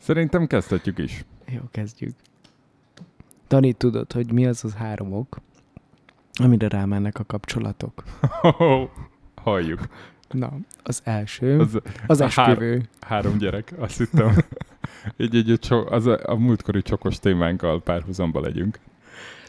[0.00, 1.24] Szerintem kezdhetjük is.
[1.46, 2.14] Jó, kezdjük.
[3.48, 5.40] Dani, tudod, hogy mi az az három ok,
[6.32, 8.04] amire rámennek a kapcsolatok?
[9.42, 9.80] Halljuk.
[10.30, 10.52] Na,
[10.82, 12.88] az első, az, Az, esküvő.
[13.00, 14.36] három gyerek, azt hittem.
[15.16, 18.78] így, így, így, az a, a múltkori csokos témánkkal párhuzamba legyünk.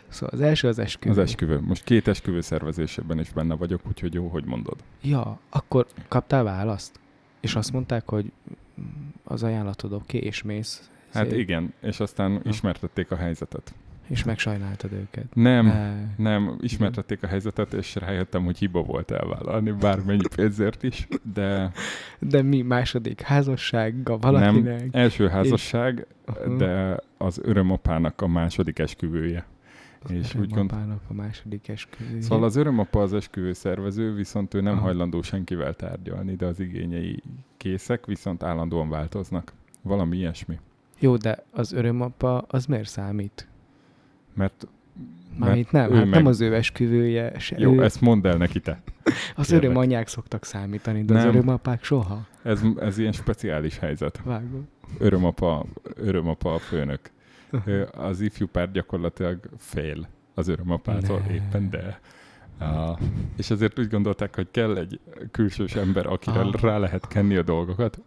[0.08, 1.12] Szóval az első az esküvő.
[1.12, 1.60] Az esküvő.
[1.60, 4.76] Most két esküvő szervezésében is benne vagyok, úgyhogy jó, hogy mondod.
[5.02, 7.00] Ja, akkor kaptál választ?
[7.40, 8.32] És azt mondták, hogy
[9.24, 10.90] az ajánlatod oké, okay, és mész.
[11.14, 13.74] Hát szép, igen, és aztán ismertették a helyzetet.
[14.08, 15.26] És megsajnáltad őket.
[15.34, 16.06] Nem, Ne.
[16.18, 21.72] nem, ismertették a helyzetet, és rájöttem, hogy hiba volt elvállalni bármennyi pénzért is, de
[22.20, 24.80] De mi második házassága valakinek?
[24.80, 26.56] nem, első házasság, Aha.
[26.56, 29.46] de az örömapának a második esküvője.
[30.10, 30.72] És úgy gond...
[31.08, 32.22] A második esküvő.
[32.22, 34.82] Szóval az örömapa az esküvő szervező, viszont ő nem Aha.
[34.82, 37.24] hajlandó senkivel tárgyalni, de az igényei
[37.58, 39.54] készek, viszont állandóan változnak.
[39.82, 40.60] Valami ilyesmi.
[41.00, 43.48] Jó, de az örömapa az miért számít?
[44.34, 44.68] Mert
[45.38, 47.40] Mármint nem, hát meg- nem az ő esküvője.
[47.40, 48.82] Se, jó, ő, ezt mondd el neki te.
[49.36, 49.64] az kérlek.
[49.64, 51.30] örömanyák szoktak számítani, de az Nem.
[51.36, 52.28] örömapák soha.
[52.44, 54.22] Ez, ez ilyen speciális helyzet.
[54.24, 54.64] Vágod.
[54.98, 55.66] Örömapa,
[55.96, 57.00] örömapa a főnök.
[57.92, 61.34] Az ifjú pár gyakorlatilag fél az örömapától Ne.
[61.34, 62.00] éppen, de
[62.64, 63.00] Uh,
[63.38, 65.00] és ezért úgy gondolták, hogy kell egy
[65.32, 66.54] külsős ember, akire Ah.
[66.62, 68.00] rá lehet kenni a dolgokat.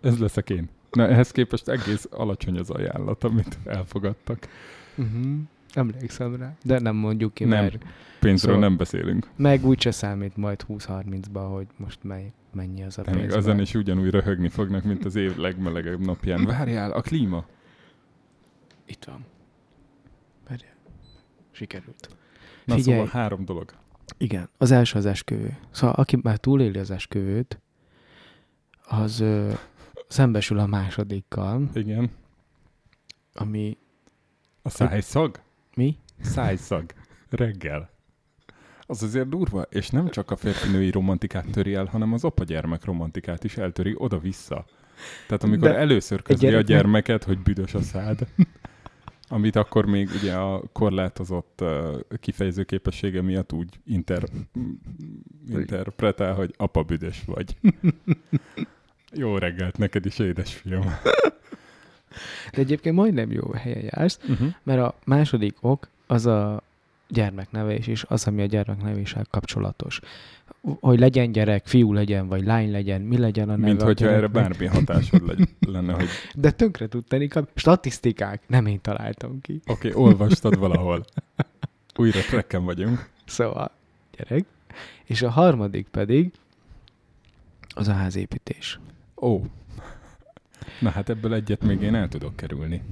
[0.00, 0.68] Ez leszek én.
[0.90, 4.48] Na, ehhez képest egész alacsony az ajánlat, amit elfogadtak.
[4.96, 5.24] Uh-huh.
[5.74, 6.54] Emlékszem rá.
[6.64, 7.62] De nem mondjuk ki, Nem.
[7.62, 7.78] mert
[8.20, 9.28] Pénzről Szóval- nem beszélünk.
[9.36, 13.46] meg úgyse számít majd 20-30-ba, hogy most mely, mennyi az a pénz.
[13.46, 16.44] mert- is ugyanúgy röhögni fognak, mint az év legmelegebb napján.
[16.44, 17.44] Várjál, a klíma.
[18.90, 19.24] Itt van.
[20.48, 20.74] Várjál.
[21.50, 22.08] Sikerült.
[22.64, 22.96] Na Figyelj.
[22.98, 23.72] szóval három dolog.
[24.18, 25.56] Igen, az első az esküvő.
[25.70, 27.60] Szóval aki már túléli az esküvőt,
[28.86, 29.52] az ö,
[30.08, 32.10] szembesül a másodikkal, Igen.
[33.34, 33.78] ami
[34.62, 35.40] A szájszag?
[35.74, 35.96] mi?
[36.20, 36.92] Szájszag.
[37.28, 37.90] Reggel.
[38.86, 43.44] Az azért durva, és nem csak a férfinői romantikát töri el, hanem az apa-gyermek romantikát
[43.44, 44.64] is eltöri oda-vissza.
[45.26, 48.26] Tehát amikor De először közli a gyereknek- gyermeket, hogy büdös a szád,
[49.32, 51.64] amit akkor még ugye a korlátozott
[52.20, 54.22] kifejező képessége miatt úgy inter,
[55.48, 57.56] interpretál, hogy apa büdös vagy.
[59.12, 60.82] Jó reggelt neked is, édesfiam.
[62.52, 64.48] De egyébként majdnem jó helyen jársz, Uh-huh.
[64.62, 66.62] mert a második ok az a
[67.08, 70.00] gyermeknevelés, és az, ami a gyermekneveléssel kapcsolatos.
[70.80, 74.26] Hogy legyen gyerek, fiú legyen, vagy lány legyen, mi legyen a neve Mint hogyha erre
[74.26, 79.60] bármi hatásod legy- lenne, hogy De tönkre tud tenni, statisztikák, nem én találtam ki.
[79.66, 81.04] Oké, okay, olvastad valahol.
[81.96, 83.08] Újra trekken vagyunk.
[83.26, 83.70] Szóval,
[84.16, 84.44] gyerek.
[85.04, 86.32] És a harmadik pedig
[87.74, 88.78] az a házépítés.
[89.16, 89.44] Ó.
[90.80, 92.82] Na hát ebből egyet még én el tudok kerülni.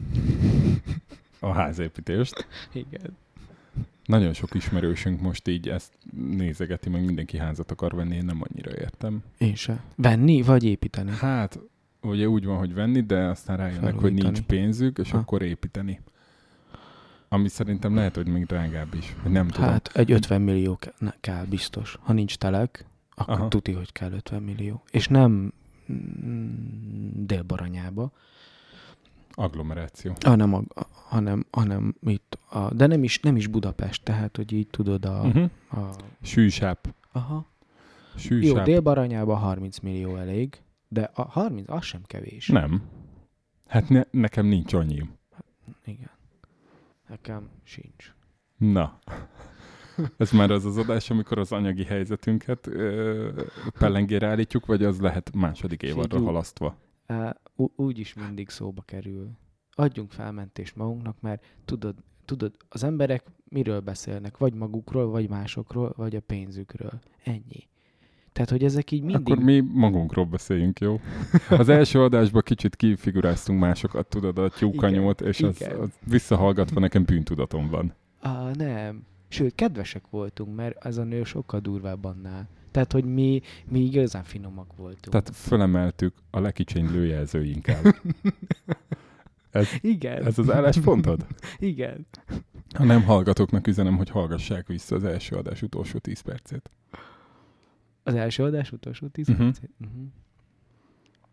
[1.41, 2.47] A házépítést.
[2.73, 3.17] Igen.
[4.09, 8.71] Nagyon sok ismerősünk most így ezt nézegeti, meg mindenki házat akar venni, én nem annyira
[8.71, 9.23] értem.
[9.39, 9.83] Én se.
[9.97, 11.11] Venni vagy építeni?
[11.11, 11.59] Hát,
[12.03, 15.19] ugye úgy van, hogy venni, de aztán rájönnek, hogy nincs pénzük, és Ha.
[15.19, 16.01] akkor építeni.
[17.29, 19.17] Ami szerintem lehet, hogy még drágább is.
[19.23, 19.71] Vagy nem tudom.
[19.71, 20.79] Hát egy 50 millió
[21.21, 21.99] kell biztos.
[22.01, 23.41] Ha nincs telek, akkor Aha.
[23.41, 23.49] Aha.
[23.49, 24.83] tuti, hogy kell 50 millió.
[24.91, 25.53] És nem
[25.93, 26.49] mm,
[27.27, 28.13] délbaranyába,
[29.39, 30.13] Agglomeráció.
[30.25, 34.53] hanem, a, a- hanem, hanem itt, a, de nem is, nem is Budapest, tehát, hogy
[34.53, 35.21] így tudod a...
[35.25, 35.51] Uh-huh.
[35.71, 35.91] a
[36.23, 36.95] Sűsáp.
[37.13, 37.35] aha.
[38.13, 38.65] Jó, Sűsáp.
[38.65, 42.47] délbaranyába 30 millió elég, de a 30 az sem kevés.
[42.49, 42.83] Nem.
[43.67, 45.03] Hát ne, nekem nincs annyi.
[45.85, 46.11] Igen.
[47.09, 48.15] Nekem sincs.
[48.57, 48.99] Na.
[50.17, 53.43] Ez már az az adás, amikor az anyagi helyzetünket ö,
[53.79, 56.77] pellengére állítjuk, vagy az lehet második évadra halasztva?
[57.57, 59.31] Ú- úgy is mindig szóba kerül.
[59.71, 64.39] Adjunk felmentést magunknak, mert tudod, tudod, az emberek miről beszélnek?
[64.39, 67.01] Vagy magukról, vagy másokról, vagy a pénzükről.
[67.25, 67.69] Ennyi.
[68.33, 69.33] Tehát, hogy ezek így mindig...
[69.33, 71.01] Akkor mi magunkról beszéljünk, jó?
[71.51, 75.79] Az első adásban kicsit kifiguráztunk másokat, tudod, a tyúkanyót, és az, igen.
[75.79, 77.95] az visszahallgatva nekem bűntudatom van.
[78.21, 79.07] Á, nem.
[79.29, 82.49] Sőt, kedvesek voltunk, mert ez a nő sokkal durvább annál.
[82.71, 85.09] Tehát, hogy mi, mi igazán finomak voltunk.
[85.09, 87.81] Tehát fölemeltük a lekicsinylő jelzőinkkal.
[89.51, 91.27] Ez, igen, ez az álláspontod?
[91.59, 92.07] igen.
[92.75, 96.71] Ha nem hallgatóknak üzenem, hogy hallgassák vissza az első adás utolsó 10 percét.
[98.03, 99.37] Az első adás utolsó 10 Mhm.
[99.37, 99.53] uh-huh.
[99.55, 99.71] percet?
[99.81, 100.07] Uh-huh.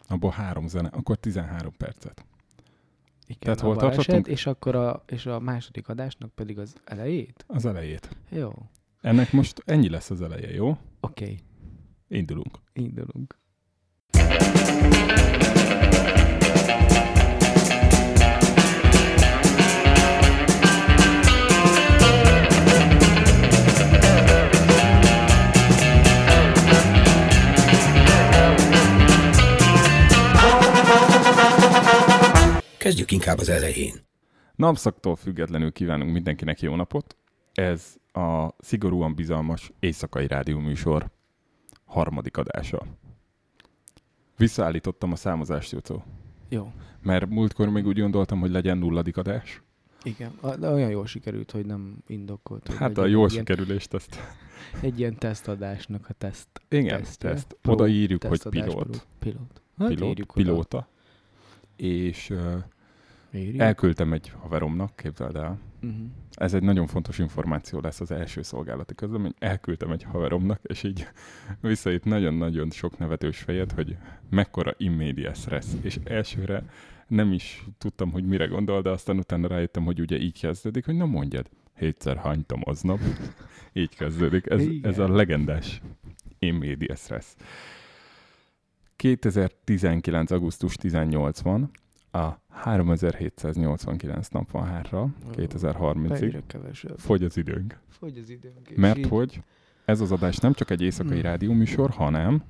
[0.07, 2.25] Abból három zene, akkor 13 percet.
[3.27, 4.27] Igen, Tehát hol tartottunk?
[4.27, 7.45] És akkor a, és a második adásnak pedig az elejét?
[7.47, 8.09] Az elejét.
[8.29, 8.51] Jó.
[9.05, 10.77] Ennek most ennyi lesz az eleje, jó?
[10.99, 11.23] Oké.
[11.23, 11.37] Okay.
[12.07, 12.59] Indulunk.
[12.73, 13.37] Indulunk.
[32.77, 33.93] Kezdjük inkább az elején.
[34.55, 37.17] Napszaktól függetlenül kívánunk mindenkinek jó napot.
[37.53, 41.11] Ez a szigorúan bizalmas éjszakai rádióműsor
[41.85, 42.85] harmadik adása.
[44.37, 46.03] Visszaállítottam a számozást, Jocó.
[46.49, 46.71] Jó.
[47.01, 49.61] Mert múltkor még úgy gondoltam, hogy legyen nulladik adás.
[50.03, 52.67] Igen, de olyan jól sikerült, hogy nem indokolt.
[52.67, 54.19] hogy Hát a legyen jó egy ilyen, sikerülést ezt.
[54.81, 56.47] egy ilyen tesztadásnak a teszt.
[56.69, 57.29] Igen, tesztje.
[57.29, 57.57] teszt.
[57.61, 59.07] Pro- Oda írjuk, hogy pilót.
[59.19, 59.61] Pilót.
[59.77, 60.87] Hát Pilót, pilóta.
[61.75, 62.63] És uh,
[63.57, 65.59] elküldtem egy haveromnak, képzeld el.
[65.85, 66.05] Uh-huh.
[66.31, 69.33] Ez egy nagyon fontos információ lesz az első szolgálati közlemény.
[69.39, 71.07] Elküldtem egy haveromnak, és így
[71.61, 73.97] visszaít nagyon-nagyon sok nevetős fejet, hogy
[74.29, 75.75] mekkora immédiás lesz.
[75.81, 76.63] És elsőre
[77.07, 80.95] nem is tudtam, hogy mire gondol, de aztán utána rájöttem, hogy ugye így kezdődik, hogy
[80.95, 82.99] na mondjad, hétszer hánytam aznap.
[83.73, 84.49] így kezdődik.
[84.49, 84.91] Ez, Igen.
[84.91, 85.81] ez a legendás
[86.39, 87.35] immédiás lesz.
[88.95, 90.31] 2019.
[90.31, 91.71] augusztus 18 van,
[92.15, 96.21] a 3789 nap van hátra, 2030-ig.
[96.21, 96.99] Egyre kevesebb.
[96.99, 97.79] Fogy az időnk.
[97.89, 98.75] Fogy az időnk.
[98.75, 99.41] Mert így- hogy
[99.85, 101.21] ez az adás nem csak egy éjszakai Hmm.
[101.21, 102.43] rádióműsor, hanem,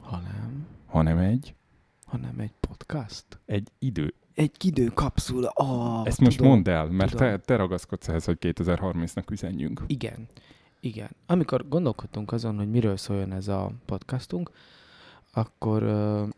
[0.00, 1.54] Ha nem, hanem egy,
[2.04, 3.24] hanem egy podcast.
[3.46, 4.14] egy idő.
[4.34, 5.52] Egy időkapszula.
[5.54, 6.52] Oh, Ezt most tudom.
[6.52, 7.26] mondd el, mert tudom.
[7.28, 9.82] te, te ragaszkodsz ehhez, hogy 2030-nak üzenjünk.
[9.86, 10.26] Igen,
[10.80, 11.08] igen.
[11.26, 14.50] Amikor gondolkodtunk azon, hogy miről szóljon ez a podcastunk,
[15.32, 16.28] akkor uh,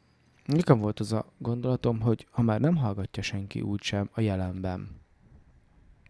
[0.47, 4.89] nekem volt az a gondolatom, hogy ha már nem hallgatja senki úgysem a jelenben,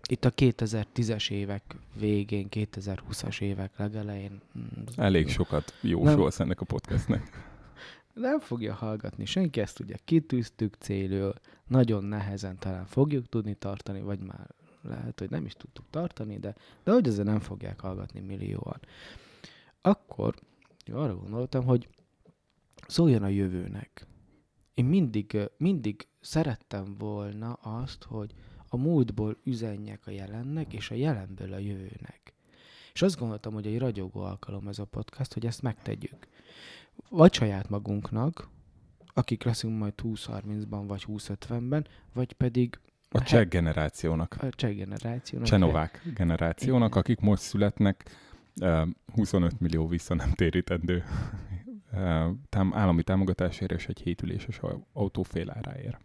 [0.09, 7.31] itt a 2010-es évek végén, 2020-as évek legelején, mm, Elég sokat jósolsz ennek a podcastnek.
[8.15, 11.33] nem fogja hallgatni senki, ezt ugye kitűztük célül,
[11.67, 14.47] nagyon nehezen talán fogjuk tudni tartani, vagy már
[14.83, 16.55] lehet, hogy nem is tudtuk tartani, de,
[16.85, 18.81] de hogy azért nem fogják hallgatni millióan.
[19.81, 20.35] Akkor
[20.93, 21.89] arra gondoltam, hogy
[22.87, 24.07] szóljon a jövőnek.
[24.77, 28.35] Én mindig, mindig szerettem volna azt, hogy
[28.69, 32.35] a múltból üzenjek a jelennek, és a jelenből a jövőnek.
[32.93, 36.27] És azt gondoltam, hogy egy ragyogó alkalom ez a podcast, hogy ezt megtegyük.
[37.09, 38.49] Vagy saját magunknak,
[39.07, 42.81] akik leszünk majd 20-30-ban, vagy 20-50-ben, vagy pedig
[43.11, 45.49] A cseh generációnak, a cseh generációnak.
[45.49, 48.05] csenovák generációnak, akik most születnek,
[48.57, 48.83] eh,
[49.15, 51.05] 25 millió vissza nem térítendő
[52.49, 56.01] tám- állami támogatásért és egy hétüléses au- autó féláráért.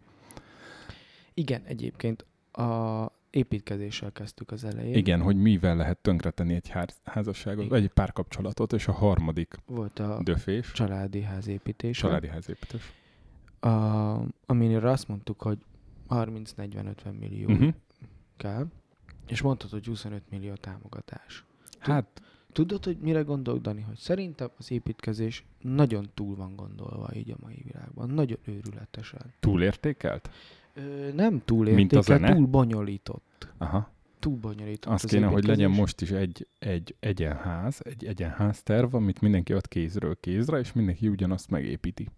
[1.34, 4.94] Igen, egyébként a építkezéssel kezdtük az elején.
[4.94, 9.98] Igen, hogy mivel lehet tönkretenni egy ház- házasságot, vagy egy párkapcsolatot, és a harmadik Volt
[9.98, 11.98] a döfés, családi házépítés.
[11.98, 12.92] családi házépítés.
[13.60, 13.68] A,
[14.46, 15.58] aminire azt mondtuk, hogy
[16.08, 17.74] 30-40-50 millió Uh-huh.
[18.36, 18.66] kell,
[19.26, 21.44] és mondtad, hogy 25 millió támogatás.
[21.78, 23.80] Hát Tudod, hogy mire gondolok, Dani?
[23.80, 28.10] Hogy szerintem az építkezés nagyon túl van gondolva így a mai világban.
[28.10, 29.20] Nagyon őrületesen.
[29.40, 30.30] túlértékelt?
[30.74, 32.34] Ö, nem túl Mint a értékel, zene?
[32.34, 33.48] túl bonyolított.
[33.58, 33.90] Aha.
[34.18, 35.78] Túl bonyolított Az az kéne, hogy legyen építkezés.
[35.80, 41.08] most is egy, egy egyenház, egy egyenház terv, amit mindenki ad kézről kézre, és mindenki
[41.08, 42.08] ugyanazt megépíti.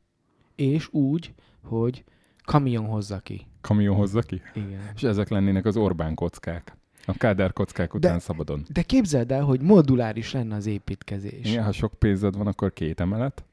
[0.54, 2.04] És úgy, hogy
[2.44, 3.46] kamion hozza ki.
[3.60, 4.42] Kamion hozza ki?
[4.54, 4.80] Igen.
[4.94, 6.76] És ezek lennének az Orbán kockák.
[7.06, 8.64] A Kádár kockák De- után szabadon.
[8.72, 11.50] De képzeld el, hogy moduláris lenne az építkezés.
[11.50, 13.44] Igen, ha sok pénzed van, akkor két emelet.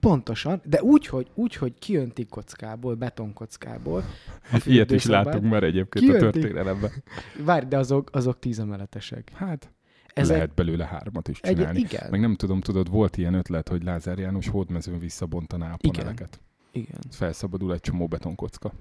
[0.00, 4.04] Pontosan, de úgy, hogy, úgy, hogy kiöntik kockából, betonkockából.
[4.52, 6.40] a Ilyet is láttunk már egyébként a Kijöntik.
[6.42, 6.90] történelemben.
[7.44, 9.30] Várj, de azok, azok tízemeletesek.
[9.34, 9.70] Hát,
[10.14, 11.78] Ezek lehet belőle hármat is egy, csinálni.
[11.78, 16.28] igen, Meg nem tudom, tudod, volt ilyen ötlet, hogy Lázár János hódmezőn visszabontaná a paneleket.
[16.34, 16.45] igen.
[17.10, 18.72] Felszabadul egy csomó betonkocka.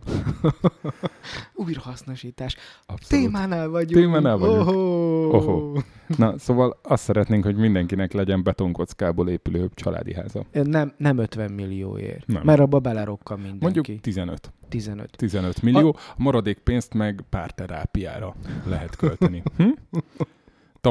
[1.54, 2.56] Újrahasznosítás.
[2.86, 3.26] Abszolút.
[3.26, 4.06] Témánál vagyunk.
[4.06, 4.68] Témánál vagyunk.
[4.68, 5.32] Ohó.
[5.32, 5.82] Ohó.
[6.18, 10.46] Na, szóval azt szeretnénk, hogy mindenkinek legyen betonkockából épülő családi háza.
[10.52, 12.28] Nem, nem 50 millióért.
[12.28, 12.42] Nem.
[12.44, 13.64] Mert abba belerokka mindenki.
[13.64, 14.54] Mondjuk 15.
[14.70, 15.10] 15.
[15.16, 18.36] 15 millió, a maradék pénzt meg párterápiára
[18.66, 19.44] lehet költeni.
[19.58, 19.98] Hm?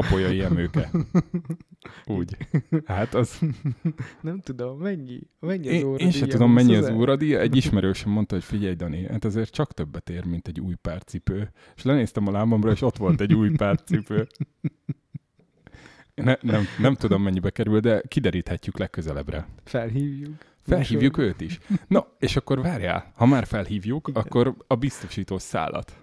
[0.01, 0.89] Tapolyai emőke.
[2.05, 2.37] Úgy.
[2.85, 3.39] Hát az...
[4.21, 7.01] Nem tudom, mennyi, mennyi az Én, óra én sem tudom, mennyi az 20 000?
[7.01, 7.39] óradíja.
[7.39, 11.51] Egy ismerősöm mondta, hogy figyelj, Dani, hát azért csak többet ér, mint egy új párcipő.
[11.75, 14.27] És lenéztem a lábamra, és ott volt egy új párcipő.
[16.15, 19.47] Ne, nem, nem tudom, mennyibe kerül, de kideríthetjük legközelebbre.
[19.63, 20.45] Felhívjuk.
[20.65, 21.59] Felhívjuk őt is.
[21.87, 24.21] Na, és akkor várjál, ha már felhívjuk, Igen.
[24.21, 25.97] akkor a biztosító szállat.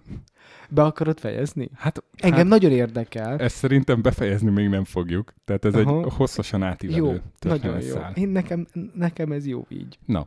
[0.69, 1.71] Be akarod fejezni?
[1.75, 3.39] Hát, Engem hát nagyon érdekel.
[3.39, 5.35] ezt szerintem befejezni még nem fogjuk.
[5.45, 5.99] Tehát ez Aha.
[6.05, 7.89] egy hosszasan átívelő Jó, nagyon jó.
[7.89, 8.13] szál.
[8.15, 9.99] Én nekem, nekem ez jó így.
[10.07, 10.27] Na,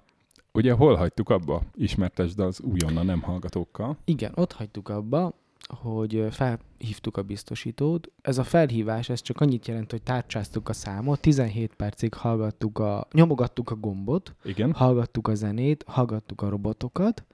[0.52, 1.62] ugye hol hagytuk abba?
[1.76, 3.98] Ismertesd az újonnan nem hallgatókkal.
[4.06, 5.34] Igen, ott hagytuk abba,
[5.68, 8.12] hogy felhívtuk a biztosítót.
[8.22, 13.08] Ez a felhívás, ez csak annyit jelent, hogy tárcsáztuk a számot, 17 percig hallgattuk a,
[13.12, 14.74] nyomogattuk a gombot, Igen.
[14.74, 17.26] hallgattuk a zenét, hallgattuk a robotokat.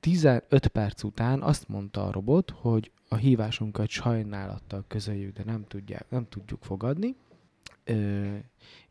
[0.00, 6.10] 15 perc után azt mondta a robot, hogy a hívásunkat sajnálattal közöljük, de nem, tudják,
[6.10, 7.16] nem tudjuk fogadni.
[7.84, 8.36] Ö,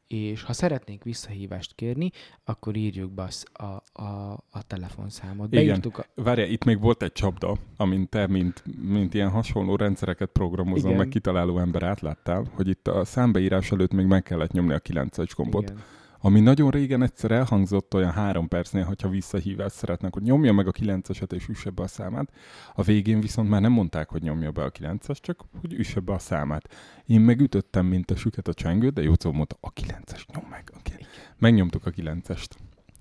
[0.10, 2.12] és ha szeretnénk visszahívást kérni,
[2.44, 3.63] akkor írjuk be a,
[4.04, 5.54] a, a, telefonszámot.
[5.54, 5.66] Igen.
[5.66, 10.30] Beírtuk a, Várja, itt még volt egy csapda, amint te, mint, mint ilyen hasonló rendszereket
[10.30, 10.98] programozó, Igen.
[10.98, 15.30] meg kitaláló ember átláttál, hogy itt a számbeírás előtt még meg kellett nyomni a 9-es
[15.36, 15.63] gombot.
[15.63, 15.84] igen.
[16.22, 20.72] Ami nagyon régen egyszer elhangzott olyan három percnél, hogyha visszahívást szeretnek, hogy nyomja meg a
[20.72, 22.32] 9-eset és üsse be a számát.
[22.76, 26.14] A végén viszont már nem mondták, hogy nyomja be a 9-es, csak hogy üsse be
[26.14, 26.74] a számát.
[27.06, 30.72] Én megütöttem, mint a süket a csengőt, de Jócó mondta, a 9-es nyom meg.
[30.74, 31.06] A 9
[31.38, 32.50] Megnyomtuk a 9-est.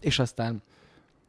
[0.00, 0.62] És aztán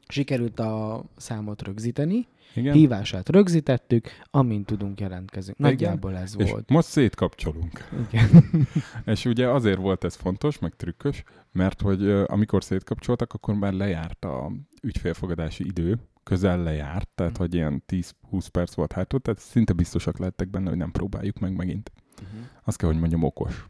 [0.07, 2.73] sikerült a számot rögzíteni, Igen.
[2.73, 5.57] hívását rögzítettük, amint tudunk jelentkezünk.
[5.59, 5.71] Igen.
[5.71, 6.69] Nagyjából ez és volt.
[6.69, 7.89] most szétkapcsolunk.
[8.07, 8.43] Igen.
[9.13, 14.25] És ugye azért volt ez fontos, meg trükkös, mert hogy amikor szétkapcsoltak, akkor már lejárt
[14.25, 14.51] a
[14.81, 17.41] ügyfélfogadási idő, közel lejárt, tehát Mhm.
[17.41, 21.55] hogy ilyen 10-20 perc volt hátul, tehát szinte biztosak lettek benne, hogy nem próbáljuk meg
[21.55, 21.91] megint.
[22.21, 22.39] Uh-huh.
[22.63, 23.67] Azt kell, hogy mondjam, okos.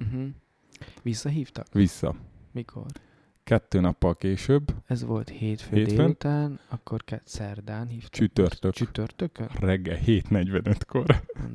[0.00, 0.26] Uh-huh.
[1.02, 1.72] Visszahívtak?
[1.72, 2.14] Vissza.
[2.52, 2.86] Mikor?
[3.48, 5.96] Kettő nappal később, Ez volt hétfő Hétfőn?
[5.96, 8.10] délután, akkor ke- szerdán hívtak.
[8.10, 8.72] Csütörtök.
[8.72, 9.48] Csütörtökön?
[9.60, 11.04] reggel 7.45-kor.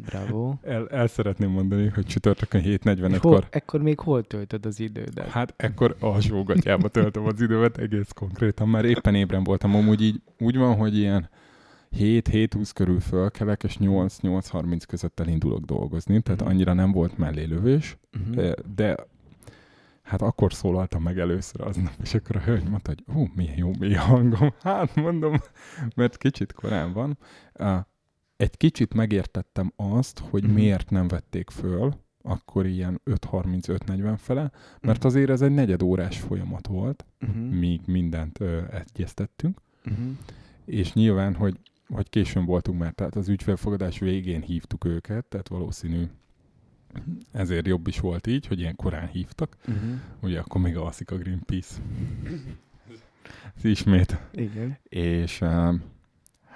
[0.06, 0.54] Bravo.
[0.62, 3.48] El, el szeretném mondani, hogy csütörtökön És hol, 7.45-kor.
[3.50, 5.28] ekkor még hol töltöd az idődet?
[5.30, 8.70] Hát ekkor alsógatjába töltöm az időmet egész konkrétan.
[8.70, 9.76] Már éppen ébren voltam.
[9.76, 11.30] Amúgy így úgy van, hogy ilyen
[11.98, 16.50] 7-7-20 körül fölkelek, és 8-8-30 között elindulok dolgozni, tehát Mhm.
[16.50, 18.52] annyira nem volt mellélövés, Uh-huh.
[18.76, 18.96] de
[20.04, 23.72] hát akkor szólaltam meg először aznap, és akkor a hölgy mondta, hogy hú, milyen jó
[23.80, 24.54] mély hangom.
[24.62, 25.36] Hát mondom,
[25.96, 27.18] mert kicsit korán van.
[28.38, 30.54] Egy kicsit megértettem azt, hogy Mhm.
[30.54, 36.68] miért nem vették föl, akkor ilyen 5.30-5.40 fele, mert azért ez egy negyed órás folyamat
[36.68, 37.50] volt, Uh-huh.
[37.50, 40.06] míg mindent ö, egyeztettünk, Uh-huh.
[40.66, 46.04] és nyilván, hogy, hogy későn voltunk már, tehát az ügyfélfogadás végén hívtuk őket, tehát valószínű
[47.32, 49.58] ezért jobb is volt így, hogy ilyen korán hívtak.
[49.68, 50.00] Uh-huh.
[50.22, 51.82] Ugye akkor még alszik a Greenpeace.
[53.58, 54.18] Ez ismét.
[54.34, 54.78] Igen.
[54.84, 55.74] És uh,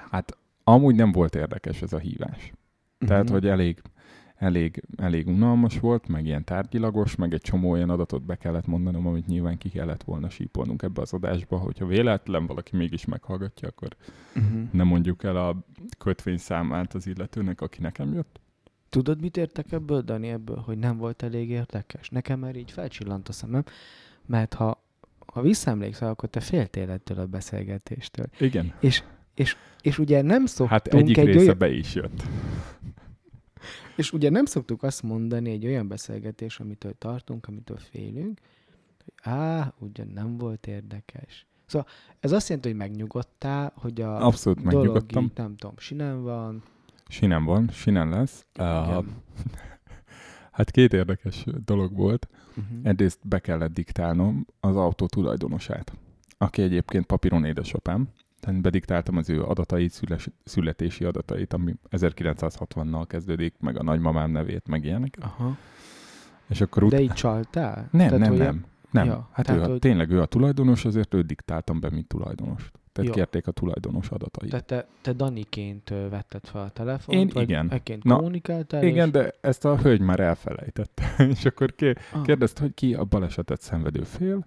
[0.10, 2.52] hát amúgy nem volt érdekes ez a hívás.
[2.98, 3.34] Tehát, Mhm.
[3.34, 3.82] hogy elég,
[4.36, 9.08] elég, elég unalmas volt, meg ilyen tárgyilagos, meg egy csomó olyan adatot be kellett mondanom,
[9.08, 13.88] amit nyilván ki kellett volna sípolnunk ebbe az adásba, hogyha véletlen valaki mégis meghallgatja, akkor
[14.36, 14.72] Uh-huh.
[14.72, 15.66] nem mondjuk el a
[15.98, 18.40] kötvényszámát az illetőnek, aki nekem jött.
[18.90, 22.10] Tudod, mit értek ebből, Dani, ebből, hogy nem volt elég érdekes?
[22.10, 23.64] Nekem már így felcsillant a szemem,
[24.26, 24.84] mert ha,
[25.26, 28.26] ha visszaemlékszel, akkor te féltél ettől a beszélgetéstől.
[28.40, 28.74] Igen.
[29.82, 32.24] És ugye nem szoktunk Hát egyik egy része olyan, be is jött.
[33.98, 38.40] és ugye nem szoktuk azt mondani egy olyan beszélgetés, amitől tartunk, amitől félünk,
[39.04, 41.46] hogy á, ugyan nem volt érdekes.
[41.66, 41.88] Szóval
[42.20, 46.64] ez azt jelenti, hogy megnyugodtál, hogy a Abszolút dolog így, nem tudom, sinem van.
[47.10, 48.46] Sinem van, sinem lesz.
[48.60, 49.06] Uh,
[50.52, 52.28] hát két érdekes dolog volt.
[52.50, 52.78] Uh-huh.
[52.84, 55.94] Egyrészt be kellett diktálnom az autó tulajdonosát,
[56.38, 58.08] aki egyébként papíron édesapám,
[58.40, 64.68] tehát bediktáltam az ő adatait, szüles, születési adatait, ami 1960-nal kezdődik, meg a nagymamám nevét,
[64.68, 65.18] meg ilyenek.
[65.22, 65.58] Aha.
[66.50, 67.88] És akkor ut- De így csaltál?
[67.92, 69.06] nem, Tehát, nem, nem, nem.
[69.06, 72.08] Ja, hát ő, tehát, a- hogy- tényleg ő a tulajdonos, azért őt diktáltam be, mint
[72.08, 72.72] tulajdonost.
[72.98, 73.24] Tehát Jó.
[73.24, 74.50] kérték a tulajdonos adatait.
[74.50, 77.72] Tehát te, te Daniként vetted fel a telefont, Én vagy igen.
[77.72, 78.84] ekként Na, kommunikáltál?
[78.84, 79.12] Igen, és...
[79.12, 81.16] de ezt a hölgy már elfelejtette.
[81.36, 84.46] és akkor ké- ah, kérdezte, hogy ki a balesetet szenvedő fél,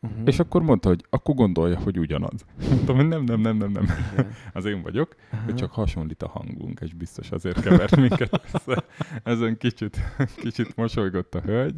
[0.00, 0.20] uh-huh.
[0.24, 2.44] és akkor mondta, hogy akkor gondolja, hogy ugyanaz.
[2.70, 3.84] Mondtam, hogy nem, nem, nem, nem, nem.
[4.12, 4.32] Igen.
[4.52, 8.84] Az én vagyok, hogy csak hasonlít a hangunk, és biztos azért kevert minket össze.
[9.22, 10.00] Ezen kicsit,
[10.36, 11.76] kicsit mosolygott a hölgy.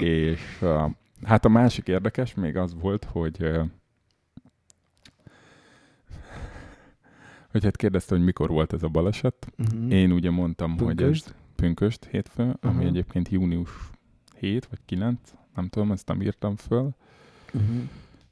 [0.00, 0.90] És uh,
[1.22, 3.64] hát a másik érdekes még az volt, hogy uh,
[7.56, 9.52] hogy hát kérdezte, hogy mikor volt ez a baleset.
[9.58, 9.92] Uh-huh.
[9.92, 11.24] Én ugye mondtam, hogy Pünkösd?
[11.26, 12.86] ez pünköst hétfő, ami Aha.
[12.86, 13.70] egyébként június
[14.38, 15.18] 7 vagy 9,
[15.54, 16.90] nem tudom, ezt nem írtam föl.
[17.54, 17.76] Uh-huh.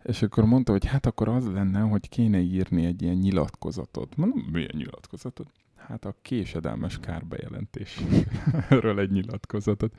[0.03, 4.17] És akkor mondta, hogy hát akkor az lenne, hogy kéne írni egy ilyen nyilatkozatot.
[4.17, 5.47] Mondom, milyen nyilatkozatot?
[5.77, 9.95] Hát a késedelmes kárbejelentésről egy nyilatkozatot.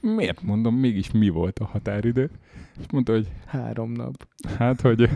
[0.00, 2.30] Miért mondom, mégis mi volt a határidő?
[2.78, 4.28] És mondta, hogy Három nap.
[4.58, 5.08] hát, hogy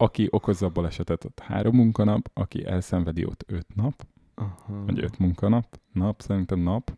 [0.00, 4.84] aki okozza a balesetet, ott három munkanap, aki elszenvedi, ott öt nap, Aha.
[4.84, 6.96] vagy öt munkanap, nap, szerintem nap.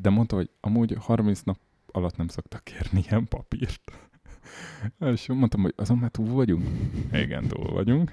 [0.00, 4.08] De mondta, hogy amúgy 30 nap alatt nem szoktak kérni ilyen papírt.
[5.12, 6.66] És mondtam, hogy azon már túl vagyunk.
[7.12, 8.10] Igen, túl vagyunk.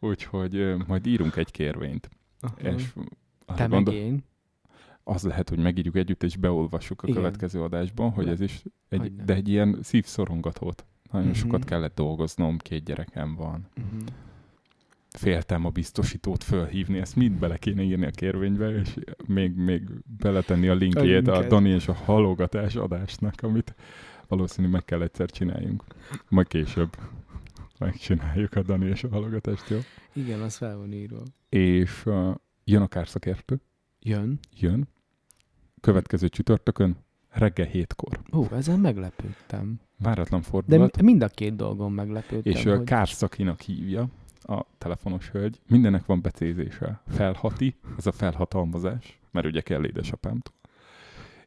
[0.00, 2.08] Úgyhogy ö, majd írunk egy kérvényt.
[2.40, 2.56] Aha.
[2.60, 2.92] És
[3.46, 4.24] Te meg gondol- én.
[5.04, 7.22] az lehet, hogy megírjuk együtt, és beolvassuk a Igen.
[7.22, 9.24] következő adásban, hogy Le- ez is egy, Hogyne.
[9.24, 10.86] de egy ilyen szívszorongatót.
[11.14, 11.38] Nagyon Mhm.
[11.38, 13.66] sokat kellett dolgoznom, két gyerekem van.
[13.74, 14.06] Mhm.
[15.10, 19.82] Féltem a biztosítót fölhívni, ezt mind bele kéne írni a kérvénybe, és még, még
[20.18, 21.48] beletenni a linkjét a linket.
[21.48, 23.74] Dani és a halogatás adásnak, amit
[24.28, 25.84] valószínű meg kell egyszer csináljunk.
[26.28, 26.96] Majd később
[27.78, 29.78] megcsináljuk a Dani és a halogatást, jó?
[30.12, 31.22] Igen, az fel van írva.
[31.48, 33.60] És uh, jön a kárszakértő,
[34.00, 34.38] Jön.
[34.58, 34.88] jön,
[35.80, 36.96] következő csütörtökön,
[37.34, 38.20] reggel hétkor.
[38.32, 39.80] Ó, ezen meglepődtem.
[39.98, 40.96] Váratlan De fordulat.
[40.96, 42.52] mi- mind a két dolgon meglepődtem.
[42.52, 42.76] és hogy...
[42.76, 42.84] hogy...
[42.84, 44.06] Kárszakinak hívja
[44.42, 45.60] a telefonos hölgy.
[45.68, 47.00] Mindennek van becézése.
[47.08, 50.54] Felhati, ez a felhatalmazás, mert ugye kell édesapámtól.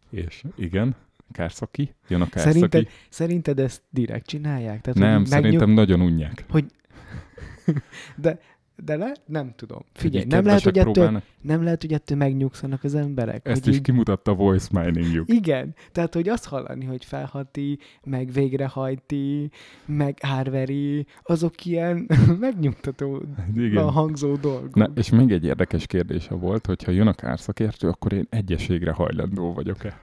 [0.10, 0.96] És igen,
[1.32, 2.54] Kárszaki, jön a Kárszaki.
[2.58, 4.82] Szerinted, szerinted ezt direkt csinálják?
[4.82, 6.46] Tehát, Nem, hogy szerintem nagyon unják.
[8.16, 8.40] De,
[8.84, 9.82] de le, nem tudom.
[9.94, 13.48] Figyelj, Így nem lehet, hogy ettől, nem lehet, hogy ettől megnyugszanak az emberek.
[13.48, 15.34] Ezt hogy is kimutatta a voice miningjuk.
[15.34, 19.50] Igen, tehát hogy azt hallani, hogy felhati, meg végrehajti,
[19.86, 23.22] meg árveri, azok ilyen megnyugtató
[23.56, 23.84] Igen.
[23.84, 24.76] a hangzó dolgok.
[24.76, 28.92] Na, és még egy érdekes kérdése volt, hogy ha jön a kárszakértő, akkor én egyeségre
[28.92, 30.02] hajlandó vagyok-e?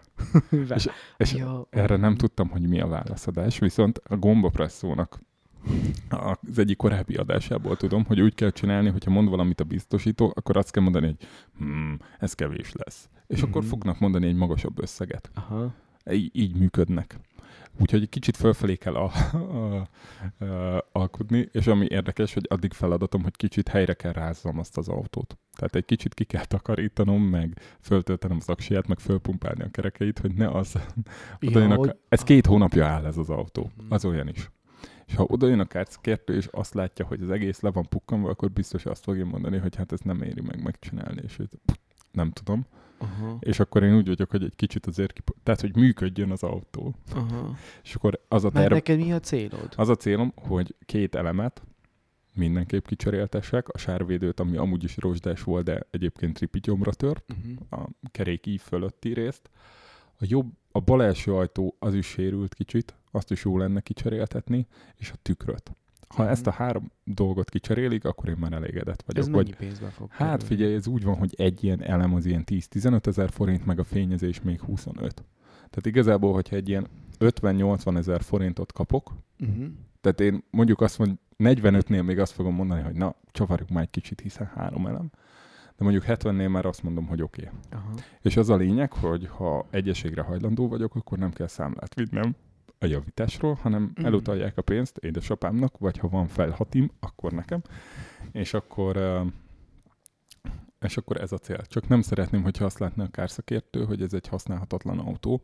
[0.75, 5.19] És- És ja, Erre nem tudtam, hogy mi a válaszadás, viszont a gombapresszónak
[6.09, 10.57] az egyik korábbi adásából tudom, hogy úgy kell csinálni, hogyha mond valamit a biztosító, akkor
[10.57, 11.17] azt kell mondani, hogy
[11.59, 13.09] hmm, ez kevés lesz.
[13.27, 13.71] És akkor Mhm.
[13.71, 15.31] fognak mondani egy magasabb összeget.
[15.35, 15.75] Aha.
[16.11, 17.19] Így, így működnek.
[17.81, 19.89] Úgyhogy egy kicsit fölfelé kell a, a,
[20.45, 24.89] a, alkudni, és ami érdekes, hogy addig feladatom, hogy kicsit helyre kell rázzam azt az
[24.89, 25.39] autót.
[25.57, 30.35] Tehát egy kicsit ki kell takarítanom, meg föltöltenem az aksiját, meg fölpumpálni a kerekeit, hogy
[30.35, 30.75] ne az
[31.47, 33.71] oda jön a, hogy- ez két hónapja áll ez az autó.
[33.77, 33.93] Mhm.
[33.93, 34.51] Az olyan is.
[35.07, 38.29] És ha oda jön a kártyakértő, és azt látja, hogy az egész le van pukkanva,
[38.31, 41.49] akkor biztos azt fogja mondani, hogy hát ez nem éri meg megcsinálni, és hogy
[42.13, 42.67] nem tudom.
[42.99, 43.37] Aha.
[43.41, 46.95] És akkor én úgy vagyok, hogy egy kicsit azért, kip- tehát hogy működjön az autó.
[47.15, 47.55] Aha.
[47.83, 49.73] És akkor az a Mert terv, neked mi a célod?
[49.77, 51.63] az a célom, hogy két elemet
[52.35, 57.83] mindenképp kicseréltessek, a sárvédőt, ami amúgy is rozsdás volt, de egyébként tripityomra tört, Uh-huh.
[57.85, 59.51] a kerék ív fölötti részt.
[60.21, 64.67] A jobb, a bal első ajtó az is sérült kicsit, azt is jó lenne kicseréltetni,
[64.97, 65.73] és a tükröt.
[66.09, 66.31] Ha Mhm.
[66.33, 69.25] ezt a három dolgot kicserélik, akkor én már elégedett vagyok.
[69.25, 70.45] Ez Vagy, mennyi pénzbe fog hát kerülni?
[70.45, 73.85] figyelj, ez úgy van, hogy egy ilyen elem az ilyen 10-15 ezer forint, meg a
[73.85, 75.15] fényezés még 25.
[75.57, 76.87] Tehát igazából, hogyha egy ilyen
[77.19, 79.65] 50-80 ezer forintot kapok, Uh-huh.
[80.01, 83.91] tehát én mondjuk azt mondom, 45-nél még azt fogom mondani, hogy na, csavarjuk már egy
[83.91, 85.11] kicsit, hiszen három elem.
[85.77, 87.43] De mondjuk 70-nél már azt mondom, hogy oké.
[87.47, 87.59] Okay.
[87.81, 87.93] Aha.
[88.23, 92.35] És az a lényeg, hogy ha egyeségre hajlandó vagyok, akkor nem kell számlát vinnem
[92.79, 94.05] a javításról, hanem mm.
[94.05, 97.63] elutalják a pénzt édesapámnak, vagy ha van felhatim, akkor nekem.
[98.33, 99.25] És akkor,
[100.81, 101.65] és akkor ez a cél.
[101.67, 105.43] Csak nem szeretném, hogyha azt látná a kárszakértő, hogy ez egy használhatatlan autó,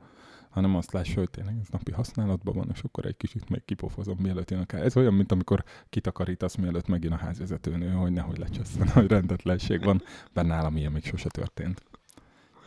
[0.51, 4.17] hanem azt lássa, hogy tényleg ez napi használatban van, és akkor egy kicsit még kipofozom,
[4.21, 4.83] mielőtt jön a kár.
[4.83, 10.03] Ez olyan, mint amikor kitakarítasz, mielőtt megjön a házvezetőnő, hogy nehogy lecsesszen, hogy rendetlenség van,
[10.33, 11.83] bár nálam ilyen még sose történt.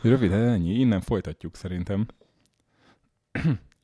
[0.02, 2.06] Röviden ennyi, innen folytatjuk szerintem.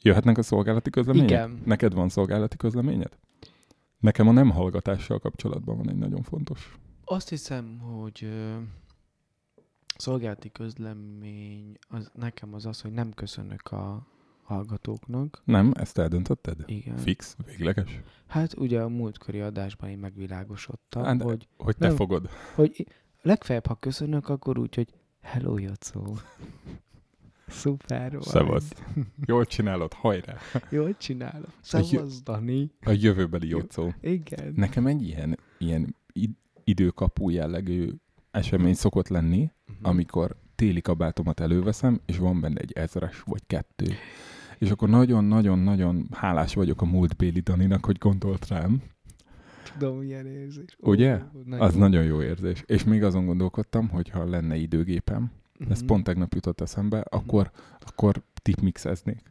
[0.03, 1.29] Jöhetnek a szolgálati közlemények?
[1.29, 1.61] Igen.
[1.65, 3.19] Neked van szolgálati közleményed?
[3.99, 6.79] Nekem a nem hallgatással kapcsolatban van egy nagyon fontos.
[7.05, 8.57] Azt hiszem, hogy ö,
[9.97, 14.07] szolgálati közlemény az, nekem az az, hogy nem köszönök a
[14.43, 15.43] hallgatóknak.
[15.45, 16.63] Nem, ezt eldöntötted?
[16.67, 16.97] Igen.
[16.97, 18.01] Fix, végleges?
[18.27, 21.97] Hát ugye a múltkori adásban én megvilágosodtam, Hát, hogy, Hogy te Nem.
[21.97, 22.29] fogod?
[22.55, 22.87] hogy
[23.23, 24.89] legfeljebb, ha köszönök, akkor úgy, hogy
[25.21, 26.05] hello, Jocó.
[27.51, 28.23] Szuper vagy.
[28.23, 28.73] Szevasz.
[29.27, 30.37] Jól csinálod, hajrá!
[30.71, 32.71] Jól jö- Szevasz, Dani.
[32.81, 33.95] A jövőbeli jocó.
[34.01, 34.53] Igen.
[34.57, 37.91] Nekem egy ilyen, ilyen id- időkapu jellegű
[38.31, 39.77] esemény szokott lenni, Mhm.
[39.83, 43.87] amikor téli kabátomat előveszem, és van benne egy ezres vagy kettő.
[44.59, 48.83] És akkor nagyon-nagyon-nagyon hálás vagyok a múltbéli Daninak, hogy gondolt rám.
[49.79, 50.77] Tudom, milyen érzés.
[50.79, 51.15] Ugye?
[51.15, 52.63] Ó, Az nagyon jó érzés.
[52.67, 55.31] És még azon gondolkodtam, hogy ha lenne időgépem,
[55.69, 55.87] ez Mhm.
[55.87, 59.23] pont tegnap jutott eszembe, akkor, akkor tipmixeznék.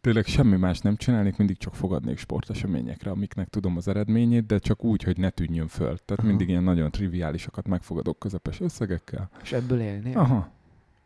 [0.00, 4.84] Tényleg semmi más nem csinálnék, mindig csak fogadnék sporteseményekre, amiknek tudom az eredményét, de csak
[4.84, 5.86] úgy, hogy ne tűnjön föl.
[5.86, 6.26] Tehát Aha.
[6.26, 9.30] mindig ilyen nagyon triviálisakat megfogadok közepes összegekkel.
[9.42, 10.18] És ebből élnél?
[10.18, 10.48] Aha.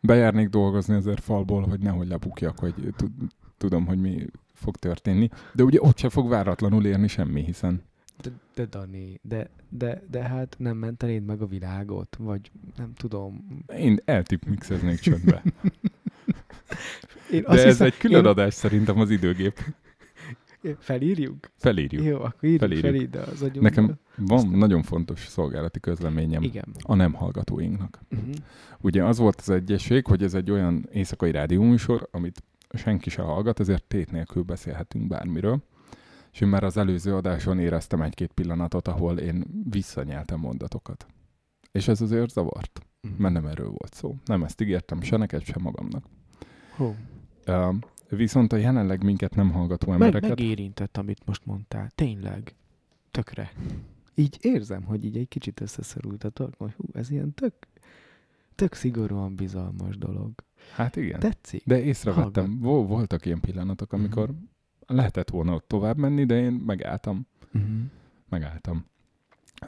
[0.01, 3.11] Bejárnék dolgozni azért falból, hogy nehogy lebukjak, hogy tud,
[3.57, 5.29] tudom, hogy mi fog történni.
[5.53, 7.81] De ugye ott se fog váratlanul érni semmi, hiszen
[8.21, 12.15] De, de Dani, de, de, de hát nem mentenéd meg a világot?
[12.19, 13.63] Vagy nem tudom.
[13.77, 15.43] én eltipmixeznék csöndbe.
[17.31, 19.59] Én De ez hiszem, egy külön én, adás szerintem az időgép.
[20.79, 21.51] Felírjuk?
[21.57, 22.03] Felírjuk.
[22.03, 22.85] Jó, akkor írjuk Felírjuk.
[22.85, 23.61] fel ide az agyunkba.
[23.61, 26.65] Nekem van Aztán- nagyon fontos szolgálati közleményem Igen.
[26.81, 27.99] a nem hallgatóinknak.
[28.11, 28.33] Uh-huh.
[28.81, 33.59] Ugye az volt az egyesség, hogy ez egy olyan éjszakai rádióműsor, amit senki se hallgat,
[33.59, 35.63] ezért tét nélkül beszélhetünk bármiről.
[36.35, 41.05] És én már az előző adáson éreztem egy-két pillanatot, ahol én visszanyeltem mondatokat.
[41.71, 43.21] És ez azért zavart, Mhm.
[43.21, 44.15] mert nem erről volt szó.
[44.25, 46.03] Nem ezt ígértem se neked, se magamnak.
[46.75, 46.95] Hó.
[47.47, 47.75] Uh,
[48.09, 50.29] viszont a jelenleg minket nem hallgató Meg, embereket...
[50.29, 51.89] megérintett, amit most mondtál.
[51.95, 52.55] Tényleg.
[53.11, 53.51] Tökre.
[54.15, 57.53] Így érzem, hogy így egy kicsit összeszorult a tork, hogy hú, ez ilyen tök,
[58.55, 60.31] tök szigorúan bizalmas dolog.
[60.73, 61.19] Hát igen.
[61.19, 61.63] Tetszik?
[61.65, 64.37] De észrevettem, vo- voltak ilyen pillanatok, amikor Mhm.
[64.87, 67.27] Lehetett volna ott tovább menni, de én megálltam.
[67.53, 67.71] Uh-huh.
[68.29, 68.85] megálltam.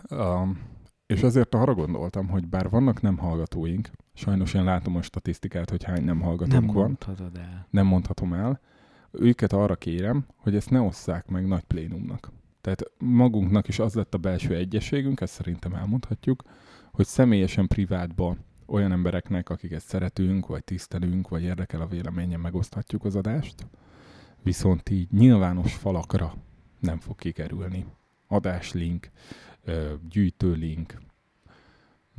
[0.09, 0.59] Um,
[1.05, 5.83] és azért arra gondoltam, hogy bár vannak nem hallgatóink, sajnos én látom a statisztikát, hogy
[5.83, 7.67] hány nem hallgatónk Nem van, mondhatod el.
[7.69, 8.59] nem mondhatom el,
[9.11, 12.31] őket arra kérem, hogy ezt ne osszák meg nagy plénumnak.
[12.61, 16.43] Tehát magunknak is az lett a belső egyességünk, ezt szerintem elmondhatjuk,
[16.91, 23.15] hogy személyesen privátba olyan embereknek, akiket szeretünk, vagy tisztelünk, vagy érdekel a véleménye, megoszthatjuk az
[23.15, 23.67] adást,
[24.43, 26.33] viszont így nyilvános falakra
[26.79, 27.85] nem fog kikerülni.
[28.27, 29.09] Adáslink,
[30.09, 31.01] gyűjtőlink,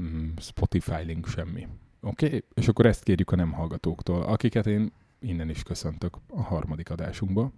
[0.02, 1.66] mm, Spotify link, semmi.
[2.00, 2.26] Oké?
[2.26, 2.44] Okay?
[2.54, 7.52] És akkor ezt kérjük a nem hallgatóktól, akiket én innen is köszöntök a harmadik adásunkba.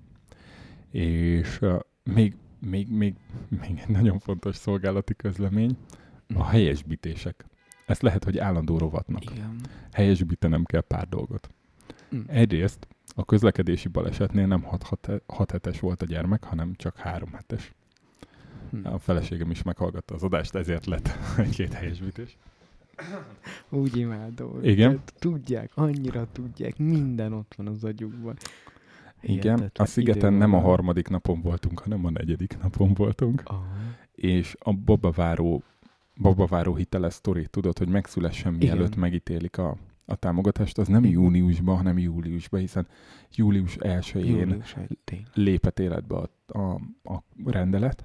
[0.91, 3.15] És uh, még, még, még,
[3.49, 5.77] még egy nagyon fontos szolgálati közlemény,
[6.35, 7.45] a helyesbítések.
[7.87, 9.31] Ezt lehet, hogy állandó rovatnak.
[9.31, 9.61] Igen.
[9.93, 11.51] Helyesbítenem kell pár dolgot.
[12.15, 12.21] Mm.
[12.27, 12.89] Egyrészt
[13.21, 14.63] a közlekedési balesetnél nem
[15.27, 17.75] 6 hetes volt a gyermek, hanem csak 3 hetes.
[18.71, 18.87] Hm.
[18.87, 22.37] A feleségem is meghallgatta az adást, ezért lett egy-két helyesbítés.
[23.69, 24.59] Úgy imádom.
[24.63, 25.01] Igen.
[25.19, 28.37] Tudják, annyira tudják, minden ott van az agyukban.
[29.21, 33.43] Igen, a szigeten nem a harmadik napon voltunk, hanem a negyedik napon voltunk.
[33.45, 33.65] Aha.
[34.15, 35.63] és a babaváró,
[36.17, 38.99] babaváró hiteles sztori, tudod, hogy megszülessen mielőtt Igen.
[38.99, 39.77] megítélik a,
[40.11, 42.87] a támogatást, az nem júniusban, hanem júliusban, hiszen
[43.35, 45.27] július 1-én Július egy tény.
[45.35, 46.61] lépett életbe a, a,
[47.05, 48.05] a rendelet,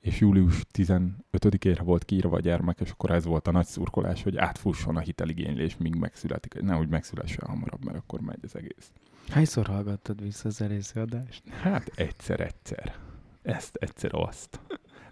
[0.00, 4.36] és július 15-ére volt kiírva a gyermek, és akkor ez volt a nagy szurkolás, hogy
[4.36, 6.60] átfusson a hiteligénylés, míg megszületik.
[6.60, 8.92] Nehogy megszülessen hamarabb, mert akkor megy az egész.
[9.28, 11.48] Hányszor hallgattad vissza az előző adást?
[11.48, 12.94] Hát egyszer-egyszer.
[13.42, 14.60] Ezt egyszer-azt.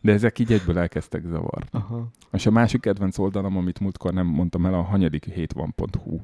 [0.00, 1.68] De ezek így egyből elkezdtek zavarni.
[1.70, 2.08] Aha.
[2.32, 6.20] És a másik kedvenc oldalam, amit múltkor nem mondtam el, a hanyadik hét van.hu,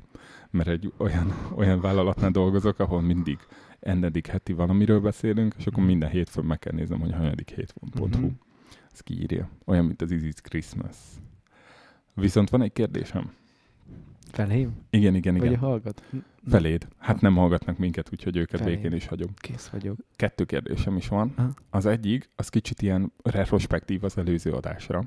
[0.50, 3.38] mert egy olyan, olyan vállalatnál dolgozok, ahol mindig
[3.80, 8.18] ennedik heti valamiről beszélünk, és akkor minden hétfőn meg kell néznem, hogy hanyadik hét van.hu.
[8.18, 8.26] Mhm.
[8.92, 9.48] Ez kiírja.
[9.64, 10.96] Olyan, mint az It Christmas.
[12.14, 13.32] Viszont van egy kérdésem.
[14.32, 14.72] Felém?
[14.90, 15.58] Igen, igen, Vagy igen.
[15.58, 16.02] hallgat?
[16.46, 16.88] Feléd.
[16.98, 18.74] Hát nem hallgatnak minket, úgyhogy őket Felém.
[18.74, 19.28] békén is hagyom.
[19.36, 19.96] Kész vagyok.
[20.16, 21.32] Kettő kérdésem is van.
[21.36, 21.50] Aha.
[21.70, 25.02] Az egyik, az kicsit ilyen retrospektív az előző adásra.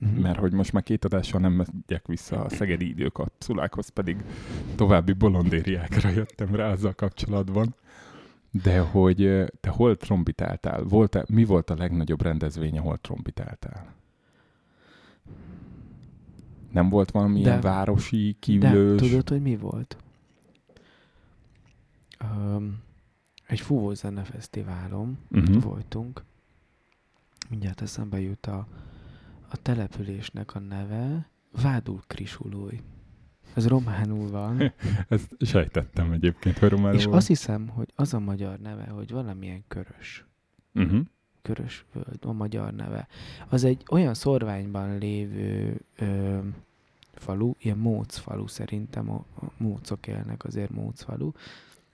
[0.00, 0.20] Mhm.
[0.20, 4.16] mert hogy most már két adással nem megyek vissza a szegedi időkapszulákhoz, pedig
[4.74, 7.74] további bolondériákra jöttem rá azzal kapcsolatban.
[8.50, 10.82] De hogy te hol trombitáltál?
[10.82, 13.94] Volt -e, mi volt a legnagyobb rendezvény, ahol trombitáltál?
[16.78, 19.00] Nem volt valami De- ilyen városi, De kívülős?
[19.00, 19.96] tudod, hogy mi volt?
[22.34, 22.78] Um,
[23.46, 25.62] egy fúvó zenefesztiválon Uh-huh.
[25.62, 26.24] voltunk.
[27.48, 28.66] Mindjárt eszembe jut a,
[29.48, 31.28] a településnek a neve.
[31.62, 32.80] Vádul Krisulúj.
[33.54, 34.72] Ez románul van.
[35.08, 37.14] Ezt sejtettem egyébként, hogy románul és van.
[37.14, 40.26] azt hiszem, hogy az a magyar neve, hogy valamilyen körös.
[40.74, 41.00] Uh-huh.
[41.42, 41.84] Körös
[42.20, 43.06] a magyar neve.
[43.48, 46.38] Az egy olyan szorványban lévő ö,
[47.18, 51.30] falu, ilyen Móc falu szerintem, a, a Mócok élnek, azért Móc falu.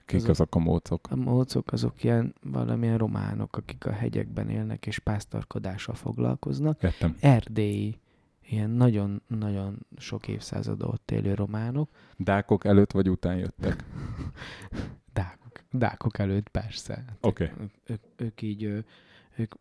[0.05, 1.07] Kik azok- azok a mócok?
[1.09, 6.83] A Mócok azok ilyen valamilyen románok, akik a hegyekben élnek és pásztorkodással foglalkoznak.
[6.83, 7.15] Értem.
[7.19, 7.99] Erdélyi,
[8.49, 11.89] ilyen nagyon-nagyon sok évszázada ott élő románok.
[12.17, 13.83] Dákok előtt vagy után jöttek?
[15.13, 17.05] Dákok, dákok előtt persze.
[17.21, 17.43] Oké.
[17.43, 17.55] Okay.
[17.63, 18.85] Ők, ők, ők így,
[19.35, 19.53] ők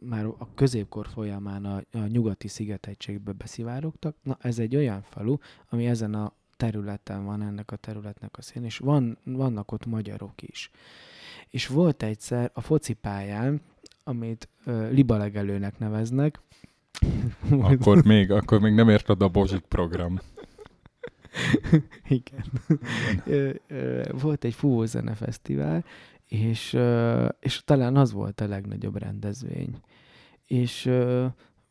[0.00, 4.16] már a középkor folyamán a, a nyugati szigetegységbe beszivárogtak.
[4.22, 5.36] Na, ez egy olyan falu,
[5.68, 10.42] ami ezen a területen van, ennek a területnek a szín, és van, vannak ott magyarok
[10.42, 10.70] is.
[11.48, 13.60] És volt egyszer a focipályán,
[14.04, 16.40] amit ö, libalegelőnek neveznek,
[17.60, 20.20] Akkor még, akkor még nem ért oda a Bozsik program.
[22.08, 22.44] Igen.
[23.26, 23.50] Ö,
[24.12, 25.84] volt egy fúvózene fesztivál,
[26.28, 26.78] és,
[27.40, 29.80] és talán az volt a legnagyobb rendezvény.
[30.46, 30.90] És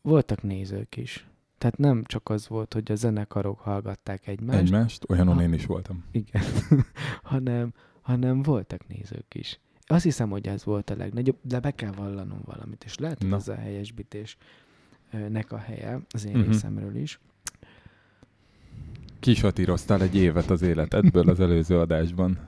[0.02, 1.28] voltak nézők is.
[1.58, 5.66] Tehát nem csak az volt, hogy a zenekarok hallgatták egymást, Egymást, olyanon Ha- én is
[5.66, 6.04] voltam.
[6.10, 6.42] igen,
[7.32, 9.60] hanem, hanem voltak nézők is.
[9.86, 13.32] Azt hiszem, hogy ez volt a legnagyobb, de be kell vallanom valamit, és lehet, hogy
[13.32, 14.38] ez a helyesbítésnek
[15.52, 16.50] a helye, az én uh-huh.
[16.50, 17.20] részemről is.
[19.20, 22.38] Kisatíroztál egy évet az életedből az előző adásban.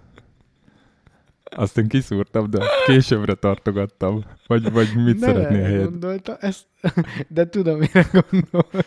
[1.57, 4.25] Azt én kiszúrtam, de későbbre tartogattam.
[4.47, 5.91] Vagy, vagy mit Ne szeretnél erre helyett?
[5.91, 6.67] gondolta, ezt,
[7.29, 8.85] de tudom, mire gondol.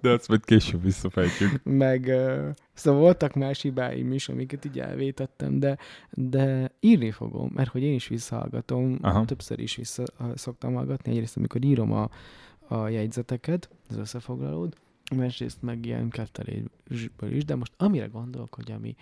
[0.00, 1.62] De azt majd később visszafejtjük.
[1.62, 5.78] Meg, uh, szóval voltak más hibáim is, amiket így elvétettem, de,
[6.10, 9.24] de írni fogom, mert hogy én is visszahallgatom, Aha.
[9.24, 10.04] Többször is vissza
[10.34, 12.10] szoktam hallgatni, egyrészt amikor írom a,
[12.68, 14.74] a jegyzeteket, az összefoglalód,
[15.16, 18.96] másrészt meg ilyen kettelésből is, de most amire gondolok, hogy ami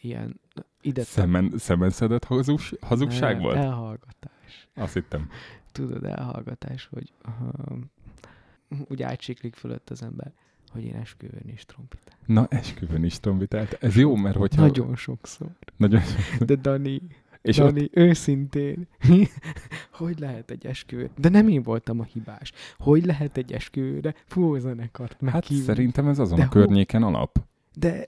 [0.00, 0.40] ilyen
[0.80, 3.56] ide Szemen, szemen szedett hazus, hazugság Nem, volt?
[3.56, 4.68] Elhallgatás.
[4.74, 5.30] Azt hittem.
[5.72, 7.76] Tudod, elhallgatás, hogy uh,
[8.88, 10.32] úgy átsiklik fölött az ember,
[10.72, 12.16] hogy én esküvőn is trombitál.
[12.26, 13.72] Na, esküvőn is trombitált.
[13.72, 14.60] Ez jó, mert hogyha...
[14.60, 15.48] Nagyon sokszor.
[15.76, 16.02] Nagyon
[16.46, 17.02] De Dani,
[17.42, 18.86] és ott, Dani, őszintén,
[20.00, 21.10] hogy lehet egy esküvő?
[21.16, 22.52] De nem én voltam a hibás.
[22.78, 25.64] Hogy lehet egy esküvőre fúvózenekart hát meghívni?
[25.64, 27.38] szerintem ez azon De a ho- környéken alap.
[27.74, 28.06] De,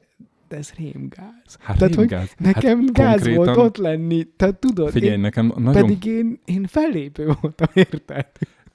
[0.51, 1.57] de ez rémgáz.
[1.59, 2.35] Hát Tehát, hogy rémgáz.
[2.39, 4.25] Nekem hát gáz konkrétan- volt ott lenni.
[4.37, 5.73] Tehát tudod, Figyelj, én, nekem nagyon...
[5.83, 8.27] pedig én, én fellépő voltam, érted?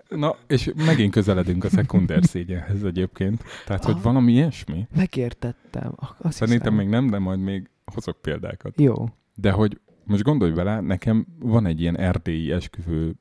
[0.10, 3.44] Na, és megint közeledünk a szekunder szégyenhez egyébként.
[3.66, 4.02] Tehát, hogy Ah.
[4.02, 4.88] valami ilyesmi.
[4.96, 5.94] Megértettem.
[6.18, 6.74] Azt Szerintem hiszem.
[6.76, 8.82] még nem, de majd még hozok példákat.
[8.82, 8.94] Jó.
[9.36, 13.14] De hogy most gondolj bele, nekem van egy ilyen erdélyi esküvő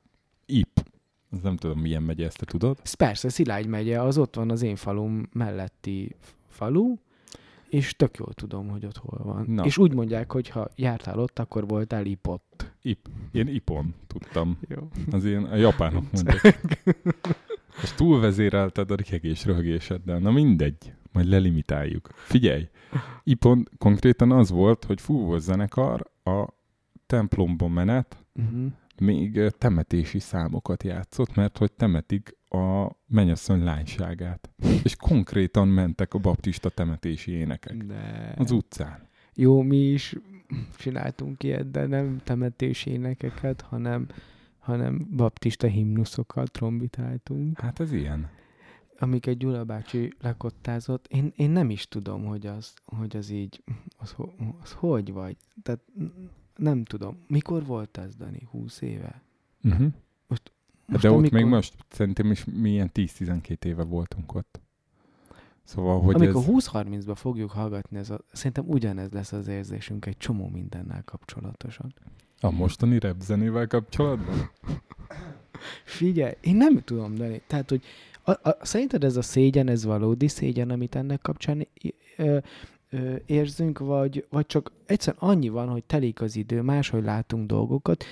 [0.45, 0.83] IP.
[1.31, 2.79] Az nem tudom, milyen megye, ezt te tudod?
[2.83, 6.15] Ez persze, Szilágy megye, az ott van az én falum melletti
[6.47, 6.95] falu,
[7.75, 9.45] és tök jól tudom, hogy ott hol van.
[9.47, 9.65] Na.
[9.65, 12.73] És úgy mondják, hogy ha jártál ott, akkor voltál ipott.
[12.81, 13.07] IP.
[13.31, 14.59] Én ipon tudtam.
[14.67, 14.87] Jó.
[15.11, 16.83] Az ilyen a japánok mondják.
[17.81, 20.19] És túlvezérelted a rihegés röhögéseddel.
[20.19, 22.09] Na mindegy, majd lelimitáljuk.
[22.13, 22.67] Figyelj,
[23.23, 26.47] ipon konkrétan az volt, hogy fúvós zenekar a
[27.05, 28.71] templomban menet, Uh-huh.
[29.01, 34.49] még temetési számokat játszott, mert hogy temetik a mennyasszony lányságát.
[34.83, 37.77] És konkrétan mentek a baptista temetési énekek.
[37.77, 38.33] De...
[38.37, 39.07] Az utcán.
[39.33, 40.15] Jó, mi is
[40.77, 44.07] csináltunk ilyet, de nem temetési énekeket, hanem,
[44.59, 48.29] hanem baptista himnuszokat trombitáltunk, Hát ez ilyen.
[48.99, 51.07] amiket Gyula bácsi lekottázott.
[51.07, 53.63] Én, én nem is tudom, hogy az, hogy az így,
[53.97, 54.15] az,
[54.61, 55.37] az hogy vagy.
[55.63, 55.81] Tehát
[56.55, 57.17] nem tudom.
[57.27, 58.47] Mikor volt ez, Dani?
[58.51, 59.21] 20 éve?
[59.63, 59.93] Uh-huh.
[60.85, 64.59] Most De ott amikor, még most szerintem is milyen 10-12 éve voltunk ott.
[65.63, 66.69] Szóval, hogy amikor ez...
[66.71, 71.93] 20-30-ba fogjuk hallgatni, ez a, szerintem ugyanez lesz az érzésünk egy csomó mindennel kapcsolatosan.
[72.41, 74.51] A mostani rap zenével kapcsolatban?
[75.83, 77.41] Figyelj, én nem tudom, Dani.
[77.47, 77.83] Tehát, hogy
[78.23, 81.67] a, a, szerinted ez a szégyen, ez valódi szégyen, amit ennek kapcsán
[82.17, 82.37] ö,
[82.89, 88.03] ö, érzünk, vagy, vagy csak egyszerűen annyi van, hogy telik az idő, máshogy látunk dolgokat,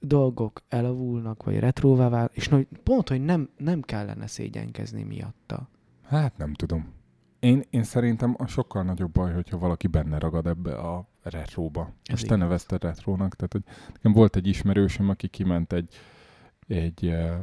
[0.00, 5.68] dolgok elavulnak, vagy retróvá vál, és hogy pont, hogy nem, nem kellene szégyenkezni miatta.
[6.02, 6.92] Hát nem tudom.
[7.38, 11.92] Én, én szerintem a sokkal nagyobb baj, hogyha valaki benne ragad ebbe a retróba.
[12.04, 13.34] Ez És te nevezted retrónak.
[13.36, 15.94] Tehát, hogy nekem volt egy ismerősöm, aki kiment egy,
[16.66, 17.40] egy eh,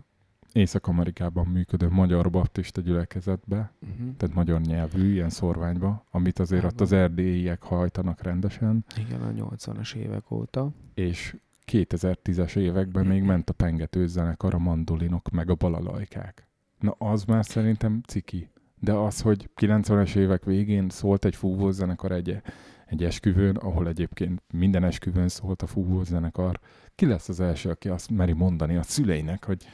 [0.52, 4.16] Észak-Amerikában működő magyar baptista gyülekezetbe, Uh-huh.
[4.18, 9.94] tehát magyar nyelvű, ilyen szorványba, amit azért ott az erdélyiek hajtanak rendesen, Igen, a 80-as
[9.94, 10.72] évek óta.
[10.94, 11.36] és
[11.72, 16.48] 2010-es években még ment a pengető zenekar, a mandolinok, meg a balalajkák.
[16.80, 18.50] Na az már szerintem ciki.
[18.80, 22.42] De az, hogy 90-es évek végén szólt egy fúvós zenekar egy,
[22.86, 26.60] egy esküvőn, ahol egyébként minden esküvőn szólt a fúvós zenekar,
[26.96, 29.66] ki lesz az első, aki azt meri mondani a szüleinek, hogy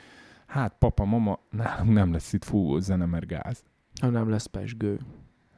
[0.46, 3.64] hát papa, mama, nálunk nem lesz itt fúvós zene, mert gáz.
[4.02, 5.00] Ha nem lesz pesgő.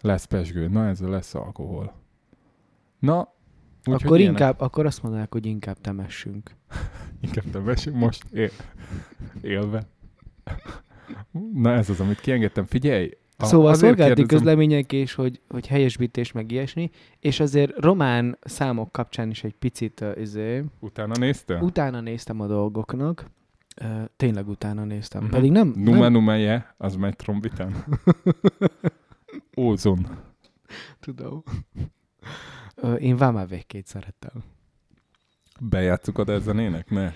[0.02, 1.94] Lesz pesgő, na ez lesz alkohol.
[3.00, 3.34] Na,
[3.88, 4.40] úgyhogy Akkor ilyenek.
[4.40, 6.52] inkább, akkor azt mondanák, hogy inkább temessünk.
[7.22, 8.50] Inkább te mesélj most él,
[9.42, 9.88] élve.
[11.54, 12.66] Na ez az, amit kiengedtem.
[12.66, 13.10] Figyelj!
[13.38, 18.38] a- Szóval azért szolgálati kérdezem- közlemények és hogy, hogy helyesbítés meg ilyesmi, és azért román
[18.42, 21.60] számok kapcsán is egy picit uh, izé, Utána néztél?
[21.62, 23.30] utána néztem a dolgoknak,
[23.82, 25.32] uh, tényleg utána néztem, Mhm.
[25.32, 27.74] pedig nem, Nume nem numeje, az megy trombitán.
[29.58, 30.08] Ózon.
[31.00, 31.44] tudom.
[33.00, 34.44] Én Váma végkét szerettem.
[35.60, 36.90] Bejátszuk oda zenének?
[36.90, 37.12] Ne.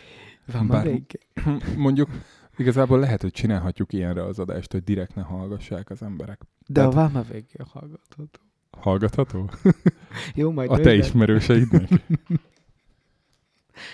[0.45, 1.27] Váma Bár- végkét.
[1.77, 2.09] Mondjuk
[2.57, 6.41] igazából lehet, hogy csinálhatjuk ilyenre az adást, hogy direkt ne hallgassák az emberek.
[6.67, 8.39] De a Tehát- Váma végkét hallgatható.
[8.71, 9.49] Hallgatható?
[10.35, 11.05] Jó, majd A te dönted.
[11.05, 11.89] ismerőseidnek?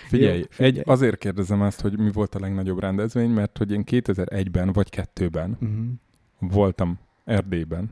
[0.08, 0.76] Figyelj, Jó, figyelj.
[0.78, 4.88] Egy, azért kérdezem ezt, hogy mi volt a legnagyobb rendezvény, mert hogy én 2001-ben vagy
[5.14, 6.52] 2-ben Uh-huh.
[6.52, 7.90] voltam Erdélyben,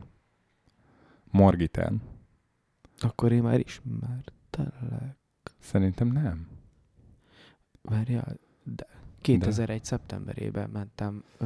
[1.31, 2.01] Margitán.
[2.99, 5.17] Akkor én már ismertelek.
[5.59, 6.47] Szerintem nem.
[7.81, 8.87] Várjál, de
[9.21, 9.83] 2001.
[9.83, 11.23] szeptemberében mentem.
[11.37, 11.45] Ö...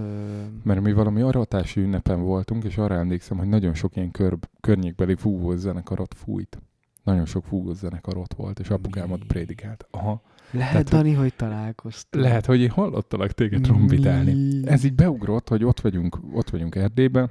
[0.63, 5.15] Mert mi valami aratási ünnepen voltunk, és arra emlékszem, hogy nagyon sok ilyen kör, környékbeli
[5.15, 6.62] fúvós zenekarot fújt.
[7.03, 9.88] Nagyon sok fúvós zenekar ott volt, és apukámat prédikált.
[9.91, 10.21] Aha.
[10.51, 12.23] Lehet, Tehát, Dani, hogy találkoztunk.
[12.23, 14.33] Lehet, hogy én hallottalak téged trombitálni.
[14.33, 14.67] Mi?
[14.67, 17.29] Ez így beugrott, hogy ott vagyunk, ott vagyunk Erdélyben.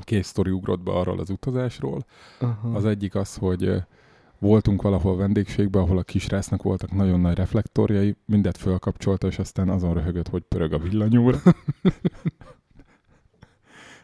[0.00, 2.04] Két sztori ugrott be arról az utazásról.
[2.40, 2.74] Aha.
[2.74, 3.82] Az egyik az, hogy
[4.38, 9.94] voltunk valahol vendégségben, ahol a kisrácnak voltak nagyon nagy reflektorjai, mindet fölkapcsolta, és aztán azon
[9.94, 11.38] röhögött, hogy pörög a villanyúra.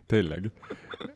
[0.07, 0.51] Tényleg.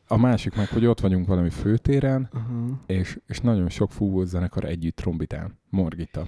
[0.07, 2.83] A másik meg, hogy ott vagyunk valami főtéren, Aha.
[2.85, 5.59] és, és nagyon sok fúvós zenekar együtt trombitál.
[5.69, 6.27] Morgita.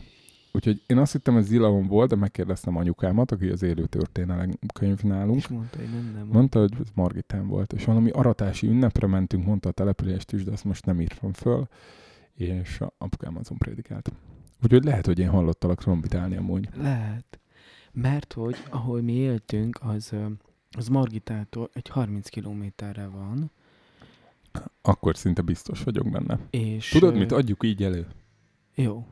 [0.58, 5.02] Úgyhogy én azt hittem, ez Zilahon volt, de megkérdeztem anyukámat, aki az élő történelem könyv
[5.02, 5.38] nálunk.
[5.38, 6.28] És mondta, hogy nem, nem.
[6.32, 10.52] Mondta, hogy ez Margitán volt, és valami aratási ünnepre mentünk, mondta a települést is, de
[10.52, 11.68] azt most nem írtam föl,
[12.34, 14.12] és a apukám azon prédikált.
[14.64, 16.70] Úgyhogy lehet, hogy én hallottalak trombitálni amúgy.
[16.76, 17.40] Lehet.
[17.92, 20.14] Mert hogy ahol mi éltünk, az,
[20.72, 23.52] az Margitától egy 30 kilométerre van,
[24.82, 26.40] Akkor szinte biztos vagyok benne.
[26.50, 26.90] és...
[26.90, 27.32] Tudod mit?
[27.32, 28.08] Adjuk így elő.
[28.76, 29.06] Jó.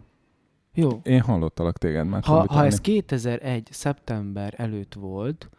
[0.75, 0.89] Jó.
[1.03, 3.67] Én hallottalak téged már Ha, ha ez 2001.
[3.71, 5.49] szeptember előtt volt,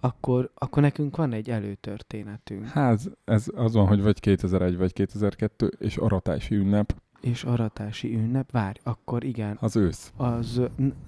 [0.00, 2.66] akkor, akkor nekünk van egy előtörténetünk.
[2.68, 8.50] Hát ez az van, hogy vagy 2001, vagy 2002, és aratási ünnep, És aratási ünnep,
[8.50, 10.12] várj, akkor igen, az ősz.
[10.16, 10.60] az...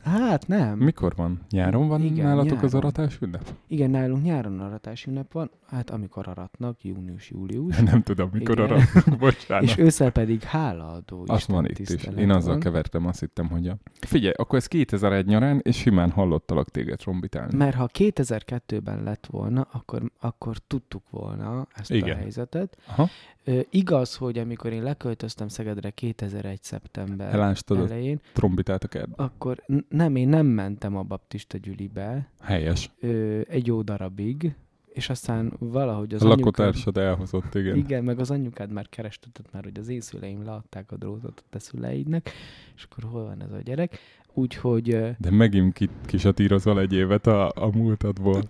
[0.03, 0.79] Hát nem.
[0.79, 1.41] Mikor van?
[1.51, 2.81] Nyáron van Igen, nálatok az nyáron.
[2.81, 3.55] aratás ünnep?
[3.67, 7.77] Igen, nálunk nyáron aratási ünnep van, hát amikor aratnak, június-július.
[7.91, 8.71] Nem tudom, mikor Igen.
[8.71, 9.65] aratunk, bocsánat.
[9.65, 12.05] És ősszel pedig hálaadó Azt Isten van itt is.
[12.05, 12.61] Én azzal van.
[12.61, 13.77] kevertem, azt hittem, hogy a...
[14.01, 17.57] Figyelj, akkor ez 2001 nyarán, és simán hallottalak téged trombitálni.
[17.57, 22.17] Mert ha 2002-ben lett volna, akkor, akkor tudtuk volna ezt Igen.
[22.17, 22.77] a helyzetet.
[22.87, 23.09] Aha,
[23.49, 26.63] Ö, igaz, hogy amikor én leköltöztem Szegedre 2001.
[26.63, 29.25] szeptember elástad a elején, trombitát a kertbe.
[29.25, 32.91] akkor nem, én nem mentem a baptista gyülibe Helyes.
[33.01, 34.55] ö, egy jó darabig,
[34.93, 36.45] és aztán valahogy az a anyukád...
[36.45, 37.77] lakótársad elhozott, igen.
[37.77, 41.47] Igen, meg az anyukád már kerestetett már, hogy az én szüleim leadták a drótot a
[41.51, 42.31] te szüleidnek,
[42.77, 43.99] és akkor hol van ez a gyerek.
[44.35, 48.43] Úgyhogy, De megint ki, kisatírozol egy évet a, a múltadból.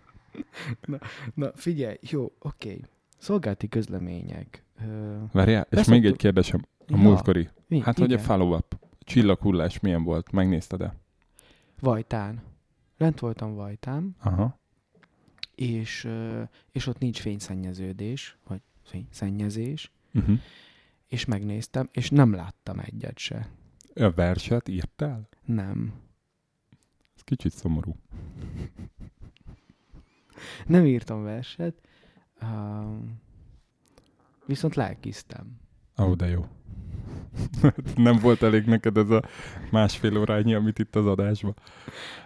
[1.35, 2.81] na figyelj, jó, oké.
[3.19, 4.65] Szolgálti közlemények.
[5.33, 6.61] Várjál, és Beszoktuk- még egy kérdésem.
[6.79, 7.49] A ja, múltkori.
[7.67, 7.81] mi?
[7.81, 8.25] Hát, hogy a Igen.
[8.25, 8.79] follow-up.
[8.99, 10.33] Csillaghullás milyen volt?
[10.33, 10.95] Megnézted-e?
[11.81, 12.43] Vajtán.
[12.97, 14.59] Lent voltam Vajtán, Aha.
[15.55, 16.09] és,
[16.73, 20.39] és ott nincs fényszennyeződés, vagy fényszennyezés, Uh-huh.
[21.07, 23.49] és megnéztem, és nem láttam egyet se.
[23.95, 25.29] A verset írtál?
[25.45, 25.93] Nem.
[27.17, 27.97] Ez kicsit szomorú.
[30.67, 31.88] Nem írtam verset,
[32.43, 33.21] um,
[34.47, 35.61] viszont lelkiztem.
[36.03, 36.45] Ó, oh, de jó.
[37.97, 39.23] Nem volt elég neked ez a
[39.71, 41.55] másfél órányi, amit itt az adásban.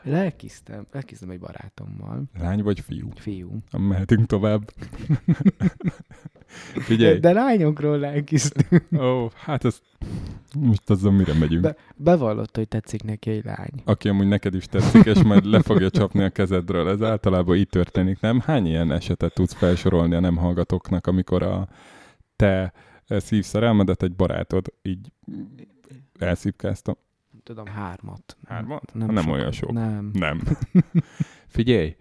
[0.02, 3.08] Lelkiztem, lelkiztem egy barátommal, Lány vagy fiú?
[3.14, 3.56] fiú.
[3.78, 4.64] Mehetünk tovább.
[6.74, 8.80] De, Figyelj, de lányokról lelkiztem.
[8.98, 9.80] ó, hát ez
[10.58, 11.62] most azzal mire megyünk?
[11.62, 13.82] Be- Bevallotta, hogy tetszik neki egy lány.
[13.85, 16.88] Aki amúgy neked is tetszik, és majd le fogja csapni a kezedről.
[16.88, 18.40] Ez általában így történik, nem?
[18.40, 21.68] Hány ilyen esetet tudsz felsorolni a nem hallgatóknak, amikor a
[22.37, 22.72] te
[23.20, 25.12] szívszerelmedet egy barátod így
[26.18, 26.96] elszívkázta?
[27.42, 28.37] Tudom, hármat.
[28.44, 28.94] Hármat?
[28.94, 29.38] Nem, nem sokat.
[29.38, 29.72] olyan sok.
[29.72, 30.11] Nem.
[30.12, 30.42] Nem.
[31.46, 31.96] Figyelj,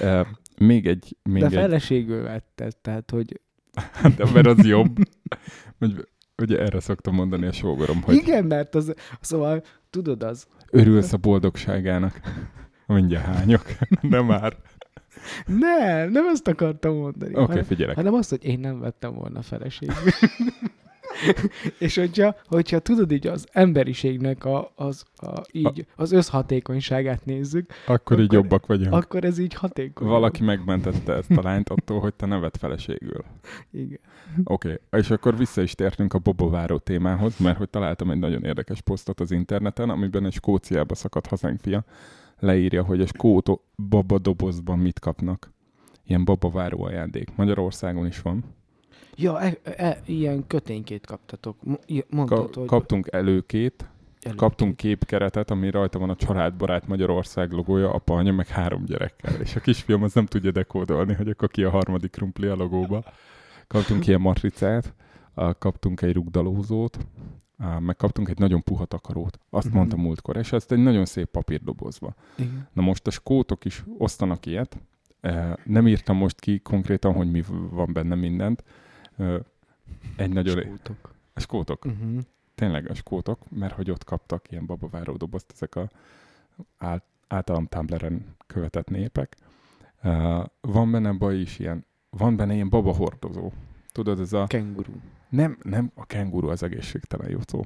[0.00, 0.26] uh,
[0.58, 1.16] még egy...
[1.22, 3.40] Még De egy feleségül vette, tehát, hogy...
[4.16, 4.96] de mert az jobb.
[5.78, 11.12] Hogy, ugye erre szoktam mondani a sógorom, hogy Igen, mert az, szóval, tudod az, örülsz
[11.12, 12.20] a boldogságának.
[12.86, 13.64] Mindjárt hányok.
[14.10, 14.56] De már.
[15.46, 17.30] Nem, nem azt akartam mondani.
[17.30, 17.94] Oké, okay, hanem, figyelek.
[17.94, 19.94] hanem azt, hogy én nem vettem volna feleségül.
[21.78, 28.18] És hogyha, hogyha tudod így az emberiségnek a, az, a, így, az összhatékonyságát nézzük, Akkor
[28.18, 28.92] így akkor- jobbak vagyunk.
[28.92, 30.08] akkor ez így hatékony.
[30.08, 33.24] Valaki megmentette ezt a lányt attól, hogy te nevet feleségül.
[33.70, 33.98] Igen.
[34.44, 35.00] Oké, okay.
[35.00, 39.20] és akkor vissza is tértünk a bobováró témához, mert hogy találtam egy nagyon érdekes posztot
[39.20, 41.84] az interneten, amiben egy Skóciába szakadt hazánk fia
[42.38, 45.52] leírja, hogy a skóto baba dobozban mit kapnak.
[46.04, 47.36] Ilyen babaváró ajándék.
[47.36, 48.44] Magyarországon is van.
[49.16, 51.56] Ja, e, e, ilyen köténykét kaptatok.
[52.08, 52.66] Mondtad, Ka- hogy...
[52.66, 53.88] kaptunk előkét,
[54.22, 54.38] előtt.
[54.38, 59.40] kaptunk képkeretet, ami rajta van a családbarát Magyarország logója, apa, anya, meg három gyerekkel.
[59.40, 63.04] És a kisfiam az nem tudja dekódolni, hogy akkor ki a harmadik krumpli a logóba.
[63.66, 64.94] Kaptunk ilyen matricát,
[65.58, 66.98] kaptunk egy rugdalózót,
[67.58, 69.38] ah, meg kaptunk egy nagyon puha takarót.
[69.50, 69.76] Azt Mhm.
[69.76, 72.14] mondta múltkor, és ezt egy nagyon szép papírdobozba.
[72.36, 72.68] Igen.
[72.72, 74.78] Na most a skótok is osztanak ilyet.
[75.64, 78.64] Nem írtam most ki konkrétan, hogy mi van benne mindent.
[80.16, 80.60] Egy nagyon...
[80.62, 81.14] Skótok.
[81.32, 82.18] A skótok Uh-huh.
[82.54, 85.88] tényleg a skótok, mert hogy ott kaptak ilyen babaváró dobozt ezek a
[87.28, 89.36] általam Tumblr-en követett népek.
[90.60, 93.52] Van benne baj is ilyen, van benne ilyen baba hordozó.
[93.92, 94.46] Tudod, ez a...
[94.46, 94.92] Kenguru.
[95.28, 97.64] Nem, nem, a kenguru az egészségtelen jó szó.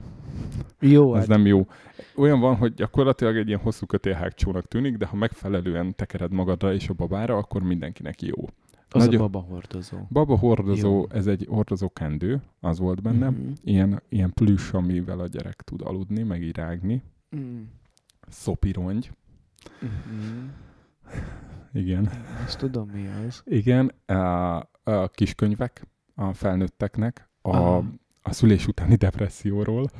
[0.81, 1.67] Jó, Ez hát nem jó.
[2.17, 6.89] Olyan van, hogy gyakorlatilag egy ilyen hosszú kötélhágcsónak tűnik, de ha megfelelően tekered magadra és
[6.89, 8.49] a babára, akkor mindenkinek jó.
[8.93, 9.99] az nagyon- a baba hordozó.
[10.09, 11.07] Baba hordozó, Jó.
[11.11, 13.31] ez egy hordozó kendő, az volt benne.
[13.31, 13.51] Mhm.
[13.65, 17.03] Ilyen, ilyen plüss, amivel a gyerek tud aludni, meg így rágni.
[17.37, 17.63] Mm.
[18.29, 19.11] Szopirongy.
[19.81, 20.49] Mhm.
[21.73, 22.11] Igen.
[22.45, 23.43] Azt tudom, mi az.
[23.47, 27.85] Igen, a, a kiskönyvek a felnőtteknek, a, Aha.
[28.23, 29.91] a szülés utáni depresszióról,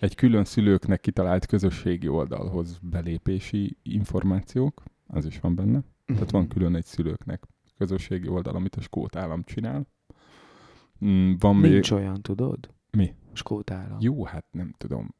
[0.00, 5.80] egy külön szülőknek kitalált közösségi oldalhoz belépési információk, az is van benne.
[6.06, 7.42] Tehát van külön egy szülőknek
[7.78, 9.86] közösségi oldal, amit a Skót állam csinál.
[11.04, 11.72] Mm, Van még...
[11.72, 12.74] Nincs olyan, tudod?
[12.90, 13.14] Mi?
[13.32, 13.96] Skót állam.
[14.00, 15.14] Jó, hát nem tudom.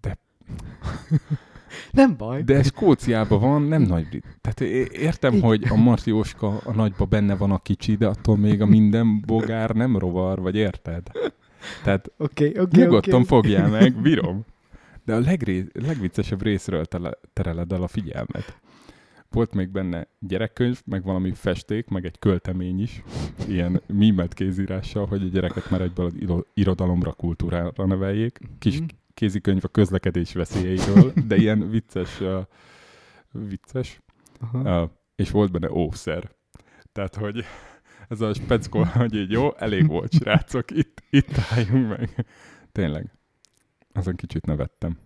[1.90, 2.42] Nem baj.
[2.42, 5.44] De Skóciában van, nem nagy Tehát é- értem, Igen.
[5.46, 9.70] hogy a Marcióska a nagyba benne van a kicsi, de attól még a minden bogár
[9.70, 11.02] nem rovar, vagy érted?
[11.84, 13.24] Tehát Oké, oké, nyugodtan oké.
[13.26, 14.44] fogjál meg, bírom.
[15.04, 18.58] De a legré, legviccesebb részről tele, tereled el a figyelmet.
[19.30, 23.02] Volt még benne gyerekkönyv, meg valami festék, meg egy költemény is,
[23.48, 26.12] ilyen mímet kézírással, hogy a gyereket már egyből
[26.54, 28.38] irodalomra, kultúrára neveljék.
[28.58, 28.84] Kis Mhm.
[29.20, 32.46] Kézikönyv a közlekedés veszélyeiről, de ilyen vicces, uh,
[33.30, 34.00] vicces,
[34.40, 34.82] Aha.
[34.82, 36.30] uh, és volt benne ószer.
[36.92, 37.44] Tehát, hogy
[38.08, 42.26] ez a speckó, hogy így jó, elég volt, srácok, itt, itt álljunk meg.
[42.72, 43.10] Tényleg.
[43.92, 44.98] Azon kicsit nevettem.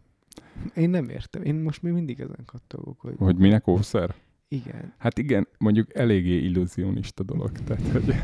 [0.75, 1.43] Én nem értem.
[1.43, 3.15] Én most még mindig ezen kattogok, hogy...
[3.19, 4.15] Hogy minek ószer?
[4.49, 4.95] Igen.
[4.99, 8.15] Hát igen, mondjuk eléggé illúzionista dolog, tehát hogy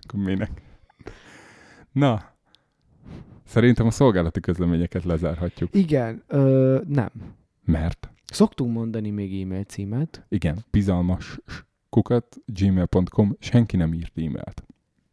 [0.00, 0.62] akkor minek.
[1.92, 2.36] Na,
[3.48, 7.10] szerintem a szolgálati közleményeket lezárhatjuk, Igen, ö, nem.
[7.64, 10.24] mert Szoktunk mondani még e-mail címet.
[10.28, 11.38] igen, bizalmas
[11.88, 14.64] kukat gmail.com, senki nem írt e-mailt.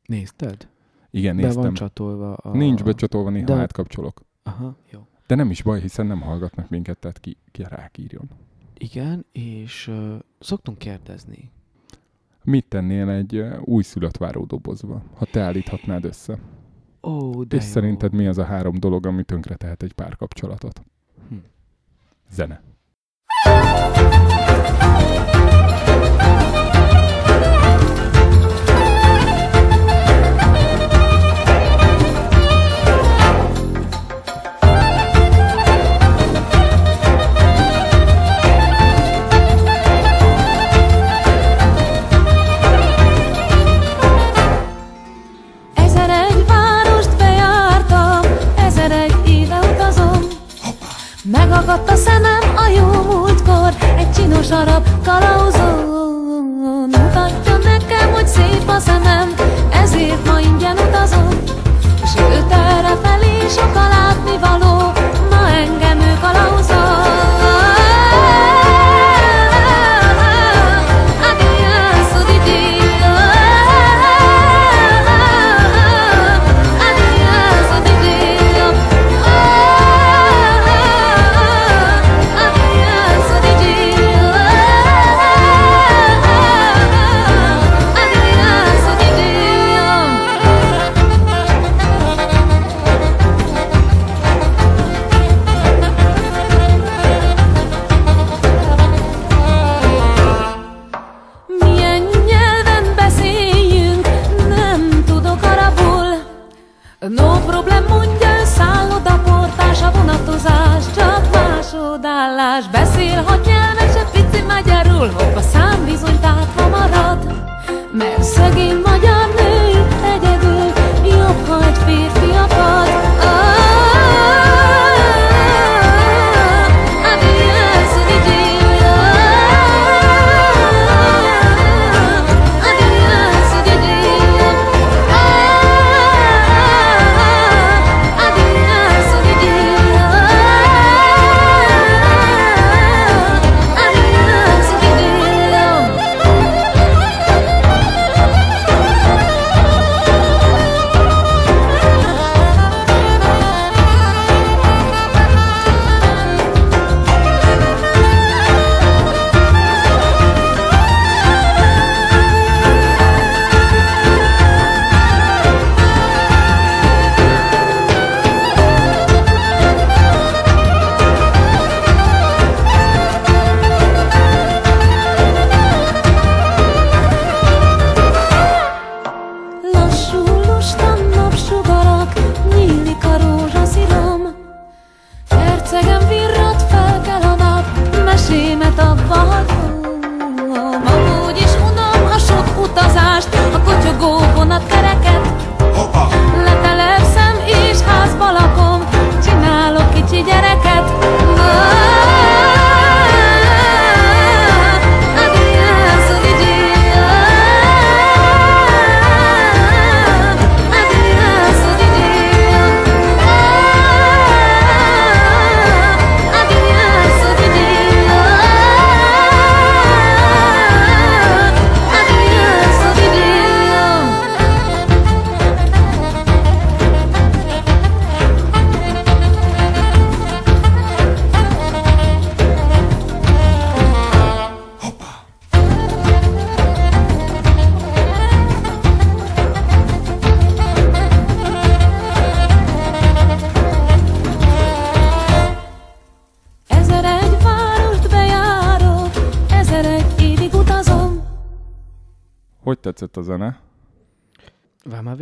[0.06, 0.68] Nézted?
[1.12, 1.74] Igen, Be van néztem.
[1.74, 2.58] csatolva a...
[2.58, 4.22] Nincs becsatolva, néha De- átkapcsolok.
[4.44, 5.08] Aha, jó.
[5.28, 8.30] De nem is baj, hiszen nem hallgatnak minket, tehát ki, ki rákírjon.
[8.78, 11.52] Igen, és ö, szoktunk kérdezni.
[12.44, 16.40] Mit tennél egy ö, újszülött váró dobozba, ha te állíthatnád össze?
[17.06, 17.70] Ó, de És jó.
[17.70, 20.82] szerinted mi az a három dolog, ami tönkre tehet egy párkapcsolatot?
[21.30, 21.36] Hm.
[22.32, 22.62] Zene.
[51.36, 55.94] Megakadt a szemem a jó múltkor, egy csinos arab kalauzon.
[56.86, 59.34] Mutatja nekem, hogy szép a szemem,
[59.72, 61.30] ezért ma ingyen utazom.
[62.16, 63.76] Sőt, erre felé sok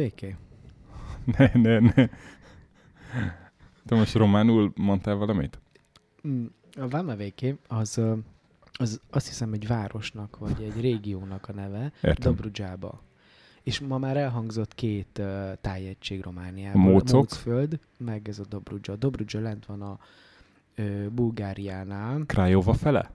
[0.03, 0.35] Véké?
[1.37, 2.07] Ne, ne, ne.
[3.85, 5.59] Te most románul mondtál valamit?
[6.27, 6.45] Mm,
[6.75, 8.01] A Váma véké az,
[8.71, 12.31] az azt hiszem egy városnak, vagy egy régiónak a neve, Értem.
[12.33, 13.01] Dobrudzsába.
[13.63, 16.81] És ma már elhangzott két uh, tájegység Romániában.
[16.81, 17.15] Mócok.
[17.19, 18.95] Mócföld, meg ez a Dobrudzsa.
[18.95, 19.97] Dobrudzsa lent van a
[20.75, 22.23] ö, Bulgáriánál.
[22.25, 23.11] Krajova fele?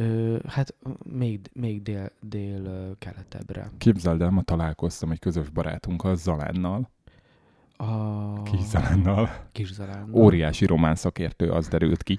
[0.00, 0.74] Ö, hát
[1.12, 3.70] még, még dél, dél keletebbre.
[3.78, 6.90] Képzeld el, ma találkoztam egy közös barátunkkal, Zalánnal,
[7.76, 9.30] A kis Zalánnal.
[9.52, 10.14] Kis Zalán.
[10.14, 12.18] Óriási román szakértő, az derült ki.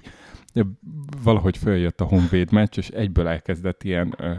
[1.22, 4.32] Valahogy följött a Honvéd meccs, és egyből elkezdett ilyen ö,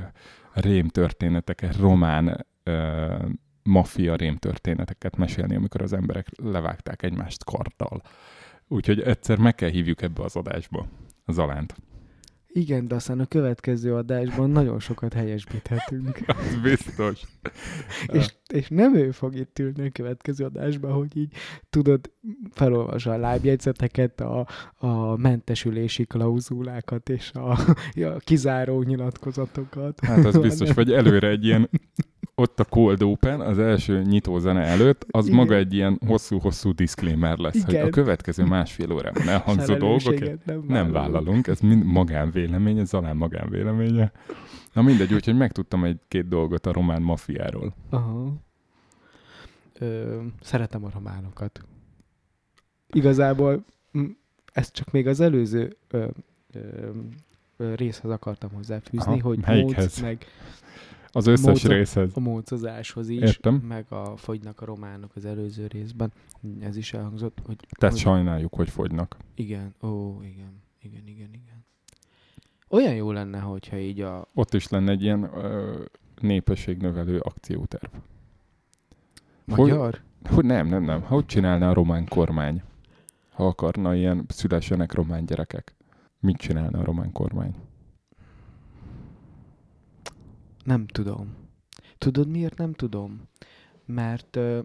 [0.53, 3.15] rémtörténeteket, román ö,
[3.63, 8.01] maffia rémtörténeteket mesélni, amikor az emberek levágták egymást karddal.
[8.67, 10.87] Úgyhogy egyszer meg kell hívjuk ebbe az adásba
[11.27, 11.75] Zalánt.
[12.55, 16.19] Igen, de aztán a következő adásban nagyon sokat helyesbíthetünk.
[16.27, 17.21] Az biztos.
[18.07, 21.33] és, és nem ő fog itt ülni a következő adásban, hogy így
[21.69, 22.11] tudod,
[22.51, 24.47] felolvassa a lábjegyzeteket, a,
[24.77, 27.51] a mentesülési klauzulákat és a,
[28.13, 29.99] a kizáró nyilatkozatokat.
[30.05, 31.69] Hát az biztos, vagy előre egy ilyen,
[32.35, 35.37] ott a Cold Open, az első nyitózene előtt, az Igen.
[35.37, 37.87] maga egy ilyen hosszú-hosszú disclaimer lesz, hogy Igen.
[37.87, 43.13] a következő másfél órában elhangzó dolgok, felelősséget nem, nem vállalunk, ez mind magánvélemény, ez alá
[43.13, 44.11] magánvéleménye.
[44.73, 47.73] Na mindegy, úgyhogy megtudtam egy-két dolgot a román mafiáról.
[47.89, 48.33] Aha.
[49.79, 51.61] Ö, szeretem a románokat.
[52.91, 53.65] Igazából
[54.53, 56.07] ezt csak még az előző ö,
[56.51, 56.89] ö,
[57.75, 60.01] részhez akartam hozzáfűzni, Aha, hogy melyikhez?
[60.01, 60.25] Meg
[61.15, 62.11] Az összes Móca- részhez.
[62.15, 63.55] a mócozáshoz is, Értem.
[63.55, 66.11] meg a fogynak a románok az előző részben.
[66.59, 69.17] Ez is elhangzott, hogy, Tehát hogy sajnáljuk, hogy fogynak.
[69.35, 71.65] igen, ó, igen, igen, igen, igen.
[72.69, 75.81] Olyan jó lenne, hogyha így a Ott is lenne egy ilyen ö,
[76.21, 77.91] népességnövelő akcióterv.
[79.47, 81.01] Hogy- magyar, Hogy nem, nem, nem.
[81.01, 82.61] Hogy csinálna a román kormány?
[83.33, 85.75] Ha akarna ilyen szülessenek román gyerekek.
[86.19, 87.55] Mit csinálna a román kormány?
[90.63, 91.35] Nem tudom.
[91.97, 93.21] Tudod, miért nem tudom?
[93.85, 94.59] Mert ö,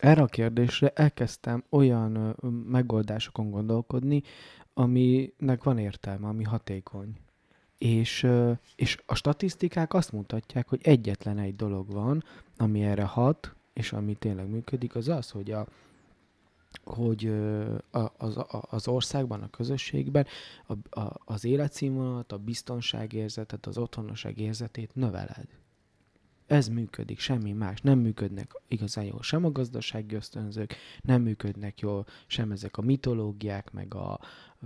[0.00, 4.22] erre a kérdésre elkezdtem olyan ö, megoldásokon gondolkodni,
[4.74, 7.12] aminek van értelme, ami hatékony.
[7.78, 12.24] És, ö, és a statisztikák azt mutatják, hogy egyetlen egy dolog van,
[12.56, 15.66] ami erre hat, és ami tényleg működik, az az, hogy a
[16.84, 17.32] hogy
[18.16, 18.38] az,
[18.70, 20.26] az országban, a közösségben
[20.66, 25.46] a, a, az életszínvonalat, a biztonságérzetet, az otthonosság érzetét növeled.
[26.46, 27.80] Ez működik, semmi más.
[27.80, 33.72] Nem működnek igazán jól sem a gazdasági ösztönzők, nem működnek jól sem ezek a mitológiák,
[33.72, 34.20] meg a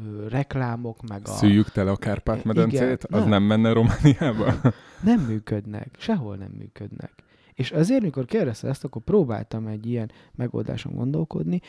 [0.04, 1.30] ö, reklámok, meg a...
[1.30, 3.04] Szüljük tele a Kárpát-medencét?
[3.04, 3.28] Az nem.
[3.28, 4.54] nem menne Romániába?
[5.02, 7.12] Nem működnek, sehol nem működnek.
[7.60, 11.60] És azért, mikor kérdezte ezt, akkor próbáltam egy ilyen megoldáson gondolkodni,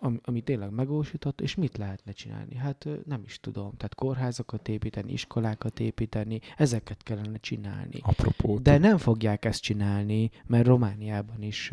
[0.00, 2.54] ami, ami tényleg megvalósított, és mit lehetne csinálni?
[2.54, 3.76] Hát nem is tudom.
[3.76, 7.98] Tehát kórházakat építeni, iskolákat építeni, ezeket kellene csinálni.
[8.00, 8.58] Apropó.
[8.58, 11.72] De nem fogják ezt csinálni, mert Romániában is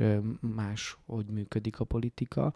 [0.56, 2.54] más, hogy működik a politika.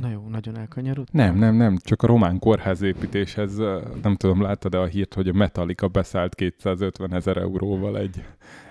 [0.00, 1.20] Na jó, nagyon elkanyarodtam.
[1.20, 5.32] Nem, nem, nem, csak a román kórházépítéshez, ö, nem tudom, láttad-e a hírt, hogy a
[5.32, 8.24] Metallica beszállt 250 ezer euróval egy,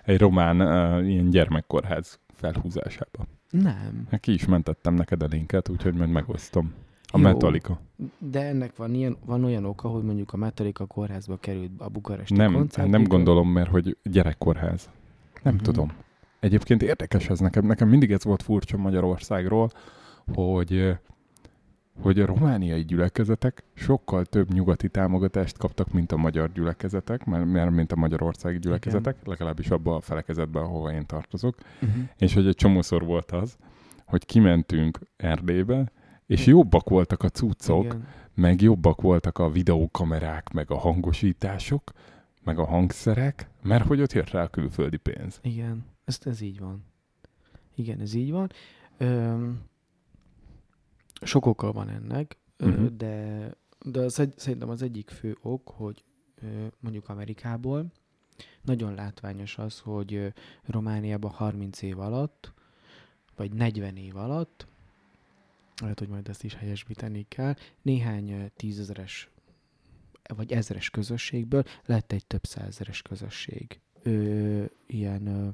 [0.03, 3.25] egy román uh, ilyen gyermekkórház felhúzásába.
[3.49, 4.07] Nem.
[4.11, 6.73] Hát ki is mentettem neked a linket, úgyhogy majd megosztom.
[7.05, 7.23] A Jó.
[7.23, 7.79] Metallica.
[8.17, 12.33] De ennek van, ilyen, van olyan oka, hogy mondjuk a Metallica kórházba került a bukaresti
[12.35, 12.89] Nem, koncert.
[12.89, 14.89] nem gondolom, mert hogy gyerekkórház.
[15.43, 15.63] Nem Mhm.
[15.63, 15.91] tudom.
[16.39, 17.65] Egyébként érdekes ez nekem.
[17.65, 19.69] Nekem mindig ez volt furcsa Magyarországról,
[20.33, 20.97] hogy
[22.01, 27.71] hogy a romániai gyülekezetek sokkal több nyugati támogatást kaptak, mint a magyar gyülekezetek, mert, mert
[27.71, 31.55] mint a magyarországi gyülekezetek, legalábbis abban a felekezetben, ahova én tartozok.
[31.81, 32.03] Uh-huh.
[32.17, 33.57] És hogy egy csomószor volt az,
[34.05, 35.91] hogy kimentünk Erdélybe,
[36.25, 38.07] és jobbak voltak a cuccok, Igen.
[38.33, 41.91] meg jobbak voltak a videókamerák, meg a hangosítások,
[42.43, 45.39] meg a hangszerek, mert hogy ott jött rá a külföldi pénz.
[45.41, 46.83] Igen, ez, ez így van.
[47.75, 48.51] Igen, ez így van.
[48.97, 49.61] Öm,
[51.25, 52.85] sok oka van ennek, Mhm.
[52.97, 53.49] de,
[53.85, 56.03] de az egy, szerintem az egyik fő ok, hogy
[56.79, 57.85] mondjuk Amerikából
[58.61, 60.33] nagyon látványos az, hogy
[60.65, 62.53] Romániában 30 év alatt,
[63.35, 64.67] vagy 40 év alatt,
[65.81, 69.29] lehet, hogy majd ezt is helyesbíteni kell, néhány tízezeres
[70.35, 73.79] vagy ezres közösségből lett egy több százeres közösség.
[74.03, 75.49] Ö, ilyen ö,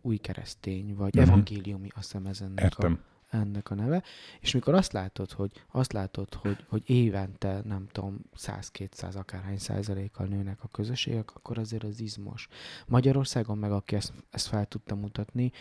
[0.00, 1.32] új keresztény, vagy uh-huh.
[1.32, 2.92] evangéliumi, azt hiszem ez ennek Értem.
[2.92, 4.02] a ennek a neve,
[4.40, 10.26] és mikor azt látod, hogy, azt látod, hogy, hogy évente, nem tudom, 100-200 akárhány százalékkal
[10.26, 12.48] nőnek a közösségek, akkor azért az izmos.
[12.86, 15.52] Magyarországon meg, aki ezt, ezt fel tudta mutatni,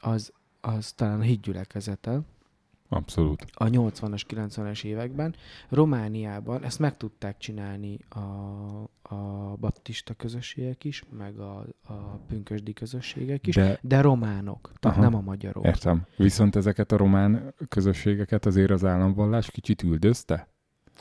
[0.00, 2.20] az, az talán a hídgyülekezete,
[2.88, 3.44] Abszolút.
[3.54, 5.34] a 80-as, 90-es években.
[5.68, 8.18] Romániában ezt meg tudták csinálni a,
[9.14, 11.92] a baptista közösségek is, meg a, a
[12.28, 15.08] pünkösdi közösségek is, de, De románok, tehát Aha.
[15.08, 15.64] nem a magyarok.
[15.64, 16.06] értem.
[16.16, 20.48] Viszont ezeket a román közösségeket azért az államvallás kicsit üldözte?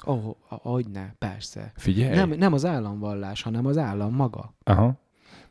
[0.04, 1.72] Oh, ahogy ne, persze.
[1.76, 2.16] Figyelj!
[2.16, 4.54] Nem, nem az államvallás, hanem az állam maga.
[4.64, 5.04] Aha.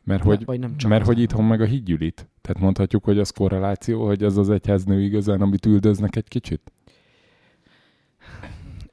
[0.05, 2.29] Mert hogy, vagy nem csak mert hogy itthon meg a hídgyülit.
[2.41, 6.71] Tehát mondhatjuk, hogy az korreláció, hogy az az egyháznő igazán, amit üldöznek egy kicsit?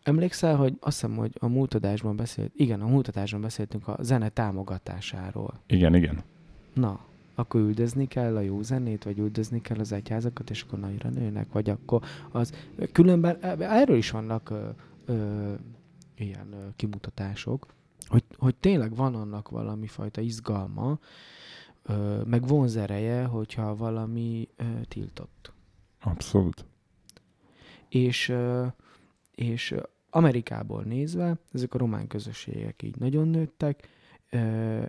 [0.02, 3.96] Emlékszel, hogy azt hiszem, hogy a múlt adásban beszélt, igen, a múlt adásban beszéltünk a
[4.00, 5.60] zene támogatásáról.
[5.66, 6.22] Igen, igen.
[6.74, 7.00] Na,
[7.34, 11.52] akkor üldözni kell a jó zenét, vagy üldözni kell az egyházakat, és akkor nagyra nőnek,
[11.52, 12.52] vagy akkor az...
[12.92, 14.68] Különben e- erről is vannak ö,
[15.04, 15.52] ö,
[16.16, 17.66] ilyen ö, kimutatások,
[18.08, 20.98] hogy, hogy tényleg van annak valami fajta izgalma,
[21.82, 25.52] ö, meg vonzereje, hogyha valami ö, tiltott.
[26.00, 26.64] Abszolút.
[27.88, 28.66] És, ö,
[29.34, 29.74] és
[30.10, 33.88] Amerikából nézve, ezek a román közösségek így nagyon nőttek,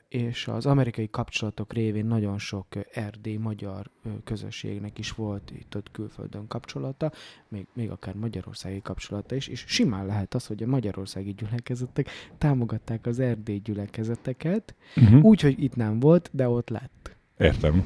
[0.08, 3.90] és az amerikai kapcsolatok révén nagyon sok erdély magyar
[4.24, 7.12] közösségnek is volt itt ott külföldön kapcsolata,
[7.48, 13.06] még, még akár magyarországi kapcsolata is, és simán lehet az, hogy a magyarországi gyülekezetek támogatták
[13.06, 15.24] az erdély gyülekezeteket, Uh-huh.
[15.24, 17.16] úgy, hogy itt nem volt, de ott lett.
[17.38, 17.86] Értem.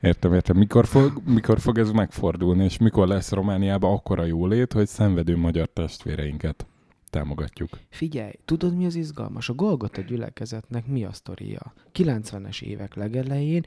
[0.00, 0.56] Értem, értem.
[0.56, 5.68] Mikor fog, mikor fog ez megfordulni, és mikor lesz Romániában akkora jólét, hogy szenvedő magyar
[5.72, 6.66] testvéreinket
[7.08, 7.78] támogatjuk?
[7.88, 9.48] Figyelj, tudod mi az izgalmas?
[9.48, 11.72] A Golgota gyülekezetnek mi a sztoria?
[11.94, 13.64] 90-es évek legelején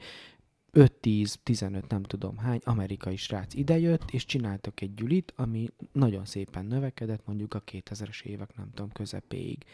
[0.72, 7.26] 5-10-15 nem tudom hány amerikai srác idejött, és csináltak egy gyülit, ami nagyon szépen növekedett
[7.26, 9.64] mondjuk a 2000-es évek nem tudom közepéig.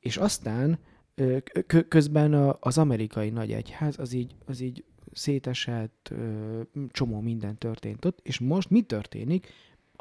[0.00, 0.78] És aztán
[1.88, 6.14] közben az amerikai nagy egyház az így, az így szétesett,
[6.88, 9.48] csomó minden történt ott, és most mi történik?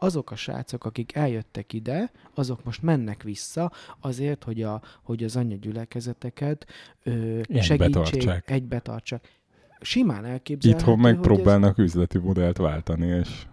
[0.03, 5.35] Azok a srácok, akik eljöttek ide, azok most mennek vissza azért, hogy, a, hogy az
[5.35, 6.65] anyagyülekezeteket
[7.03, 8.49] ö, segítsék, tartsák.
[8.51, 9.41] egybe tartsák.
[9.81, 13.45] Simán elképzelhető, Itthon hogy ez- megpróbálnak üzleti modellt váltani, és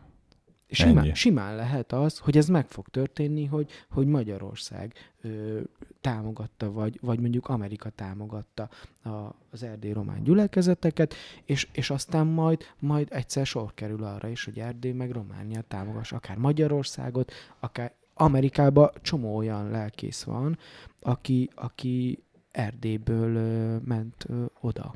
[0.71, 1.15] Simán, Ennyi.
[1.15, 5.61] simán lehet az, hogy ez meg fog történni, hogy, hogy Magyarország ö,
[6.01, 8.69] támogatta, vagy, vagy mondjuk Amerika támogatta
[9.03, 9.09] a,
[9.51, 11.15] az erdély román gyülekezeteket,
[11.45, 16.13] és, és aztán majd, majd egyszer sor kerül arra is, hogy Erdély meg Románia támogass
[16.13, 20.59] akár Magyarországot, akár Amerikában csomó olyan lelkész van,
[21.01, 24.95] aki, aki Erdélyből ö, ment ö, oda.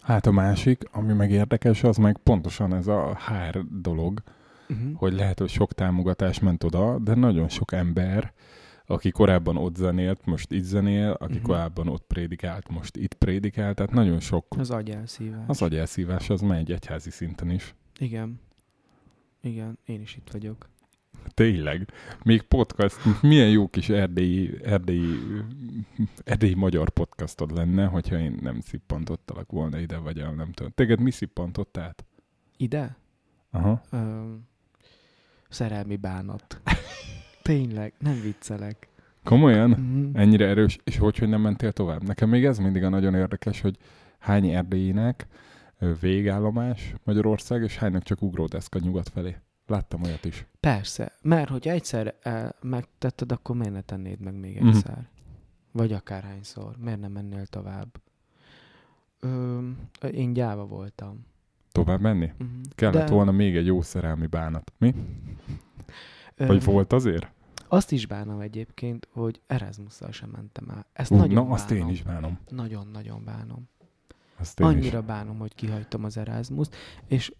[0.00, 4.22] hát a másik, ami meg érdekes, az meg pontosan ez a HR dolog,
[4.68, 4.92] Uh-huh.
[4.94, 8.32] hogy lehet, hogy sok támogatás ment oda, de nagyon sok ember,
[8.86, 11.42] aki korábban ott zenélt, most itt zenél, aki Mhm.
[11.42, 15.44] korábban ott prédikált, most itt prédikál, tehát nagyon sok Az agyelszívás.
[15.46, 17.74] az agyelszívás, az megy egyházi szinten is.
[17.98, 18.40] Igen.
[19.42, 20.68] Igen, én is itt vagyok.
[21.34, 21.88] Tényleg.
[22.24, 25.14] Még podcast, milyen jó kis erdélyi, erdélyi,
[26.24, 30.72] erdélyi magyar podcastod lenne, hogyha én nem szippantottalak volna ide, vagy el nem tudom.
[30.74, 32.04] Téged mi szippantott át?
[32.56, 32.96] Ide?
[33.50, 33.82] Aha.
[33.90, 34.46] Öm,
[35.48, 36.60] szerelmi bánat.
[37.42, 38.88] Tényleg, nem viccelek.
[39.24, 39.70] Komolyan?
[39.70, 40.16] Mhm.
[40.16, 42.02] Ennyire erős, és hogy, hogy nem mentél tovább?
[42.02, 43.76] Nekem még ez mindig a nagyon érdekes, hogy
[44.18, 45.26] hány erdélyinek
[45.78, 49.36] ö, végállomás Magyarország, és hánynak csak ugródeszka nyugat felé.
[49.66, 50.46] Láttam olyat is.
[50.60, 54.68] Persze, mert hogyha egyszer el, megtetted, akkor miért ne tennéd meg még Mhm.
[54.68, 55.08] egyszer?
[55.72, 56.76] Vagy akárhányszor.
[56.78, 58.00] Miért nem mennél tovább?
[59.20, 59.78] Öm,
[60.12, 61.26] én gyáva voltam.
[61.76, 62.32] Tovább menni?
[62.38, 62.48] Mhm.
[62.74, 64.72] Kellett volna még egy jó szerelmi bánat.
[64.78, 64.94] Mi?
[66.36, 67.30] Vagy volt azért?
[67.68, 70.86] Azt is bánom egyébként, hogy Erasmusszal sem mentem el.
[70.92, 71.86] Ezt Uh, nagyon na, azt bánom.
[71.86, 72.38] én is bánom.
[72.48, 73.68] Nagyon-nagyon bánom.
[74.38, 75.04] Azt én Annyira is.
[75.04, 77.32] bánom, hogy kihagytam az Erasmus-t, és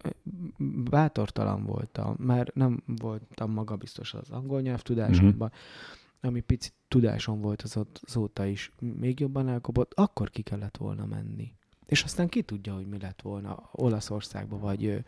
[0.91, 5.53] bátortalan voltam, mert nem voltam magabiztos az angol nyelvtudásomban,
[6.21, 11.07] ami picit tudásom volt az ott, azóta is még jobban elkopott, akkor ki kellett volna
[11.07, 11.53] menni.
[11.87, 15.05] És aztán ki tudja, hogy mi lett volna Olaszországba, vagy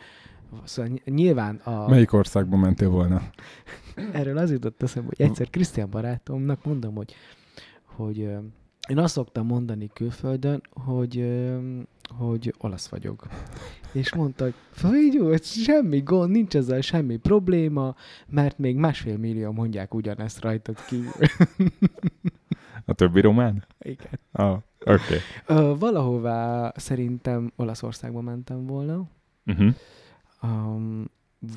[0.65, 3.23] szóval ny- nyilván a, Melyik országba mentél volna?
[4.13, 7.15] erről az jutott eszembe, hogy egyszer Krisztián barátomnak mondom, hogy,
[7.85, 8.17] hogy
[8.89, 11.25] én azt szoktam mondani külföldön, hogy,
[12.19, 13.27] hogy olasz vagyok.
[13.93, 17.95] És mondta, hogy figyelj, semmi gond, nincs ezzel semmi probléma,
[18.29, 21.13] mert még másfél millió mondják ugyanezt rajtad kívül.
[22.89, 23.65] A többi román?
[23.79, 24.19] Igen.
[24.33, 25.17] Ah, oké.
[25.47, 25.75] Okay.
[25.79, 29.09] Valahová szerintem Olaszországba mentem volna,
[29.47, 29.75] Uh-huh.
[30.43, 31.05] um,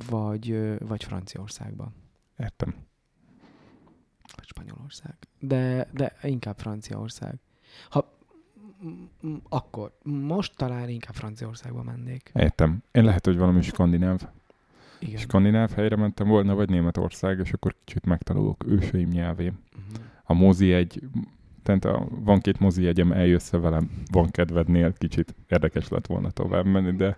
[0.09, 1.93] vagy, vagy Franciaországban,
[2.37, 2.75] Értem.
[4.35, 5.13] vagy Spanyolország.
[5.39, 7.35] De, de inkább Franciaország.
[7.89, 8.17] Ha
[9.49, 12.31] akkor, most talán inkább Franciaországba mennék.
[12.33, 12.83] Értem.
[12.91, 14.29] Én lehet, hogy valami skandináv.
[14.99, 15.17] Igen.
[15.17, 19.59] Skandináv helyre mentem volna, vagy Németország, és akkor kicsit megtanulok őseim nyelvén.
[19.75, 20.01] Mhm.
[20.31, 21.01] A mozi egy,
[21.63, 26.65] tehát a, van két mozi jegyem, eljössz velem, van kedvednél, kicsit érdekes lett volna tovább
[26.65, 27.15] menni, de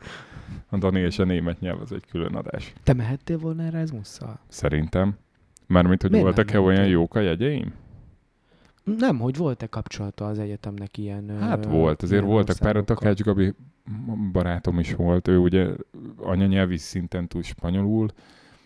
[0.70, 2.74] a Dani és a német nyelv az egy külön adás.
[2.84, 4.40] Te mehettél volna Erasmusszal?
[4.48, 5.18] Szerintem.
[5.68, 7.74] Mármint, hogy Miért voltak-e olyan jók a jegyeim?
[8.84, 11.40] Nem, hogy volt-e kapcsolata az egyetemnek ilyen...
[11.40, 12.84] Hát volt, azért ilyen voltak pár, a?
[12.84, 13.54] Takács Gabi
[14.32, 15.68] barátom is volt, ő ugye
[16.18, 18.10] anyanyelvi szinten tud spanyolul,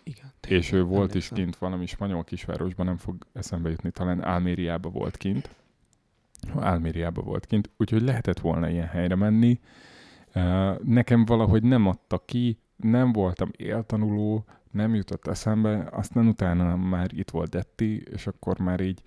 [0.08, 0.32] Igen.
[0.48, 5.16] és ő volt is kint valami spanyol kisvárosban, nem fog eszembe jutni, talán Álmériába volt
[5.16, 5.50] kint.
[6.58, 9.60] Álmériába volt kint, úgyhogy lehetett volna ilyen helyre menni.
[10.82, 17.30] Nekem valahogy nem adta ki, nem voltam éltanuló, nem jutott eszembe, aztán utána már itt
[17.30, 19.02] volt Detti, és akkor már így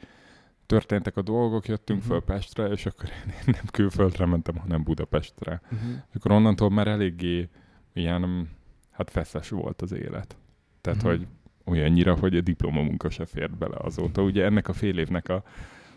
[0.66, 2.10] történtek a dolgok, jöttünk Mhm.
[2.10, 5.62] föl Pestre, és akkor én nem külföldre mentem, hanem Budapestre.
[5.64, 5.90] Uh-huh.
[6.10, 7.50] És akkor onnantól már eléggé
[7.94, 8.50] ilyen,
[8.92, 10.36] hát feszes volt az élet.
[10.82, 11.08] Tehát, Mhm.
[11.10, 11.28] hogy
[11.66, 14.22] olyannyira, hogy a diplomamunka se fért bele azóta.
[14.24, 15.44] Ugye ennek a fél évnek a,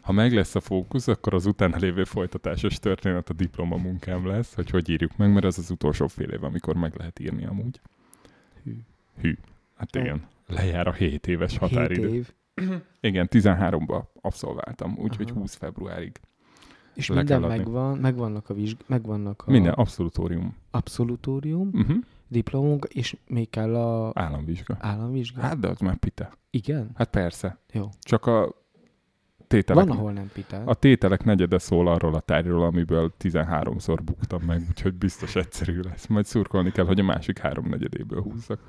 [0.00, 4.70] ha meg lesz a fókusz, akkor az utána lévő folytatásos történet a diplomamunkám lesz, hogy
[4.70, 7.80] hogy írjuk meg, mert ez az utolsó fél év, amikor meg lehet írni amúgy.
[8.64, 8.76] Hű.
[9.20, 9.36] Hű.
[9.76, 10.22] Hát igen.
[10.46, 12.14] Lejár a 7 éves határidő.
[12.14, 12.32] év.
[13.00, 15.38] Igen, 13-ba abszolváltam, úgyhogy Aha.
[15.40, 16.20] 20 februárig.
[16.94, 20.56] És minden megvan, megvannak a, vizsg, megvannak a Minden abszolutórium.
[20.70, 21.96] abszolutórium, Uh-huh.
[22.28, 24.76] Diplomunk, és még kell a Államvizsga.
[24.80, 25.40] államvizsga.
[25.40, 26.32] Hát, de az már pite.
[26.50, 26.90] Igen?
[26.94, 27.58] Hát persze.
[27.72, 27.88] Jó.
[28.00, 28.62] Csak a
[29.46, 30.68] tételek, Van, ahol nem pitál.
[30.68, 36.06] a tételek negyede szól arról a tárgyról, amiből 13-szor buktam meg, úgyhogy biztos egyszerű lesz.
[36.06, 38.60] Majd szurkolni kell, hogy a másik három negyedéből húzzak.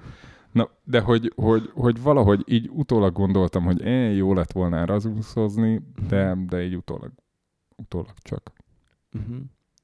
[0.52, 5.82] Na, de hogy, hogy, hogy valahogy így utólag gondoltam, hogy eh, jó lett volna Erasmushozni,
[6.10, 7.12] de, de így utólag,
[7.76, 8.52] utólag csak.
[9.14, 9.38] Uh-huh.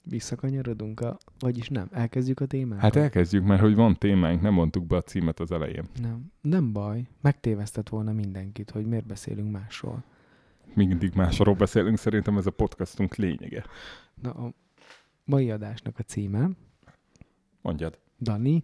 [0.04, 1.18] Visszakanyarodunk a...
[1.39, 2.80] Vagyis nem, elkezdjük a témát.
[2.80, 5.88] Hát elkezdjük, mert hogy van témánk, nem mondtuk be a címet az elején.
[6.02, 7.08] Nem, nem baj.
[7.22, 10.04] Megtévesztett volna mindenkit, hogy miért beszélünk másról.
[10.74, 13.66] Mindig másról beszélünk, szerintem ez a podcastunk lényege.
[14.22, 14.54] Na, a
[15.26, 16.49] mai adásnak a címe
[17.62, 17.99] Mondjad.
[18.20, 18.64] Dani,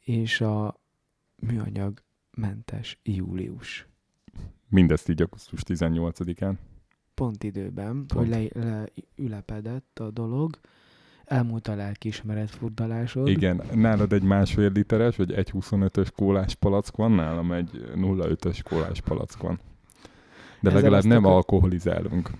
[0.00, 0.80] és a
[1.36, 3.88] műanyag mentes július.
[4.68, 6.54] Mindezt így augusztus 18-án.
[7.16, 8.12] Pont időben, Pont.
[8.12, 8.84] hogy le, le
[9.16, 10.58] ülepedett a dolog,
[11.24, 13.28] elmúlt a lelkiismeret furdalásod.
[13.28, 19.00] Igen, nálad egy másfél literes, vagy egy 25-ös kólás palack van, nálam egy 0,5-ös kólás
[19.00, 19.58] palack van.
[20.60, 22.30] De Ezzel legalább nem akar- alkoholizálunk.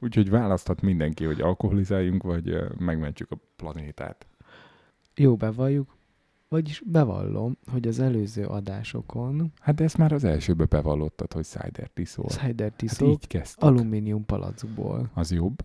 [0.00, 4.26] Úgyhogy választhat mindenki, hogy alkoholizáljunk, vagy megmentjük a planétát.
[5.14, 5.96] Jó, bevalljuk,
[6.48, 11.88] vagyis bevallom, hogy az előző adásokon Hát de ezt már az elsőbe bevallottad, hogy cider
[11.88, 12.28] tiszol.
[12.28, 13.62] cider Hát tiszok így kezdtük.
[13.62, 15.10] alumínium palackból.
[15.14, 15.56] Az jobb?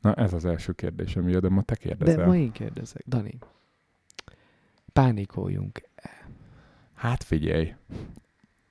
[0.00, 2.26] Na ez az első kérdésem, jö, de ma te De kérdezel.
[2.26, 3.04] ma én kérdezek.
[3.06, 3.38] Dani,
[4.92, 5.70] pánikoljuk.
[6.94, 7.74] Hát figyelj,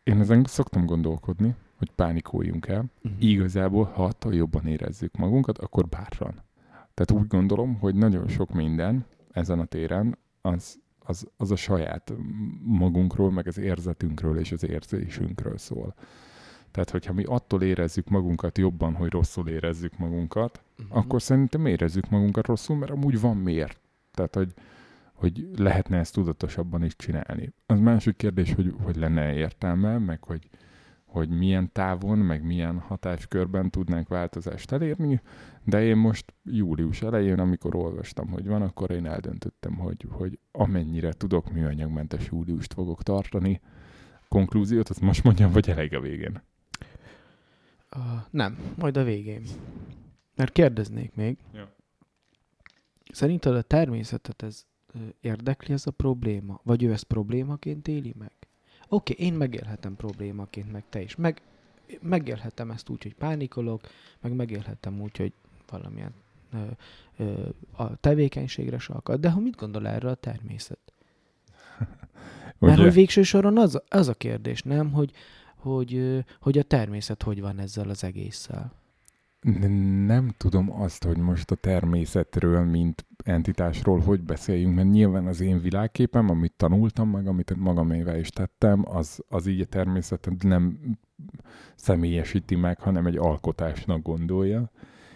[0.04, 2.86] én ezen szoktam gondolkodni, hogy pánikoljunk el.
[3.04, 3.24] Uh-huh.
[3.24, 6.42] Igazából, ha attól jobban érezzük magunkat, akkor bátran.
[6.94, 12.14] Tehát úgy gondolom, hogy nagyon sok minden ezen a téren az, az, az a saját
[12.64, 15.94] magunkról, meg az érzetünkről és az érzésünkről szól.
[16.72, 20.98] Tehát, hogyha mi attól érezzük magunkat jobban, hogy rosszul érezzük magunkat, Uh-huh.
[20.98, 23.80] akkor szerintem érezzük magunkat rosszul, mert amúgy van miért.
[24.12, 24.54] Tehát, hogy,
[25.14, 27.54] hogy lehetne ezt tudatosabban is csinálni.
[27.66, 30.50] Az másik kérdés, hogy, hogy lenne értelme, meg hogy,
[31.08, 35.22] hogy milyen távon, meg milyen hatáskörben tudnánk változást elérni,
[35.64, 41.14] de én most július elején, amikor olvastam, hogy van, akkor én eldöntöttem, hogy, hogy amennyire
[41.14, 43.62] tudok, műanyagmentes júliust fogok tartani.
[44.28, 46.42] Konklúziót, azt most mondjam, vagy elég a végén?
[47.96, 49.42] Uh, nem, majd a végén.
[50.36, 51.38] Mert kérdeznék még.
[51.54, 51.76] Ja.
[53.12, 54.66] Szerinted a természetet ez
[55.22, 56.60] érdekli ez a probléma?
[56.64, 58.32] Vagy ő ezt problémaként éli meg?
[58.90, 61.16] Oké, okay, én megélhetem problémaként, meg te is.
[61.16, 61.42] Meg,
[62.02, 63.82] megélhetem ezt úgy, hogy pánikolok,
[64.22, 65.34] meg megélhetem úgy, hogy
[65.70, 66.14] valamilyen
[66.54, 66.58] ö,
[67.18, 69.20] ö, a tevékenységre sarkad.
[69.20, 70.94] De ha mit gondol erre a természet?
[72.60, 74.92] Mert hogy végső soron az, az a kérdés, nem?
[74.92, 75.12] Hogy,
[75.56, 78.72] hogy, hogy a természet hogy van ezzel az egésszel.
[80.06, 85.62] Nem tudom azt, hogy most a természetről, mint entitásról hogy beszéljünk, mert nyilván az én
[85.62, 90.80] világképem, amit tanultam, meg amit magamével is tettem, az, az így a természetet nem
[91.76, 94.72] személyesíti meg, hanem egy alkotásnak gondolja,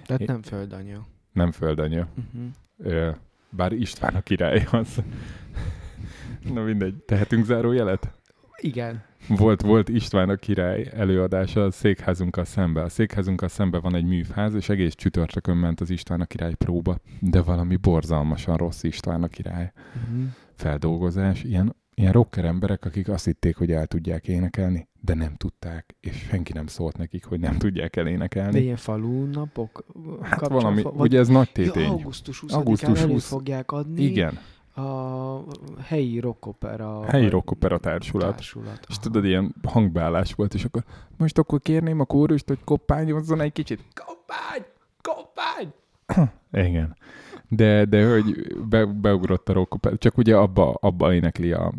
[0.06, 1.06] Tehát nem földanya.
[1.32, 2.08] nem földanya.
[2.18, 2.50] Uh-huh.
[2.78, 3.12] Ö,
[3.50, 5.02] Bár István a király az.
[6.54, 8.14] Na mindegy, tehetünk zárójelet?
[8.62, 9.04] Igen.
[9.28, 12.82] Volt, volt István a király előadása a székházunkkal szembe.
[12.82, 16.98] A székházunkkal szembe van egy művház, és egész csütörtökön ment az István a király próba,
[17.20, 19.72] de valami borzalmasan rossz István a király
[20.08, 20.24] Mhm.
[20.56, 21.44] feldolgozás.
[21.44, 26.16] Ilyen, ilyen rocker emberek, akik azt hitték, hogy el tudják énekelni, de nem tudták, és
[26.16, 28.60] senki nem szólt nekik, hogy nem tudják De elénekelni.
[28.60, 29.86] ilyen falu napok
[30.22, 31.88] Hát valami, vagy- ugye ez nagy Ja, tétény.
[31.90, 33.28] augusztus 20-án Augusztus elő 20.
[33.28, 34.38] fogják adni Igen,
[34.76, 35.44] a
[35.82, 38.32] helyi rockopera helyi rockopera társulat.
[38.32, 38.86] társulat.
[38.90, 39.02] És aha.
[39.02, 40.84] tudod, ilyen hangbeállás volt, és akkor
[41.18, 43.84] most akkor kérném a kórust, hogy koppányozzon egy kicsit.
[44.06, 44.66] Koppány!
[45.02, 45.74] Koppány!
[46.70, 46.96] Igen.
[47.48, 51.74] De, de hogy be, beugrott a rockopera, csak ugye abba, abba énekli a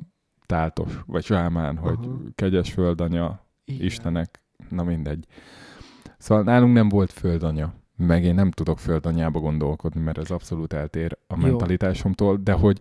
[0.47, 2.19] táltos, vagy sámán, hogy Aha.
[2.35, 3.87] kegyes földanya, Igen.
[3.87, 5.27] Istenek, na mindegy.
[6.19, 11.19] Szóval nálunk nem volt földanya, meg én nem tudok földanyába gondolkodni, mert ez abszolút eltér
[11.27, 11.43] a Jó.
[11.43, 12.81] mentalitásomtól, de hogy,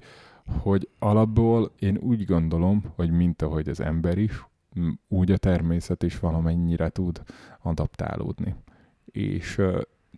[0.62, 4.46] hogy alapból én úgy gondolom, hogy mint ahogy az ember is,
[5.08, 7.22] úgy a természet is valamennyire tud
[7.62, 8.56] adaptálódni.
[9.06, 9.62] És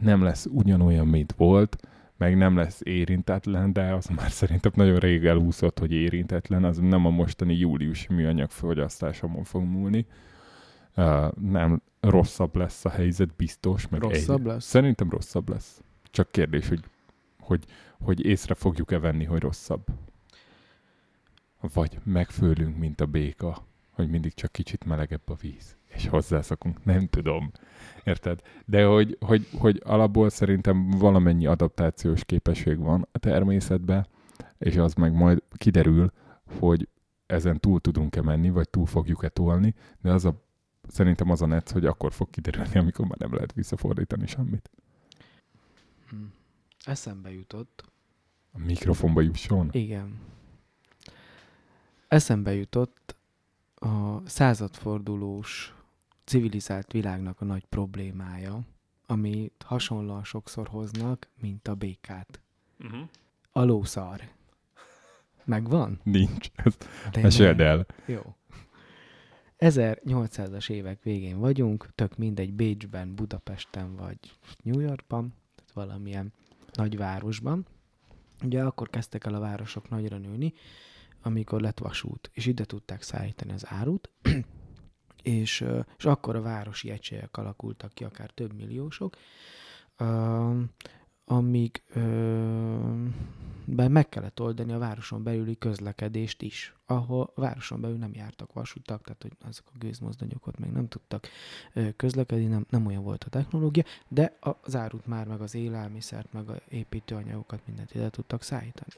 [0.02, 1.78] nem lesz ugyanolyan, mint volt,
[2.18, 7.06] meg nem lesz érintetlen, de az már szerintem nagyon rég elúszott, hogy érintetlen, az nem
[7.06, 10.06] a mostani júliusi műanyag fogyasztásomon fog múlni.
[10.96, 13.88] Uh, nem, rosszabb lesz a helyzet, biztos.
[13.88, 14.66] Meg Rosszabb egy, lesz?
[14.66, 15.82] Szerintem rosszabb lesz.
[16.04, 16.84] Csak kérdés, hogy,
[17.40, 17.66] hogy,
[18.02, 19.86] hogy észre fogjuk-e venni, hogy rosszabb.
[21.74, 26.86] Vagy megfőlünk, mint a béka, hogy mindig csak kicsit melegebb a víz, és hozzászokunk.
[26.86, 27.52] Nem tudom.
[28.04, 28.42] Érted?
[28.66, 34.08] De hogy, hogy, hogy alapból szerintem valamennyi adaptációs képesség van a természetben,
[34.58, 36.12] és az meg majd kiderül,
[36.60, 36.88] hogy
[37.26, 40.42] ezen túl tudunk-e menni, vagy túl fogjuk-e tolni, de az a,
[40.88, 44.70] szerintem az a netz, hogy akkor fog kiderülni, amikor már nem lehet visszafordítani semmit.
[46.10, 46.16] Hm.
[46.86, 47.92] Eszembe jutott.
[48.52, 49.70] A mikrofonba jusson.
[49.72, 50.20] Igen.
[52.08, 53.16] Eszembe jutott
[53.76, 55.74] a századfordulós
[56.24, 58.60] civilizált világnak a nagy problémája,
[59.06, 62.40] amit hasonlóan sokszor hoznak, mint a békát.
[62.80, 63.10] Uh-huh.
[63.52, 64.22] A lószar.
[65.44, 66.00] Megvan?
[66.04, 66.50] Nincs.
[66.56, 66.88] Ezt
[67.22, 67.86] meséld el.
[68.06, 68.36] Jó.
[69.64, 74.18] 1800-as évek végén vagyunk, tök mindegy Bécsben, Budapesten vagy
[74.64, 76.34] New Yorkban, tehát valamilyen
[76.74, 77.66] nagyvárosban.
[78.44, 80.54] Ugye akkor kezdtek el a városok nagyra nőni,
[81.22, 84.10] amikor lett vasút, és ide tudták szállítani az árut,
[85.24, 85.66] és,
[85.98, 89.16] és akkor a városi egységek alakultak ki, akár több milliósok,
[91.26, 93.06] amíg ö,
[93.66, 99.04] be meg kellett oldani a városon belüli közlekedést is, ahol városon belül nem jártak vasutak,
[99.04, 101.28] tehát hogy azok a gőzmozdonyok ott még nem tudtak
[101.74, 106.34] ö, közlekedni, nem, nem olyan volt a technológia, de az árut már, meg az élelmiszert,
[106.34, 108.92] meg a építőanyagokat mindent ide tudtak szállítani.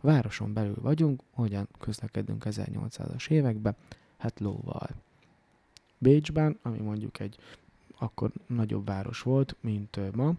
[0.00, 3.76] A városon belül vagyunk, hogyan közlekedünk 1800-as években?
[4.16, 4.88] Hát lóval.
[5.98, 7.38] Bécsben, ami mondjuk egy
[7.98, 10.34] akkor nagyobb város volt, mint ma,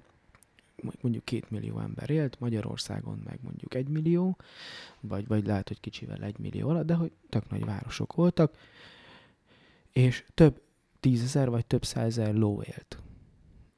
[1.02, 4.38] mondjuk két millió ember élt, Magyarországon meg mondjuk egy millió,
[5.00, 8.58] vagy, vagy lehet, hogy kicsivel egy millió alatt, de hogy tök nagy városok voltak,
[9.92, 10.62] és több
[11.00, 13.00] tízezer vagy több százezer ló élt.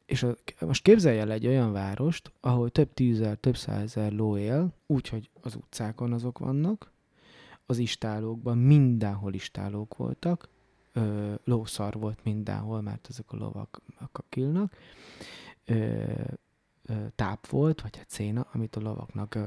[0.05, 4.73] És a, most képzelj el egy olyan várost, ahol több tízezer, több százezer ló él,
[4.85, 6.91] úgyhogy az utcákon azok vannak,
[7.65, 10.49] az istálókban mindenhol istálók voltak,
[10.93, 13.81] ö, lószar volt mindenhol, mert ezek a lovak
[14.11, 14.73] kakilnak,
[15.65, 16.13] ö, ö,
[17.15, 19.37] táp volt, vagy hát széna, amit a lovaknak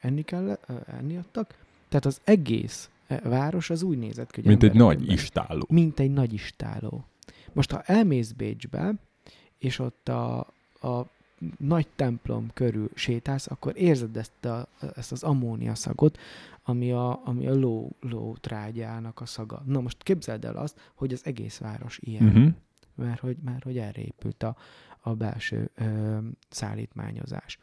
[0.00, 1.54] enni, kell, enni adtak.
[1.88, 2.90] Tehát az egész
[3.22, 5.66] város az úgy nézett ki, hogy Mint egy nagy emberek- istáló.
[5.68, 7.04] mint egy nagy istáló.
[7.52, 8.94] Most, ha elmész Bécsbe,
[9.58, 10.38] és ott a,
[10.80, 11.06] a
[11.58, 16.18] nagy templom körül sétálsz, akkor érzed ezt, a, ezt az ammónia szagot,
[16.62, 19.62] ami a, ami a ló, ló trágyának a szaga.
[19.66, 22.26] Na most képzeld el azt, hogy az egész város ilyen.
[22.26, 22.48] Uh-huh.
[22.94, 24.56] mert, hogy, mert hogy erre épült a,
[25.02, 27.58] a belső ö, szállítmányozás.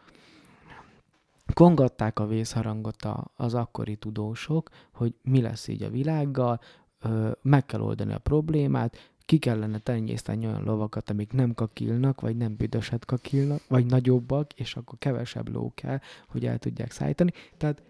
[1.53, 6.59] Kongatták a vészharangot a, az akkori tudósok, hogy mi lesz így a világgal,
[7.01, 8.97] ö, meg kell oldani a problémát,
[9.29, 14.75] ki kellene tenyészteni olyan lovakat, amik nem kakilnak, vagy nem büdöset kakilnak, vagy nagyobbak, és
[14.75, 17.31] akkor kevesebb ló kell, hogy el tudják szállítani.
[17.57, 17.81] Tehát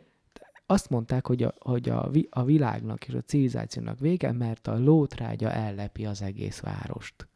[0.65, 4.77] azt mondták, hogy a, hogy a, vi- a világnak és a civilizációnak vége, mert a
[4.77, 7.28] lótrágya ellepi az egész várost.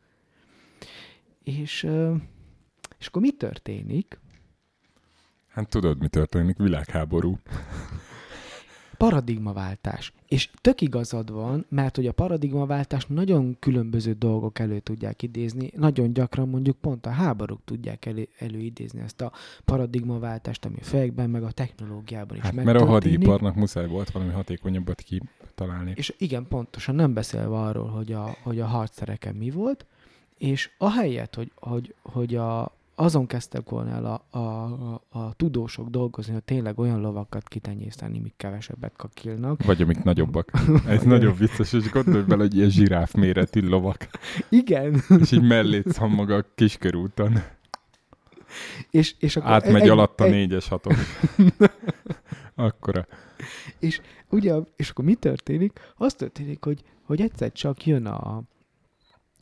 [1.43, 1.87] És,
[2.97, 4.19] és akkor mi történik?
[5.47, 6.57] Hát tudod, mi történik?
[6.57, 7.39] Világháború.
[8.97, 10.13] paradigmaváltás.
[10.27, 15.71] És tök igazad van, mert hogy a paradigmaváltás nagyon különböző dolgok elő tudják idézni.
[15.75, 19.31] Nagyon gyakran mondjuk pont a háborúk tudják elő, előidézni ezt a
[19.65, 24.31] paradigmaváltást, ami a fejekben, meg a technológiában is Hát, mert a hadiparnak muszáj volt valami
[24.31, 25.93] hatékonyabbat kitalálni.
[25.95, 29.85] És igen, pontosan, nem beszélve arról, hogy a, hogy a harcszereken mi volt,
[30.37, 36.33] és ahelyett, hogy, hogy, hogy a, azon kezdtek volna el a, a, a, tudósok dolgozni,
[36.33, 39.63] hogy tényleg olyan lovakat kitenyészteni, mik kevesebbet kakilnak.
[39.63, 40.51] Vagy amik nagyobbak.
[40.87, 44.07] Ez nagyon vicces, és gondolj bele, hogy ilyen zsiráf méretű lovak,
[44.49, 45.01] Igen.
[45.19, 47.39] és így mellé szammog a kiskörúton.
[48.91, 50.95] És, és akkor Átmegy egy- alatt a egy- négyes hatos.
[52.55, 53.07] Akkora.
[54.29, 55.79] Ugye, és akkor mi történik?
[55.97, 58.43] Az történik, hogy, hogy egyszer csak jön a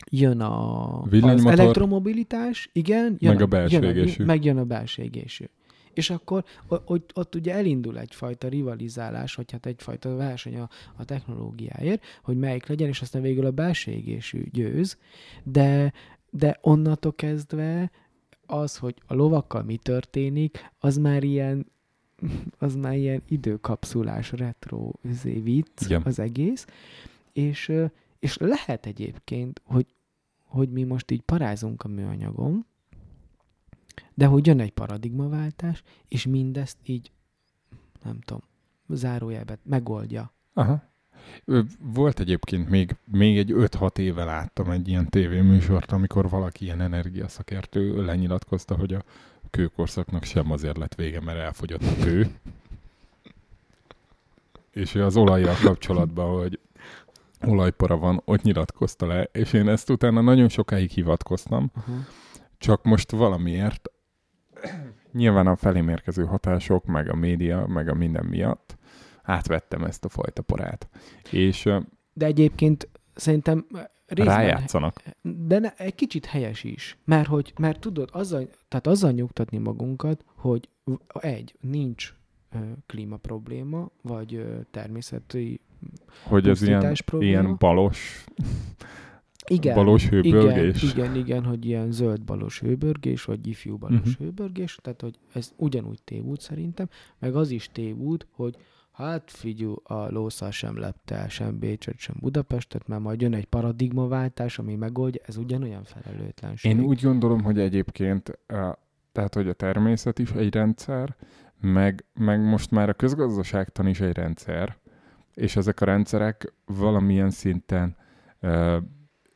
[0.09, 4.23] jön a, az elektromobilitás, igen, jön Meg a belső jön égésű.
[4.23, 5.45] meg jön a belső égésű.
[5.93, 12.03] És akkor ott, ott ugye elindul egyfajta rivalizálás, vagy hát egyfajta verseny a, a technológiáért,
[12.23, 14.97] hogy melyik legyen, és aztán végül a belső égésű győz,
[15.43, 15.93] de,
[16.29, 17.91] de onnantól kezdve
[18.45, 21.65] az, hogy a lovakkal mi történik, az már ilyen
[22.57, 24.91] az már ilyen időkapszulás, retro
[25.23, 26.01] vicc Igen.
[26.05, 26.65] az egész,
[27.33, 27.71] és,
[28.21, 29.85] és lehet egyébként, hogy,
[30.43, 32.65] hogy mi most így parázunk a műanyagon,
[34.13, 37.11] de hogy jön egy paradigmaváltás, és mindezt így,
[38.03, 38.43] nem tudom,
[38.87, 40.33] zárójelben megoldja.
[40.53, 40.89] Aha.
[41.79, 48.05] Volt egyébként még, még egy 5-6 éve láttam egy ilyen tévéműsort, amikor valaki ilyen energiaszakértő
[48.05, 49.03] lenyilatkozta, hogy a
[49.49, 52.27] kőkorszaknak sem azért lett vége, mert elfogyott a kő.
[54.71, 56.59] És az olajjal kapcsolatban, hogy
[57.47, 61.93] olajpara van, ott nyilatkozta le, és én ezt utána nagyon sokáig hivatkoztam, Aha.
[62.57, 63.89] csak most valamiért
[65.11, 68.77] nyilván a felém érkező hatások, meg a média, meg a minden miatt
[69.23, 70.89] átvettem ezt a fajta porát.
[71.31, 71.69] És
[72.13, 73.65] De egyébként szerintem
[74.05, 75.01] részben, rájátszanak.
[75.21, 76.97] de ne, egy kicsit helyes is.
[77.05, 80.69] Mert hogy, mert tudod, azzal, tehát azzal nyugtatni magunkat, hogy
[81.19, 82.13] egy, nincs
[82.85, 85.61] klíma probléma, vagy természeti
[86.23, 87.31] Hogy ez ilyen, probléma.
[87.31, 88.25] ilyen balos,
[89.47, 90.83] igen, balos igen, hőbörgés.
[90.83, 94.13] igen, igen, hogy ilyen zöld balos hőbörgés, vagy ifjú balos uh-huh.
[94.17, 98.57] hőbörgés, tehát hogy ez ugyanúgy tévút szerintem, meg az is tévút, hogy
[98.91, 103.45] hát figyú, a lószal sem lepte el sem Bécset, sem Budapestet, mert majd jön egy
[103.45, 106.71] paradigmaváltás, ami megoldja, ez ugyanolyan felelőtlenség.
[106.71, 108.71] Én úgy gondolom, hogy egyébként, uh,
[109.11, 111.15] tehát, hogy a természet is egy rendszer,
[111.61, 114.77] meg, meg most már a közgazdaságtan is egy rendszer,
[115.41, 117.95] és ezek a rendszerek valamilyen szinten
[118.41, 118.77] uh,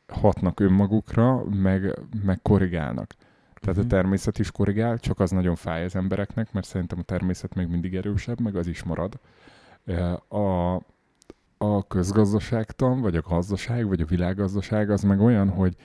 [0.06, 3.14] hatnak önmagukra, meg, meg korrigálnak.
[3.60, 3.86] Tehát Mhm.
[3.86, 7.68] a természet is korrigál, csak az nagyon fáj az embereknek, mert szerintem a természet még
[7.68, 9.18] mindig erősebb, meg az is marad.
[10.28, 10.74] A,
[11.58, 15.76] a közgazdaságtan, vagy a gazdaság, vagy a világgazdaság az meg olyan, hogy,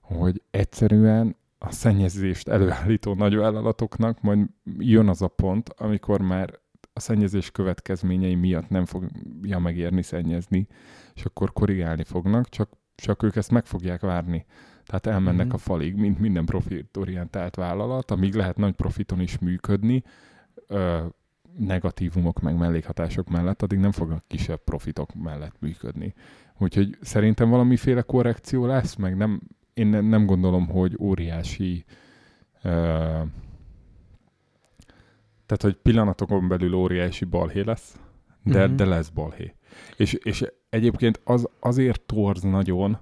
[0.00, 4.46] hogy egyszerűen a szennyezést előállító nagyvállalatoknak majd
[4.78, 6.60] jön az a pont, amikor már
[6.92, 10.66] a szennyezés következményei miatt nem fogja megérni szennyezni,
[11.14, 14.44] és akkor korrigálni fognak, csak, csak ők ezt meg fogják várni.
[14.84, 15.54] Tehát elmennek Mhm.
[15.54, 20.02] a falig, mint minden profitorientált vállalat, amíg lehet nagy profiton is működni,
[20.66, 21.04] ö,
[21.58, 26.14] negatívumok meg mellékhatások mellett, addig nem fognak kisebb profitok mellett működni.
[26.58, 29.40] Úgyhogy szerintem valamiféle korrekció lesz, meg nem,
[29.74, 31.84] én nem, nem gondolom, hogy óriási
[32.62, 33.18] ö,
[35.56, 37.96] tehát, hogy pillanatokon belül óriási balhé lesz,
[38.44, 38.76] de, Mhm.
[38.76, 39.54] de lesz balhé.
[39.96, 42.98] És, és egyébként az, azért torz nagyon,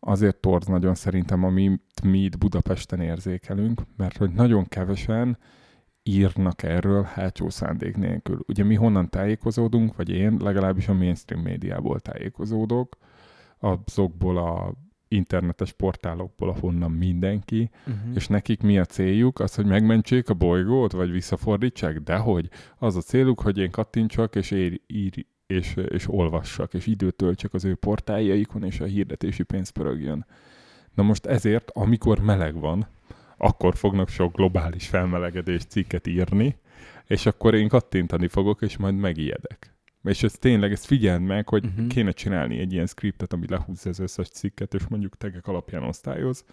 [0.00, 5.38] azért torz nagyon szerintem, amit mi itt Budapesten érzékelünk, mert hogy nagyon kevesen
[6.02, 8.38] írnak erről hátsó szándék nélkül.
[8.48, 12.96] Ugye mi honnan tájékozódunk, vagy én legalábbis a mainstream médiából tájékozódok,
[13.58, 14.74] azokból a
[15.10, 18.14] internetes portálokból, ahonnan mindenki, uh-huh.
[18.14, 19.40] és nekik mi a céljuk?
[19.40, 22.00] Az, hogy megmentsék a bolygót, vagy visszafordítsák?
[22.00, 22.48] Dehogy.
[22.78, 27.54] Az a céluk, hogy én kattintsak, és ér, ír, és, és olvassak, és időt töltsek
[27.54, 30.26] az ő portáljaikon, és a hirdetési pénz pörögjön.
[30.94, 32.86] Na most ezért, amikor meleg van,
[33.36, 36.56] akkor fognak sok globális felmelegedés cikket írni,
[37.06, 39.74] és akkor én kattintani fogok, és majd megijedek.
[40.02, 41.86] És ez tényleg, ezt figyeld meg, hogy uh-huh.
[41.86, 46.44] kéne csinálni egy ilyen scriptet, ami lehúzza az összes cikket, és mondjuk tegek alapján osztályoz,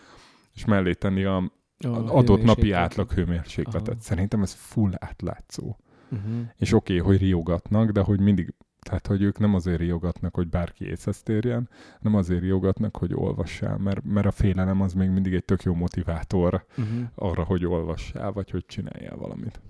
[0.54, 3.88] és mellé tenni a, A adott napi átlag hőmérsékletet.
[3.88, 4.00] Aha.
[4.00, 5.78] Szerintem ez full átlátszó.
[6.10, 6.32] Uh-huh.
[6.56, 10.48] És oké, okay, hogy riogatnak, de hogy mindig, tehát hogy ők nem azért riogatnak, hogy
[10.48, 11.70] bárki észhez térjen,
[12.02, 15.74] hanem azért riogatnak, hogy olvassál, mert, mert a félelem az még mindig egy tök jó
[15.74, 17.08] motivátor Uh-huh.
[17.16, 19.62] arra, hogy olvassál, vagy hogy csináljál valamit.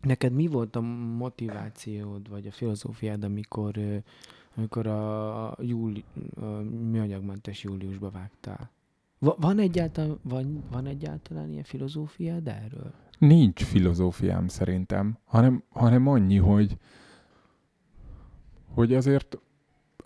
[0.00, 0.80] Neked mi volt a
[1.16, 3.78] motivációd, vagy a filozófiád, amikor,
[4.54, 6.04] amikor a, júli,
[6.36, 6.44] a
[6.90, 8.70] műanyagmentes júliusba vágtál?
[9.18, 12.92] Va- van, egyáltalán, van, van egyáltalán ilyen filozófiád erről?
[13.18, 16.76] Nincs filozófiám szerintem, hanem, hanem annyi, hogy,
[18.74, 19.38] hogy azért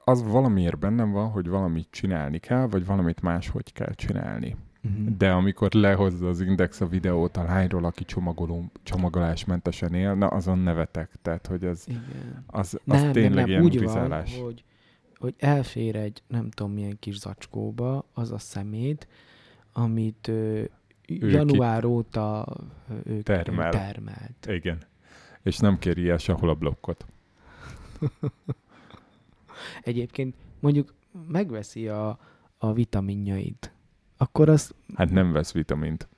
[0.05, 4.57] az valamiért bennem van, hogy valamit csinálni kell, vagy valamit máshogy kell csinálni.
[4.83, 5.17] Uh-huh.
[5.17, 10.59] De amikor lehozza az Index a videót a lányról, aki csomagoló, csomagolásmentesen él, na azon
[10.59, 11.11] nevetek.
[11.23, 12.45] Tehát, hogy ez, Igen.
[12.47, 14.35] az, az Nem, nem, tényleg nem, ilyen úgy utizálás.
[14.35, 14.65] van, hogy,
[15.19, 19.09] hogy elfér egy nem tudom milyen kis zacskóba az a szemét,
[19.73, 20.63] amit ö,
[21.07, 22.47] január óta
[23.05, 23.71] ők Termel.
[23.71, 24.47] termelt.
[24.49, 24.79] Igen.
[25.43, 27.07] És nem kéri el sehol a blokkot.
[29.83, 30.95] Egyébként mondjuk
[31.29, 32.19] megveszi a,
[32.59, 33.73] a vitaminjait,
[34.21, 36.09] akkor az Hát nem vesz vitamint.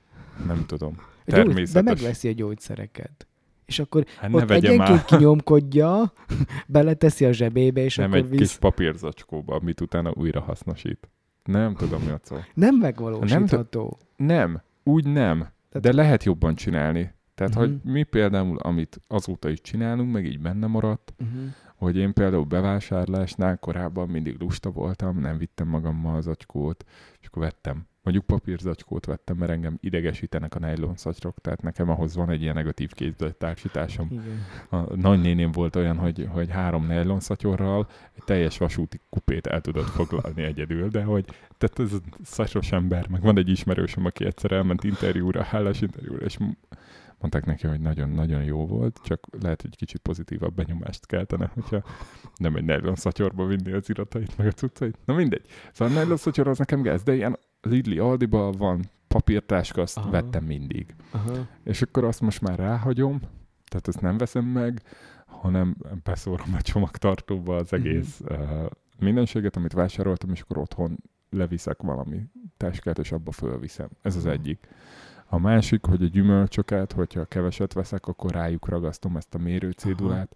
[0.47, 0.93] Nem tudom.
[0.95, 1.83] gyógy, de Természetes.
[1.83, 3.27] megveszi a gyógyszereket.
[3.65, 6.13] És akkor Hát ott egyenként kinyomkodja,
[6.67, 8.39] beleteszi a zsebébe, és Nem akkor egy visz.
[8.39, 11.09] kis papírzacskóba, amit utána újra hasznosít.
[11.43, 12.35] Nem tudom, mi a szó.
[12.53, 13.97] Nem megvalósítható.
[14.15, 15.37] Nem, úgy nem.
[15.37, 17.13] Tehát- De lehet jobban csinálni.
[17.35, 17.61] Tehát, Mhm.
[17.63, 21.41] hogy mi például, amit azóta is csinálunk, meg így benne maradt, Uh-huh.
[21.75, 26.85] hogy én például bevásárlásnál korábban mindig lusta voltam, nem vittem magammal az zacskót,
[27.21, 27.85] és akkor vettem.
[28.03, 32.53] Mondjuk papírzacskót vettem, mert engem idegesítenek a nylon szatyrok, tehát nekem ahhoz van egy ilyen
[32.53, 34.07] negatív képzelettársításom.
[34.11, 34.45] Igen.
[34.69, 39.87] A nagynéném volt olyan, hogy, hogy három nylon szatyorral egy teljes vasúti kupét el tudott
[39.87, 41.25] foglalni egyedül, de hogy
[41.57, 46.25] tehát ez a szatyros ember, meg van egy ismerősöm, aki egyszer elment interjúra, hálás interjúra,
[46.25, 46.37] és
[47.19, 51.83] mondták neki, hogy nagyon-nagyon jó volt, csak lehet, hogy kicsit pozitívabb benyomást keltene, hogyha
[52.37, 54.97] nem egy nylon szatyorba vinni az iratait, meg a cuccait.
[55.05, 55.45] Na mindegy.
[55.71, 60.09] Szóval a nylon szatyor az nekem gáz, de ilyen Lidli Aldiba van papírtáska, azt Aha.
[60.09, 60.95] vettem mindig.
[61.11, 61.33] Aha.
[61.63, 63.19] És akkor azt most már ráhagyom,
[63.65, 64.81] tehát ezt nem veszem meg,
[65.25, 68.65] hanem beszórom a csomagtartóba az egész uh,
[68.99, 70.97] mindenséget, amit vásároltam, és akkor otthon
[71.29, 72.21] leviszek valami
[72.57, 73.87] táskát, és abba fölviszem.
[74.01, 74.31] Ez az Mhm.
[74.31, 74.67] egyik.
[75.25, 80.35] A másik, hogy a gyümölcsöket, hogyha keveset veszek, akkor rájuk ragasztom ezt a mérőcédulát.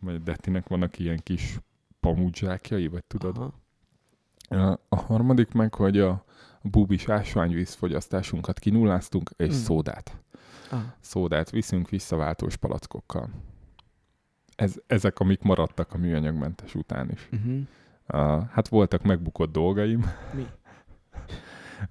[0.00, 1.58] Vagy Dettinek vannak ilyen kis
[2.00, 3.52] pamudzsákjai, vagy tudod,
[4.48, 4.78] Aha.
[4.88, 6.24] a harmadik meg, hogy a,
[6.62, 9.58] a búbis ásványvíz fogyasztásunkat kinulláztunk, és Mm.
[9.58, 10.16] szódát.
[10.70, 10.80] Ah.
[11.00, 13.28] Szódát viszünk visszaváltós palackokkal.
[14.56, 17.28] Ez, ezek, amik maradtak a műanyagmentes után is.
[17.32, 17.60] Uh-huh.
[18.12, 20.10] Uh, hát voltak megbukott dolgaim.
[20.34, 20.46] Mi?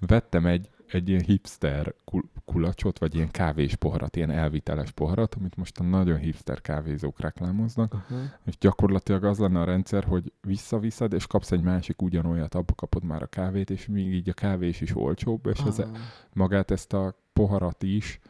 [0.00, 5.56] Vettem egy, egy ilyen hipster kul- kulacsot, vagy ilyen kávés poharat, ilyen elviteles poharat, amit
[5.56, 7.92] most a nagyon hipster kávézók reklámoznak.
[7.92, 8.20] Aha.
[8.44, 13.04] És gyakorlatilag az lenne a rendszer, hogy visszaviszed, és kapsz egy másik ugyanolyat, abba kapod
[13.04, 15.88] már a kávét, és még így a kávés is olcsóbb, és ez, Ah.
[16.32, 18.20] magát ezt a poharat is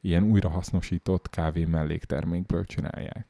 [0.00, 3.26] ilyen újrahasznosított kávé melléktermékből csinálják.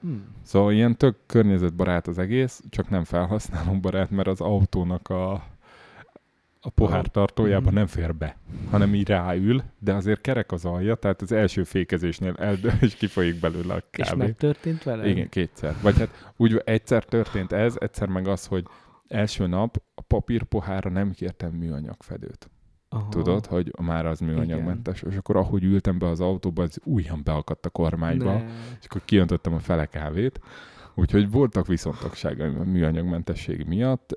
[0.00, 0.24] Hmm.
[0.42, 5.44] Szóval ilyen tök környezetbarát az egész, csak nem felhasználóbarát, mert az autónak a,
[6.60, 7.74] a pohártartójában Mhm.
[7.74, 8.36] nem fér be,
[8.70, 13.40] hanem így ráül, de azért kerek az alja, tehát az első fékezésnél eldől, és kifolyik
[13.40, 14.18] belőle a És kávé.
[14.18, 15.08] megtörtént vele?
[15.08, 15.74] Igen, kétszer.
[15.82, 18.64] Vagy hát úgy egyszer történt ez, egyszer meg az, hogy
[19.08, 22.50] első nap a papírpohára nem kértem műanyagfedőt.
[22.88, 23.08] Aha.
[23.08, 27.66] Tudod, hogy már az műanyagmentes, és akkor ahogy ültem be az autóba, az ujjam beakadt
[27.66, 28.44] a kormányba, Ne.
[28.80, 30.40] és akkor kiöntöttem a fele kávét.
[30.94, 34.12] Úgyhogy voltak viszontagságaim a műanyagmentesség miatt.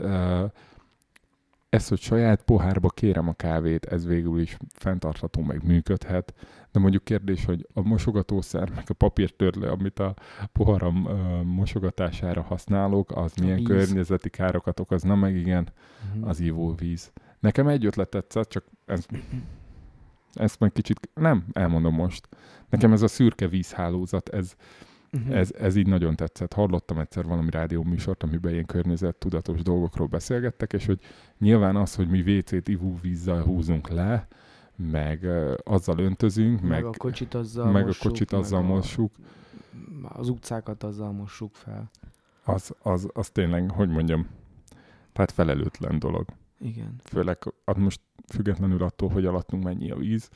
[1.72, 6.34] Ez, hogy saját pohárba kérem a kávét, ez végül is fenntartható, meg működhet.
[6.72, 10.14] De mondjuk kérdés, hogy a mosogatószer, meg a papírtörlő, amit a
[10.52, 13.65] poharam ö, mosogatására használok, az milyen víz.
[13.68, 15.68] környezeti károkat okozna, meg igen,
[16.15, 16.27] Mhm.
[16.27, 17.11] az ivóvíz.
[17.39, 19.06] Nekem egy ötlet tetszett, csak ez,
[20.34, 22.27] ezt meg kicsit, nem, elmondom most.
[22.69, 24.56] Nekem ez a szürke vízhálózat, ez,
[25.12, 25.32] Mhm.
[25.32, 26.54] ez, ez így nagyon tetszett.
[26.54, 31.00] Hallottam egyszer valami rádió műsort, amiben ilyen környezettudatos dolgokról beszélgettek, és hogy
[31.40, 34.28] nyilván az, hogy mi WC-t ivóvízzel húzunk le,
[34.76, 38.60] meg ö, azzal öntözünk, meg, meg, a kocsit azzal meg a mossuk, kocsit meg azzal
[38.60, 39.12] a- mossuk,
[40.04, 41.90] Az utcákat azzal mossuk fel.
[42.44, 44.28] az, az, az tényleg, hogy mondjam,
[45.14, 46.26] tehát felelőtlen dolog.
[46.60, 46.96] Igen.
[47.04, 50.30] főleg ad most függetlenül attól, hogy alattunk mennyi a víz,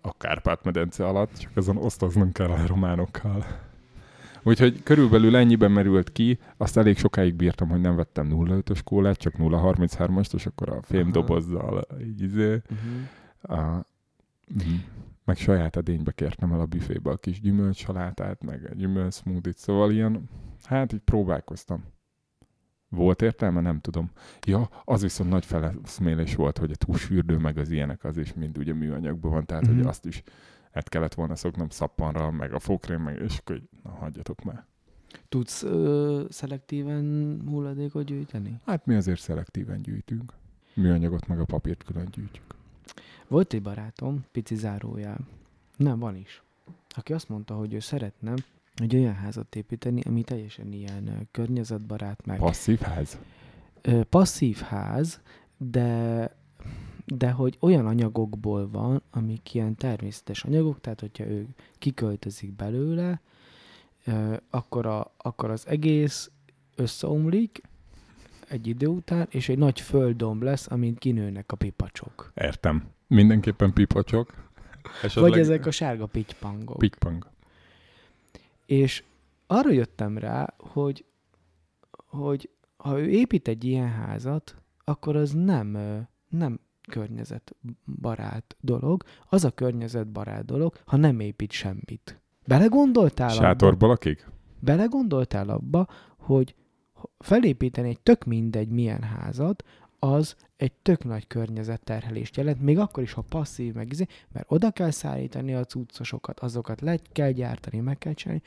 [0.00, 3.44] a Kárpát-medence alatt, csak azon osztoznunk kell a románokkal.
[4.42, 9.34] Úgyhogy körülbelül ennyiben merült ki, azt elég sokáig bírtam, hogy nem vettem 0,5-ös kólát, csak
[9.38, 13.58] 0,33-ast, és akkor a fémdobozzal így izé, Uh-huh.
[13.58, 13.86] a,
[14.54, 14.74] mm,
[15.24, 20.28] meg saját edénybe kértem el a büfébe a kis gyümölcsalátát, meg a gyümölcssmoothie szóval ilyen,
[20.62, 21.84] hát így próbálkoztam.
[22.94, 23.60] Volt értelme?
[23.60, 24.10] Nem tudom.
[24.46, 28.58] Ja, az viszont nagy feleszmélés volt, hogy a túlsfürdő meg az ilyenek az is mind
[28.58, 29.76] ugye műanyagban van, tehát Mhm.
[29.76, 30.22] hogy azt is
[30.72, 34.64] hát kellett volna szoknom szappanra, meg a fokrém, meg, és akkor így, na hagyjatok már.
[35.28, 38.60] Tudsz ö, szelektíven hulladékot gyűjteni?
[38.66, 40.32] Hát mi azért szelektíven gyűjtünk.
[40.74, 42.44] Műanyagot meg a papírt külön gyűjtjük.
[43.28, 45.18] Volt egy barátom, pici zárójel.
[45.76, 46.42] Nem, van is.
[46.88, 48.34] Aki azt mondta, hogy ő szeretne
[48.74, 53.18] egy olyan házat építeni, ami teljesen ilyen környezetbarát, meg Passzív ház?
[54.08, 55.20] passzív ház,
[55.56, 56.30] de
[57.06, 61.46] de hogy olyan anyagokból van, amik ilyen természetes anyagok, tehát hogyha ő
[61.78, 63.20] kiköltözik belőle,
[64.50, 66.30] akkor, a, akkor az egész
[66.74, 67.62] összeomlik
[68.48, 72.32] egy idő után, és egy nagy földdomb lesz, amint kinőnek a pipacsok.
[72.34, 72.88] Értem.
[73.06, 74.34] Mindenképpen pipacsok.
[75.02, 76.78] Esetleg Vagy ezek a sárga pitypangok.
[76.78, 77.26] Pikpang.
[78.66, 79.04] És
[79.46, 81.04] arra jöttem rá, hogy,
[82.06, 85.78] hogy ha ő épít egy ilyen házat, akkor az nem,
[86.28, 92.20] nem környezetbarát dolog, az a környezetbarát dolog, ha nem épít semmit.
[92.46, 93.40] Belegondoltál abba?
[93.40, 94.30] Sátorba lakik?
[94.60, 95.86] Belegondoltál abba,
[96.18, 96.54] hogy
[97.18, 99.64] felépíteni egy tök mindegy milyen házat,
[100.04, 104.70] az egy tök nagy környezetterhelést jelent, még akkor is, ha passzív, meg izé, mert oda
[104.70, 108.42] kell szállítani a cuccosokat, azokat le kell gyártani, meg kell csinálni.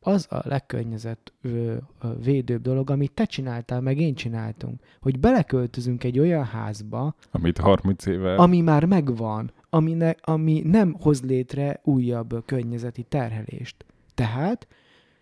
[0.00, 6.04] Az a legkörnyezet ö, ö, védőbb dolog, amit te csináltál, meg én csináltunk, hogy beleköltözünk
[6.04, 8.34] egy olyan házba, Amit 30 éve...
[8.34, 13.84] ami már megvan, ami, ne, ami nem hoz létre újabb környezeti terhelést.
[14.14, 14.66] Tehát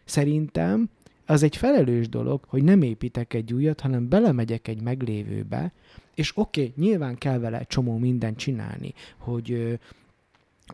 [0.05, 0.91] szerintem
[1.31, 5.73] az egy felelős dolog, hogy nem építek egy újat, hanem belemegyek egy meglévőbe,
[6.15, 9.79] és oké, okay, nyilván kell vele csomó mindent csinálni, hogy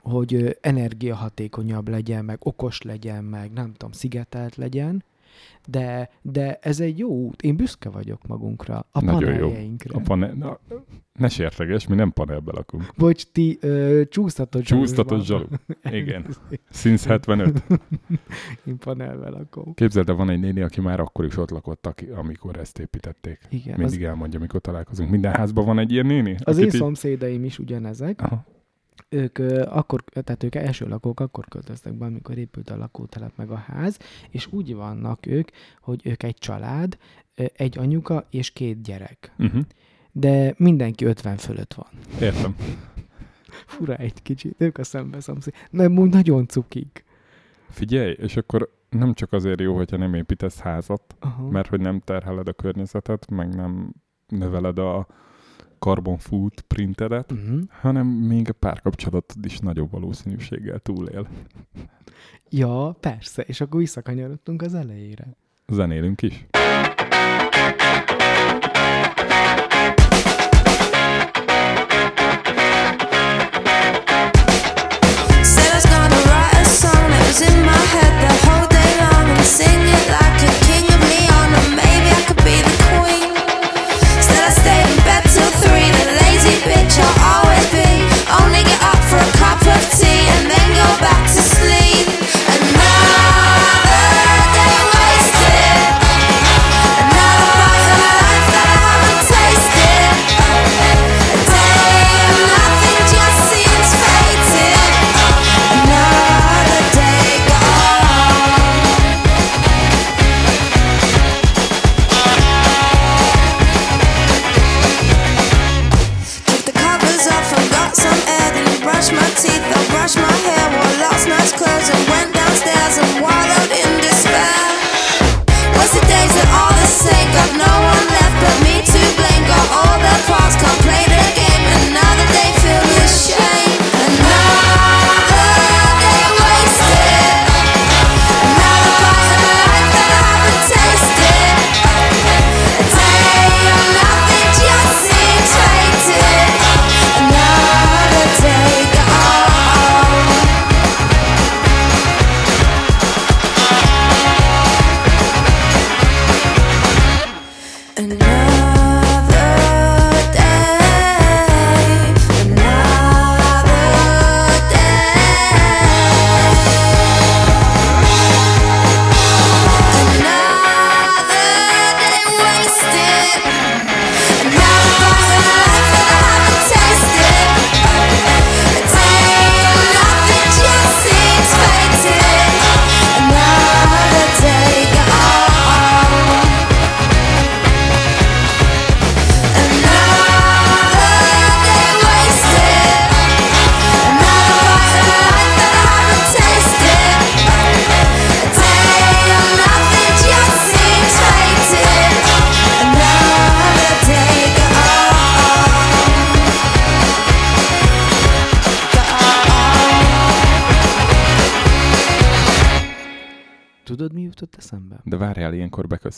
[0.03, 5.05] hogy energiahatékonyabb legyen, meg okos legyen, meg nem tudom, szigetelt legyen,
[5.69, 7.43] de, de ez egy jó út.
[7.43, 9.47] Én büszke vagyok magunkra, a Nagyon jó.
[9.47, 9.99] paneljeinkre.
[9.99, 10.33] A pane...
[10.33, 10.59] Na,
[11.19, 12.93] ne sérteges, mi nem panelbe lakunk.
[12.97, 15.47] Bocs, ti ö, csúsztatott Csúsztatott zsalu.
[15.91, 16.27] Igen.
[16.71, 17.63] Since 75.
[18.65, 19.75] Én panelvel lakom.
[19.75, 23.39] Képzeld, el, van egy néni, aki már akkor is ott lakott, aki, amikor ezt építették.
[23.51, 25.11] Igen, Mindig az, elmondja, mikor találkozunk.
[25.11, 26.37] Minden házban van egy ilyen néni?
[26.45, 28.23] az én szomszédaim is ugyanezek.
[28.23, 28.45] Aha.
[29.09, 29.39] Ők
[29.69, 33.99] akkor, tehát ők első lakók akkor költöztek be, amikor épült a lakótelep meg a ház,
[34.31, 35.49] és úgy vannak ők,
[35.81, 36.99] hogy ők egy család,
[37.35, 39.33] egy anyuka és két gyerek.
[39.39, 39.63] Uh-huh.
[40.13, 41.87] De mindenki 50 fölött van.
[42.21, 42.57] Értem.
[43.67, 45.55] Fura egy kicsit, ők a szembe szomszéd.
[45.71, 47.05] Nem, úgy nagyon cukik.
[47.69, 51.49] Figyelj, és akkor nem csak azért jó, hogyha nem építesz házat, Aha.
[51.49, 53.93] mert hogy nem terheled a környezetet, meg nem
[54.27, 55.07] növeled a
[55.79, 57.61] carbon footprintedet, Uh-huh.
[57.81, 61.29] hanem még a párkapcsolatod is nagyobb valószínűséggel túlél.
[62.51, 65.37] Ja, persze, és akkor visszakanyarodtunk az elejére.
[65.69, 66.47] Zenélünk is.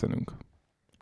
[0.01, 0.27] Beköszönünk.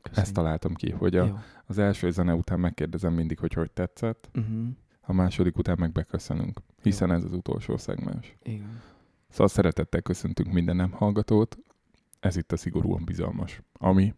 [0.02, 0.24] Köszönjük.
[0.26, 1.38] Ezt találtam ki, hogy a, Jó.
[1.66, 4.66] az első zene után megkérdezem mindig, hogy hogy tetszett, Uh-huh.
[5.00, 8.34] a második után meg beköszönünk, hiszen ez az utolsó szegmens.
[8.42, 8.80] Igen.
[9.28, 11.58] Szóval szeretettel köszöntünk minden nem hallgatót,
[12.20, 14.14] ez itt a szigorúan bizalmas, ami,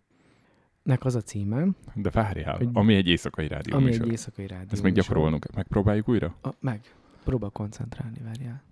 [0.82, 4.05] Nek az a címe, de várjál, Hogy- ami egy éjszakai rádió ami műsor.
[4.05, 4.68] egy éjszakai rádió.
[4.70, 6.34] Ezt még gyakorolnunk, megpróbáljuk újra?
[6.42, 6.80] A, meg.
[7.24, 8.62] Próbál koncentrálni, várjál.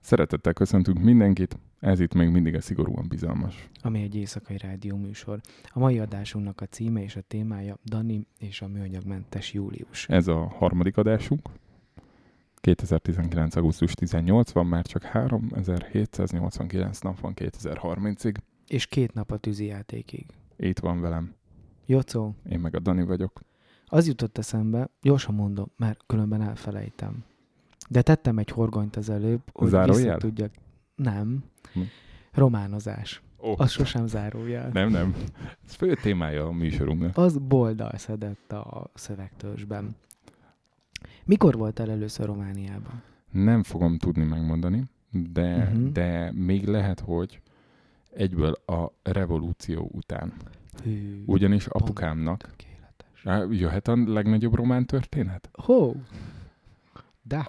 [0.00, 3.68] Szeretettel köszöntünk mindenkit, ez itt még mindig a szigorúan bizalmas.
[3.80, 5.40] Ami egy éjszakai rádió műsor.
[5.68, 10.08] A mai adásunknak a címe és a témája Dani és a műanyagmentes július.
[10.08, 11.48] Ez a harmadik adásunk.
[12.54, 13.56] 2019.
[13.56, 18.34] augusztus 18 van, már csak 3789 nap van 2030-ig.
[18.66, 20.26] És két nap a tűzijátékig.
[20.56, 21.34] Itt van velem,
[21.86, 23.40] Jocó, én meg a Dani vagyok.
[23.86, 27.24] az jutott eszembe, gyorsan mondom, mert különben elfelejtem.
[27.88, 30.04] De tettem egy horgonyt az előbb, hogy Zárójel?
[30.04, 30.52] vissza tudjak.
[30.94, 31.44] Nem.
[31.72, 31.80] Hm.
[32.32, 33.22] Románozás.
[33.36, 33.60] Oh.
[33.60, 34.70] Az sosem zárójel.
[34.72, 35.14] Nem, nem.
[35.66, 37.16] Ez fő témája a műsorunknak.
[37.16, 39.96] Az boldal szedett a szövegtörzsben.
[41.24, 43.02] Mikor voltál először Romániában?
[43.30, 45.92] Nem fogom tudni megmondani, de, uh-huh.
[45.92, 47.40] de még lehet, hogy
[48.14, 50.32] egyből a revolúció után.
[50.82, 53.58] Hű, Ugyanis apukámnak tökéletes.
[53.58, 55.48] Jöhet a legnagyobb román történet?
[55.52, 55.96] Hó!
[57.22, 57.48] De.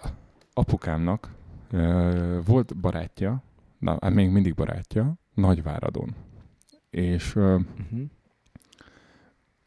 [0.54, 1.34] Apukámnak
[1.72, 3.44] ö, volt barátja,
[3.84, 6.16] na, hát még mindig barátja, Nagyváradon.
[6.90, 8.02] És, Uh-huh.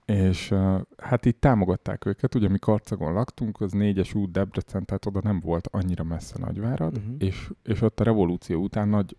[0.04, 0.54] és
[0.96, 5.40] hát itt támogatták őket, ugye mi Karcagon laktunk, az négyes út Debrecen, tehát oda nem
[5.40, 7.14] volt annyira messze Nagyvárad, Mhm.
[7.18, 9.16] és, és ott a revolúció után nagy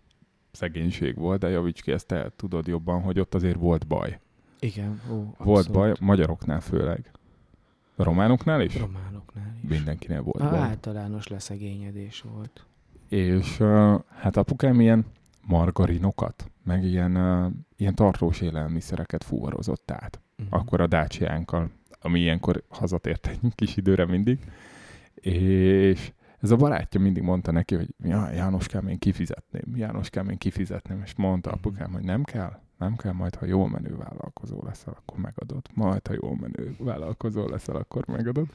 [0.50, 4.20] szegénység volt, de javíts ki, ezt te tudod jobban, hogy ott azért volt baj.
[4.60, 5.36] Igen, ó, abszolút.
[5.44, 7.10] Volt baj, magyaroknál főleg.
[7.96, 8.78] A románoknál is?
[8.78, 9.68] Románoknál is.
[9.70, 10.58] Mindenkinél volt A baj.
[10.58, 12.66] általános leszegényedés volt.
[13.08, 13.56] És
[14.14, 15.06] hát apukám ilyen
[15.46, 17.16] margarinokat, meg ilyen,
[17.76, 20.20] ilyen tartós élelmiszereket fuvarozott át.
[20.38, 20.60] Uh-huh.
[20.60, 21.70] Akkor a dácsiánkkal,
[22.00, 24.38] ami ilyenkor hazatért egy kis időre mindig.
[25.14, 31.02] És ez a barátja mindig mondta neki, hogy ja, Jánoskám, én kifizetném, Jánoskám, én kifizetném,
[31.04, 35.18] és mondta apukám, hogy nem kell, nem kell, majd ha jól menő vállalkozó leszel, akkor
[35.18, 35.66] megadod.
[35.74, 38.46] Majd ha jól menő vállalkozó leszel, akkor megadod.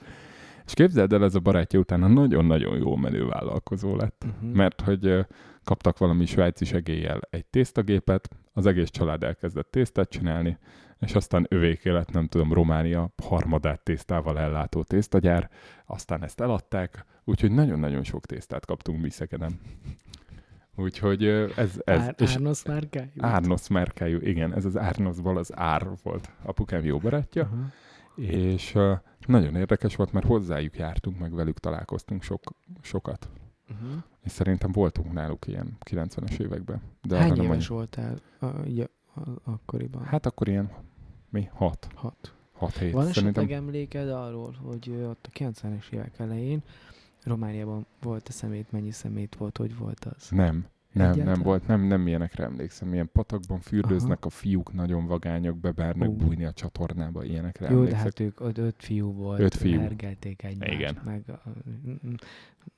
[0.66, 4.52] És képzeld el, ez a barátja utána nagyon-nagyon jól menő vállalkozó lett Uh-huh.
[4.52, 5.26] mert hogy
[5.64, 10.58] kaptak valami svájci segéllyel egy tésztagépet, az egész család elkezdett tésztát csinálni,
[11.00, 15.50] és aztán övéké lett, nem tudom, Románia harmadát tésztával ellátó tésztagyár,
[15.86, 19.60] aztán ezt eladták, úgyhogy nagyon-nagyon sok tésztát kaptunk mi Szegeden.
[20.76, 23.10] Úgyhogy ez, ez Ár, és Árnosz márkájú?
[23.18, 27.66] Árnosz márkájú, igen, ez az Árnoszból az Ár volt apukám jó barátja, Aha.
[28.16, 28.78] És
[29.28, 32.42] nagyon érdekes volt, mert hozzájuk jártunk, meg velük találkoztunk sok,
[32.82, 33.30] sokat.
[33.70, 34.04] Uh-huh.
[34.24, 36.82] És szerintem voltunk náluk ilyen 90-es években.
[37.02, 37.78] De Hány éves annyi.
[37.78, 38.86] voltál a, ja,
[39.16, 40.04] a, akkoriban?
[40.04, 40.72] Hát akkor ilyen,
[41.30, 41.50] mi?
[41.54, 41.88] 6.
[41.96, 42.34] Hat.
[42.52, 42.94] 6 hét.
[42.94, 46.64] Van Szerintem esetleg emléked arról, hogy ott a 90-es évek elején
[47.24, 50.30] Romániában volt a szemét, mennyi szemét volt, hogy volt az?
[50.30, 50.66] nem.
[50.94, 51.34] Nem, Egyáltalán?
[51.34, 52.94] nem volt, nem, nem ilyenekre emlékszem.
[52.94, 54.28] Ilyen patakban fürdőznek Aha.
[54.28, 56.16] a fiúk, nagyon vagányok, bebernek Ú.
[56.16, 58.00] bújni a csatornába, ilyenekre Jó, de emlékszek.
[58.04, 59.80] hát ők öt, öt fiú volt, Öt fiú.
[59.80, 61.02] hergelték egymást, Igen.
[61.06, 61.42] meg a,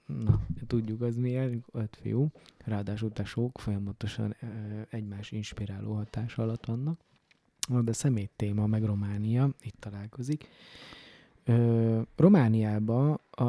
[0.06, 2.28] na, tudjuk az milyen, öt fiú,
[2.66, 4.48] ráadásul tesók folyamatosan ö,
[4.90, 7.00] egymás inspiráló hatás alatt vannak.
[7.68, 10.48] Na, De szemét téma, meg Románia, itt találkozik.
[11.44, 13.44] Ö, Romániában a,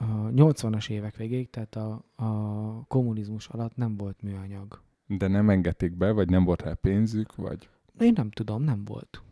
[0.00, 4.82] a 80-as évek végéig, tehát a, a kommunizmus alatt nem volt műanyag.
[5.06, 7.68] De nem engedték be, vagy nem volt rá pénzük, vagy...
[7.98, 9.22] Én nem tudom, nem volt.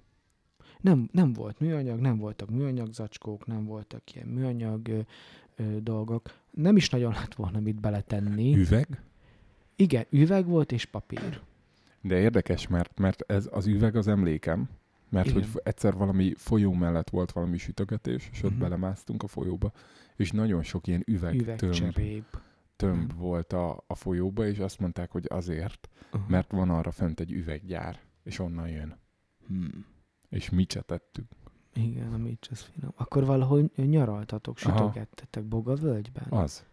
[0.81, 5.01] Nem, nem volt műanyag, nem voltak műanyag zacskók, nem voltak ilyen műanyag ö,
[5.57, 6.35] ö, dolgok.
[6.51, 8.57] Nem is nagyon lett volna mit beletenni.
[8.57, 9.03] Üveg?
[9.77, 11.41] Igen, üveg volt és papír.
[12.01, 14.69] De érdekes, mert, mert ez az üveg az emlékem,
[15.09, 15.43] mert Igen.
[15.43, 18.61] hogy egyszer valami folyó mellett volt valami sütögetés, és ott Mhm.
[18.61, 19.73] belemásztunk a folyóba,
[20.17, 22.41] és nagyon sok ilyen üveg, tömb, Üvegcserép.
[22.77, 23.21] tömb Mhm.
[23.21, 26.29] volt a, a folyóba, és azt mondták, hogy azért, Uh-huh.
[26.31, 28.99] mert van arra fent egy üveggyár, és onnan jön.
[29.47, 29.85] Hmm.
[30.29, 31.27] És mi se tettük.
[31.75, 32.93] Igen, a mics, az finom.
[32.97, 36.27] Akkor valahogy nyaraltatok, sütögettetek Boga völgyben?
[36.31, 36.65] Az.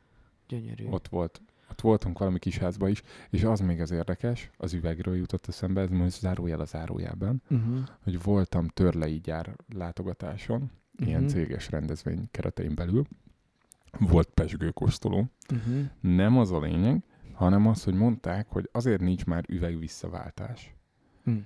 [0.47, 0.85] Gyönyörű.
[0.87, 1.41] Ott volt.
[1.75, 5.81] Ott voltunk valami kis házba is, és az még az érdekes, az üvegről jutott eszembe,
[5.81, 7.77] ez most zárójel a zárójában, Uh-huh.
[8.03, 11.29] hogy voltam törlei gyár látogatáson, ilyen Mhm.
[11.29, 13.03] céges rendezvény keretein belül,
[13.99, 15.25] volt pesgőkóstoló.
[15.53, 15.85] Uh-huh.
[16.01, 17.03] Nem az a lényeg,
[17.33, 20.75] hanem az, hogy mondták, hogy azért nincs már üvegvisszaváltás.
[21.29, 21.37] Mm.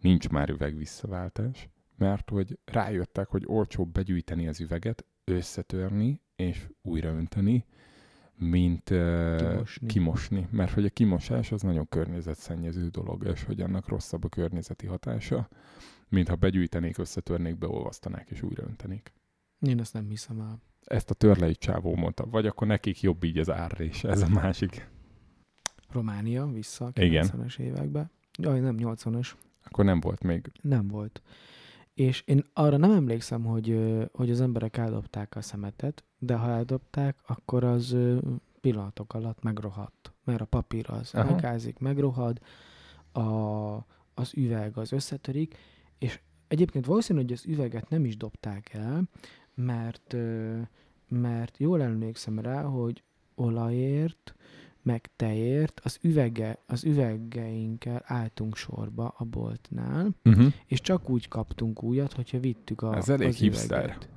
[0.00, 7.64] Nincs már üvegvisszaváltás, mert hogy rájöttek, hogy olcsóbb begyűjteni az üveget, összetörni és újraönteni,
[8.36, 8.84] mint
[9.36, 9.86] Kimosni.
[9.86, 10.48] kimosni.
[10.50, 15.48] Mert hogy a kimosás az nagyon környezetszennyező dolog, és hogy annak rosszabb a környezeti hatása,
[16.08, 19.12] mint ha begyűjtenék, összetörnék, beolvasztanák és újra öntenék.
[19.60, 20.60] Én ezt nem hiszem el.
[20.84, 22.26] Ezt a törlei csávó mondta.
[22.26, 24.88] Vagy akkor nekik jobb így az árrés, ez a másik.
[25.92, 27.26] Románia vissza a Igen.
[27.26, 28.10] 90-es évekbe.
[28.38, 29.30] Jaj, nem 80-as.
[29.64, 30.52] Akkor nem volt még.
[30.60, 31.22] Nem volt.
[31.94, 33.78] És én arra nem emlékszem, hogy,
[34.12, 37.96] hogy az emberek eldobták a szemetet, de ha eldobták, akkor az
[38.60, 40.12] pillanatok alatt megrohadt.
[40.24, 41.28] Mert a papír az Aha.
[41.28, 42.40] elgázik, megrohad,
[43.12, 43.20] a,
[44.14, 45.56] az üveg az összetörik,
[45.98, 49.02] és egyébként valószínű, hogy az üveget nem is dobták el,
[49.54, 50.16] mert,
[51.08, 53.02] mert jól emlékszem rá, hogy
[53.34, 54.34] olajért,
[54.82, 60.52] meg tejért az, üvege, az üvegeinkkel álltunk sorba a boltnál, Uh-huh.
[60.66, 63.78] és csak úgy kaptunk újat, hogyha vittük a, Ez elég az hipster.
[63.84, 64.08] üveget.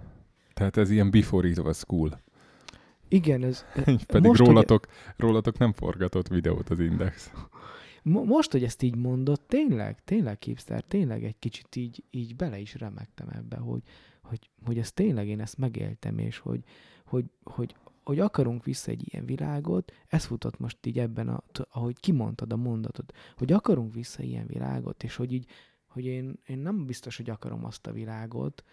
[0.58, 2.22] Tehát ez ilyen before it was cool.
[3.08, 7.32] Igen, ez, Pedig most, hogy- rólatok, rólatok nem forgatott videót az Index.
[8.04, 12.60] mo- most, hogy ezt így mondod, tényleg, tényleg hipster, tényleg egy kicsit így, így bele
[12.60, 13.82] is remektem ebbe, hogy,
[14.24, 16.64] hogy, hogy ezt tényleg én ezt megéltem, és hogy,
[17.06, 22.00] hogy, hogy, hogy akarunk vissza egy ilyen világot, ez futott most így ebben, a, ahogy
[22.00, 25.46] kimondtad a mondatot, hogy akarunk vissza ilyen világot, és hogy így,
[25.88, 28.64] hogy én, én nem biztos, hogy akarom azt a világot,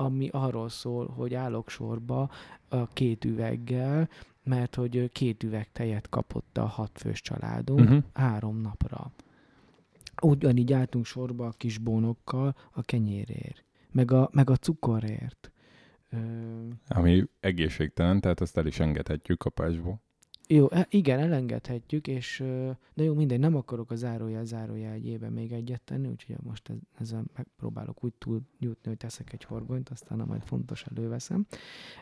[0.00, 2.30] ami arról szól, hogy állok sorba
[2.68, 4.08] a két üveggel,
[4.42, 8.02] mert hogy két üveg tejet kapott a hatfős családunk Uh-huh.
[8.12, 9.12] három napra.
[10.22, 15.52] Ugyanígy álltunk sorba a kis bónokkal a kenyérért, meg a, meg a cukorért.
[16.10, 16.16] Ö,
[16.88, 20.02] Ami egészségtelen, tehát azt el is engedhetjük kapásból.
[20.52, 22.38] Jó, e- igen, elengedhetjük, és
[22.94, 26.76] de jó, mindegy, nem akarok a zárójel zárójel egyében még egyet tenni, úgyhogy most ez,
[26.98, 31.46] ezzel megpróbálok úgy túl jutni, hogy teszek egy horgonyt, aztán majd fontos előveszem.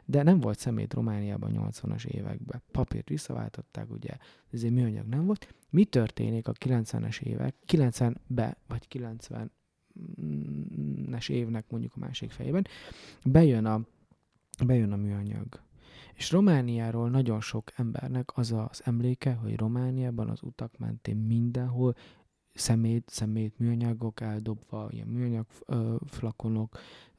[0.05, 2.62] De nem volt szemét Romániában 80-as években.
[2.70, 4.16] Papírt visszaváltották, ugye,
[4.51, 5.55] ezért műanyag nem volt.
[5.70, 12.66] Mi történik a 90-es évek, 90-be, vagy 90-es évnek mondjuk a másik fejében,
[13.25, 13.81] bejön a,
[14.65, 15.66] bejön a műanyag.
[16.19, 21.95] És Romániáról nagyon sok embernek az az emléke, hogy Romániában az utak mentén mindenhol
[22.55, 26.78] szemét, szemét, műanyagok eldobva, ilyen műanyag ö, flakonok,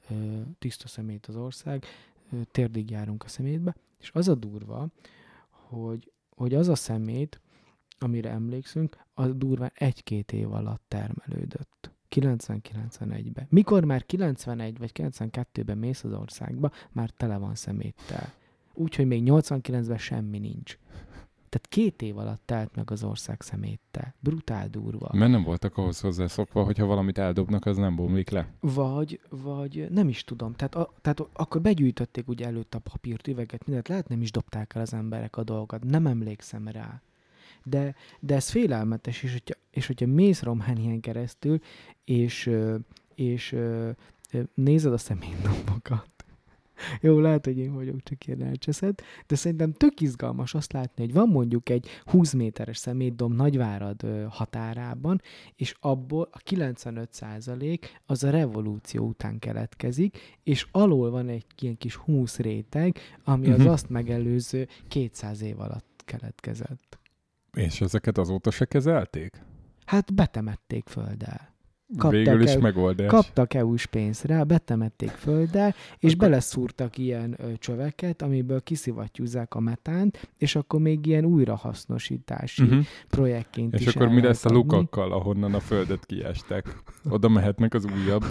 [0.10, 1.86] ö, tiszta szemét az ország,
[2.32, 4.88] ö, térdig járunk a szemétbe, és az a durva,
[5.50, 7.42] hogy, hogy az a szemét,
[8.00, 11.92] amire emlékszünk, az durván egy-két év alatt termelődött.
[12.10, 13.48] 90-91-ben.
[13.50, 18.38] Mikor már 91 vagy 92-ben mész az országba, már tele van szeméttel.
[18.80, 20.78] Úgyhogy még 89-ben semmi nincs.
[21.50, 24.16] Tehát két év alatt telt meg az ország szeméttel.
[24.20, 25.10] Brutál durva.
[25.14, 28.48] Mert nem voltak ahhoz hozzászokva, hogyha valamit eldobnak, az nem bomlik le.
[28.60, 30.54] Vagy, vagy nem is tudom.
[30.54, 33.88] Tehát, a, tehát akkor begyűjtötték ugye előtt a papírt, üveget, mindent.
[33.88, 35.84] Lehet nem is dobták el az emberek a dolgokat.
[35.84, 37.02] Nem emlékszem rá.
[37.64, 41.60] De, de ez félelmetes, és hogyha, és hogyha mész Románián keresztül,
[42.04, 42.52] és,
[43.16, 43.90] és ö,
[44.54, 46.19] nézed a szemétdobokat,
[47.02, 51.14] jó, lehet, hogy én vagyok csak ilyen elcseszett, de szerintem tök izgalmas azt látni, hogy
[51.14, 55.22] van mondjuk egy 20 méteres szemétdom Nagyvárad határában,
[55.56, 61.96] és abból a 95% az a revolúció után keletkezik, és alól van egy ilyen kis
[61.96, 63.68] 20 réteg, ami az Mhm.
[63.68, 67.00] azt megelőző 200 év alatt keletkezett.
[67.54, 69.42] És ezeket azóta se kezelték?
[69.86, 71.54] Hát betemették földdel.
[71.98, 73.08] Kaptak Végül is el- megoldás.
[73.08, 80.30] Kaptak EU-s pénzt rá, betemették földdel, és beleszúrtak ilyen ö, csöveket, amiből kiszivattyúzzák a metánt,
[80.38, 82.86] és akkor még ilyen újrahasznosítási uh-huh.
[83.08, 86.82] Projektként És is akkor mi lesz a lukakkal, ahonnan a földet kiestek?
[87.10, 88.24] Oda mehetnek az újabb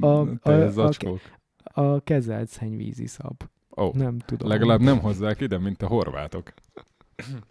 [0.00, 1.20] A- a- a- zacskók.
[1.62, 3.42] A kezelt szennyvízi szab.
[3.76, 4.48] Ó, Nem tudom.
[4.48, 6.52] legalább nem hozzák ide, mint a horvátok.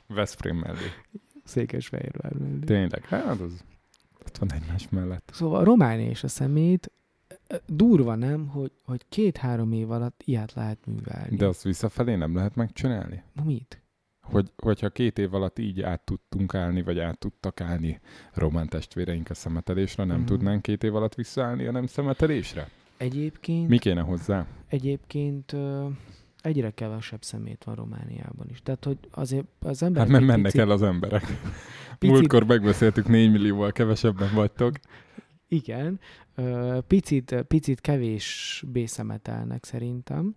[0.08, 0.88] Veszprém mellé.
[1.44, 2.60] Székesfehérvár mellé.
[2.60, 3.64] Tényleg, hát az
[4.28, 5.30] ott van egymás mellett.
[5.34, 6.92] Szóval a Románia és a szemét
[7.68, 11.36] durva nem, hogy, hogy két-három év alatt ilyet lehet művelni.
[11.36, 13.24] De azt visszafelé nem lehet megcsinálni?
[13.44, 13.80] Mit?
[14.22, 18.00] Hogy, hogyha két év alatt így át tudtunk állni, vagy át tudtak állni
[18.34, 20.26] román testvéreink a szemetelésre, nem Mhm.
[20.26, 22.70] tudnánk két év alatt visszaállni a nem szemetelésre?
[22.98, 24.46] Egyébként, Mi kéne hozzá?
[24.68, 25.88] egyébként ö,
[26.46, 28.62] egyre kevesebb szemét van Romániában is.
[28.64, 31.24] Tehát, hogy azért az emberek Hát egy mennek el az emberek.
[32.00, 34.80] picit, Múltkor megbeszéltük, 4 millióval kevesebben vagytok.
[35.48, 36.00] Igen,
[36.88, 40.36] picit, picit kevésbé szemetelnek szerintem,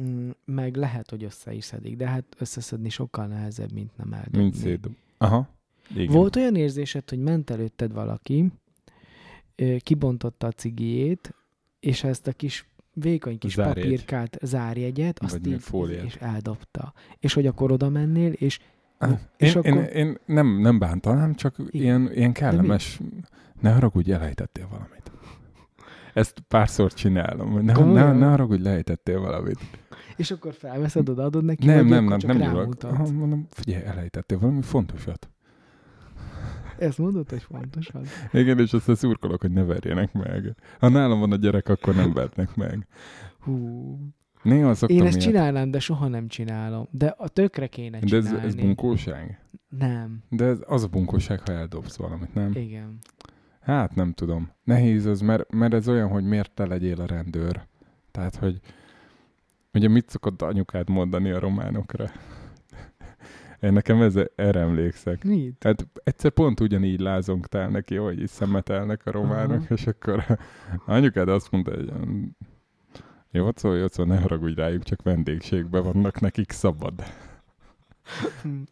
[0.00, 4.38] Mm, meg lehet, hogy össze is szedik, de hát összeszedni sokkal nehezebb, mint nem eldobni.
[4.38, 4.92] Mint szétdob.
[5.18, 5.48] Aha.
[5.94, 6.12] Igen.
[6.12, 8.52] Volt olyan érzésed, hogy ment előtted valaki,
[9.78, 11.34] kibontotta a cigijét,
[11.80, 13.82] és ezt a kis vékony kis Zárjegy.
[13.84, 16.04] papírkát, zárjegyet, azt Vagy így, fóliát.
[16.04, 16.92] és eldobta.
[17.18, 18.58] És hogy akkor oda mennél, és
[19.02, 23.00] Én, és én, akkor- én nem, nem bántanám, csak ilyen, ilyen kellemes,
[23.60, 25.10] ne haragudj, elejtettél valamit.
[26.14, 27.54] Ezt párszor csinálom.
[27.54, 28.16] Ne, ne, Komolyan?
[28.16, 29.58] ne haragudj, lejtettél valamit.
[30.16, 32.70] és akkor felveszed, odaadod neki, Nem, nem, nem, nem?
[32.80, 35.30] Ha, mondom, figyelj, elejtettél valami fontosat.
[36.82, 38.08] Ezt mondod, hogy fontos az?
[38.32, 40.54] Igen, és aztán szurkolok, hogy ne verjenek meg.
[40.78, 42.86] Ha nálam van a gyerek, akkor nem vernek meg.
[43.40, 43.98] Hú.
[44.42, 45.28] Néha szoktam Én ezt ilyet.
[45.28, 46.86] csinálnám, de soha nem csinálom.
[46.90, 48.46] De a tökre kéne De ez, csinálni.
[48.46, 49.40] ez bunkóság?
[49.78, 50.22] Nem.
[50.28, 52.50] De ez az a bunkóság, ha eldobsz valamit, nem?
[52.54, 52.98] Igen.
[53.60, 54.50] Hát nem tudom.
[54.64, 57.66] Nehéz ez, mert, mert ez olyan, hogy miért te legyél a rendőr.
[58.10, 58.60] Tehát, hogy
[59.72, 62.10] ugye mit szokott anyukád mondani a románokra?
[63.70, 65.24] Nekem ez, erre emlékszek.
[65.24, 65.54] Mit?
[65.58, 69.74] Tehát egyszer pont ugyanígy lázongtál neki, hogy így szemetelnek a románok, Aha.
[69.74, 70.24] és akkor
[70.86, 72.22] anyukád azt mondta, hogy mm,
[73.30, 76.94] jó szó, jó szó, ne haragudj rájuk, csak vendégségben vannak, nekik szabad.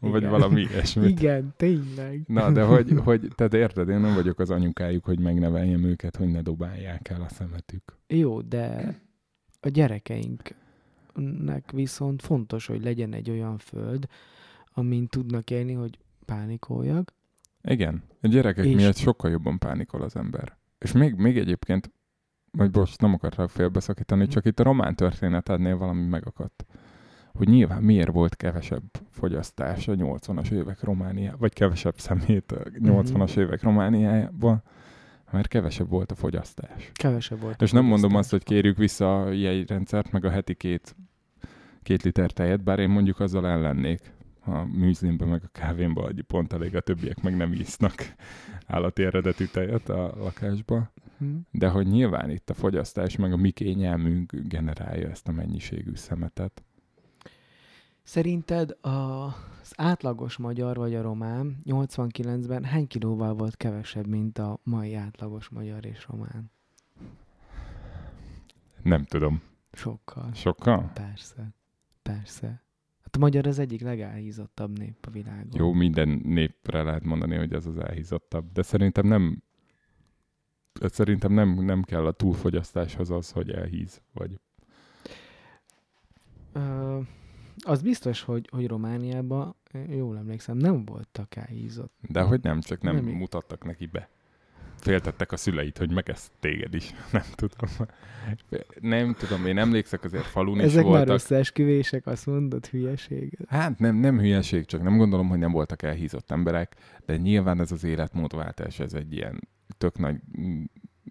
[0.00, 0.30] Vagy Igen.
[0.30, 1.08] valami ilyesmi.
[1.08, 2.22] Igen, tényleg.
[2.26, 6.28] Na, de hogy, hogy, tehát érted, én nem vagyok az anyukájuk, hogy megneveljem őket, hogy
[6.28, 7.96] ne dobálják el a szemetük.
[8.06, 8.94] Jó, de
[9.60, 14.08] a gyerekeinknek viszont fontos, hogy legyen egy olyan föld,
[14.72, 17.12] amin tudnak élni, hogy pánikoljak.
[17.62, 20.56] Igen, a gyerekek És- miatt sokkal jobban pánikol az ember.
[20.78, 21.90] És még, még egyébként,
[22.50, 24.30] vagy most nem akartak félbeszakítani, Mhm.
[24.30, 26.64] csak itt a román történetednél valami megakadt.
[27.34, 33.30] Hogy nyilván miért volt kevesebb fogyasztás a 80-as évek Romániában, vagy kevesebb szemét a 80-as
[33.30, 33.40] Mhm.
[33.40, 34.62] évek Romániában,
[35.30, 36.90] mert kevesebb volt a fogyasztás.
[36.92, 37.62] Kevesebb volt.
[37.62, 38.20] És nem mondom fogyasztás.
[38.20, 40.96] azt, hogy kérjük vissza a jegyrendszert, meg a heti két,
[41.82, 44.12] két liter tejet, bár én mondjuk azzal ellennék.
[44.50, 48.14] A műzlimbe, meg a kávénba adj pont elég, a többiek meg nem isznak
[48.66, 50.92] állati eredetű tejet a lakásba.
[51.18, 51.36] Hm?
[51.50, 56.64] De hogy nyilván itt a fogyasztás, meg a mi kényelmünk generálja ezt a mennyiségű szemetet.
[58.02, 58.88] Szerinted a,
[59.60, 65.48] az átlagos magyar vagy a román 89-ben hány kilóval volt kevesebb, mint a mai átlagos
[65.48, 66.50] magyar és román?
[68.82, 69.42] Nem tudom.
[69.72, 70.30] Sokkal.
[70.34, 70.90] Sokkal?
[70.94, 71.54] Persze.
[72.02, 72.62] Persze.
[73.10, 75.50] Hát a magyar az egyik legelhízottabb nép a világon.
[75.52, 79.42] Jó, minden népre lehet mondani, hogy ez az elhízottabb, de szerintem nem
[80.72, 84.40] szerintem nem, nem kell a túlfogyasztáshoz az, hogy elhíz, vagy
[86.52, 86.98] Ö,
[87.64, 89.56] az biztos, hogy, hogy Romániában,
[89.88, 91.92] jól emlékszem, nem voltak elhízott.
[92.08, 94.08] De hogy nem, csak nem, Nem mutattak neki be.
[94.82, 96.90] Féltettek a szüleit, hogy megeszt téged is.
[97.12, 97.88] Nem tudom.
[98.80, 101.14] Nem tudom, én emlékszek, azért falun is Ezek már voltak.
[101.14, 103.38] összeesküvések, azt mondod, hülyeség.
[103.48, 106.76] Hát nem, nem hülyeség, csak nem gondolom, hogy nem voltak elhízott emberek,
[107.06, 109.48] de nyilván ez az életmódváltás, ez egy ilyen
[109.78, 110.16] tök nagy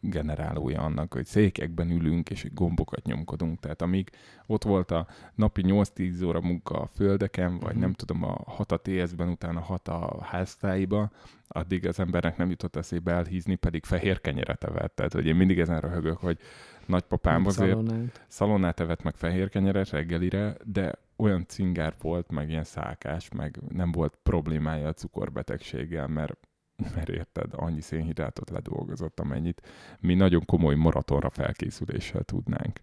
[0.02, 3.60] generálója annak, hogy székekben ülünk és gombokat nyomkodunk.
[3.60, 4.10] Tehát amíg
[4.46, 7.80] ott volt a napi 8-10 óra munka a földeken, vagy Mhm.
[7.80, 11.10] nem tudom, a 6 a TS-ben, utána 6 a háztáiba,
[11.48, 14.96] addig az embernek nem jutott eszébe elhízni, pedig fehér kenyeret evett.
[14.96, 16.38] Tehát, hogy én mindig ezen röhögök, hogy
[16.86, 18.26] nagypapám azért Szalonát.
[18.28, 23.92] szalonnát evett meg fehér kenyeret reggelire, de olyan cingár volt, meg ilyen szálkás, meg nem
[23.92, 26.48] volt problémája a cukorbetegséggel, mert,
[26.96, 29.62] mert érted, annyi szénhidrátot ledolgozott, amennyit
[30.00, 32.82] mi nagyon komoly maratonra felkészüléssel tudnánk.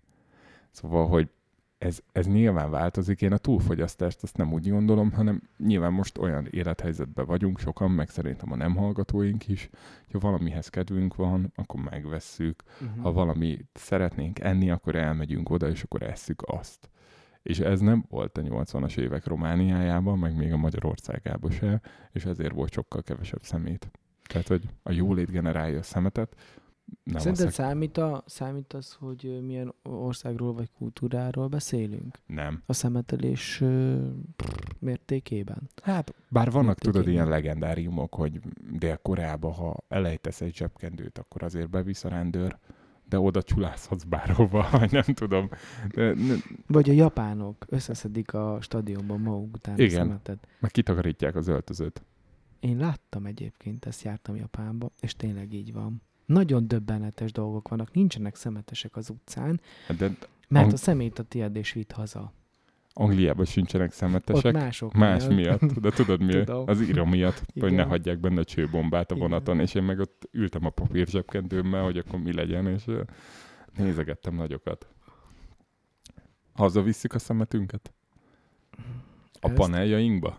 [0.70, 1.30] Szóval, hogy
[1.78, 3.22] ez, ez nyilván változik.
[3.22, 8.08] Én a túlfogyasztást azt nem úgy gondolom, hanem nyilván most olyan élethelyzetben vagyunk sokan, meg
[8.08, 9.70] szerintem a nem hallgatóink is,
[10.12, 13.02] ha valamihez kedvünk van, akkor megvesszük, Uh-huh.
[13.02, 16.90] ha valamit szeretnénk enni, akkor elmegyünk oda, és akkor esszük azt.
[17.46, 21.80] És ez nem volt a 80-as évek Romániájában, meg még a Magyarországában se,
[22.12, 23.90] és ezért volt sokkal kevesebb szemét.
[24.28, 26.36] Tehát, hogy a jólét generálja a szemetet,
[27.02, 27.66] nem Szerinted szek...
[27.66, 32.18] számít, a, számít az, hogy milyen országról vagy kultúráról beszélünk?
[32.26, 32.62] Nem.
[32.66, 33.62] A szemetelés
[34.78, 35.70] mértékében?
[35.82, 38.40] Hát, bár vannak, tudod, ilyen legendáriumok, hogy
[38.70, 42.58] Dél-Koreába, ha elejtesz egy zsebkendőt, akkor azért bevisz a rendőr,
[43.08, 45.48] de oda csulászhatsz bárhova, vagy nem tudom.
[45.94, 46.34] De, ne,
[46.66, 49.90] Vagy a japánok összeszedik a stadionban maguk után a Igen.
[50.06, 50.46] szemetet.
[50.60, 52.02] meg kitakarítják az öltözőt.
[52.60, 56.02] Én láttam egyébként, ezt jártam Japánba, és tényleg így van.
[56.26, 59.60] Nagyon döbbenetes dolgok vannak, nincsenek szemetesek az utcán,
[59.98, 60.10] De
[60.48, 62.32] mert Ang- a szemét a tiéd és vitt haza.
[62.98, 64.54] Angliában sincsenek szemetesek.
[64.54, 66.34] Ott mások Más miatt, de tudod mi?
[66.72, 67.88] Az íra miatt, hogy ne Igen.
[67.88, 69.28] hagyják benne a csőbombát a Igen.
[69.28, 72.84] vonaton, és én meg ott ültem a papír zsebkendőmmel, hogy akkor mi legyen, és
[73.76, 74.88] nézegettem nagyokat.
[76.52, 77.92] Hazavisszük a szemetünket?
[79.32, 80.38] A Ezt- paneljainkba?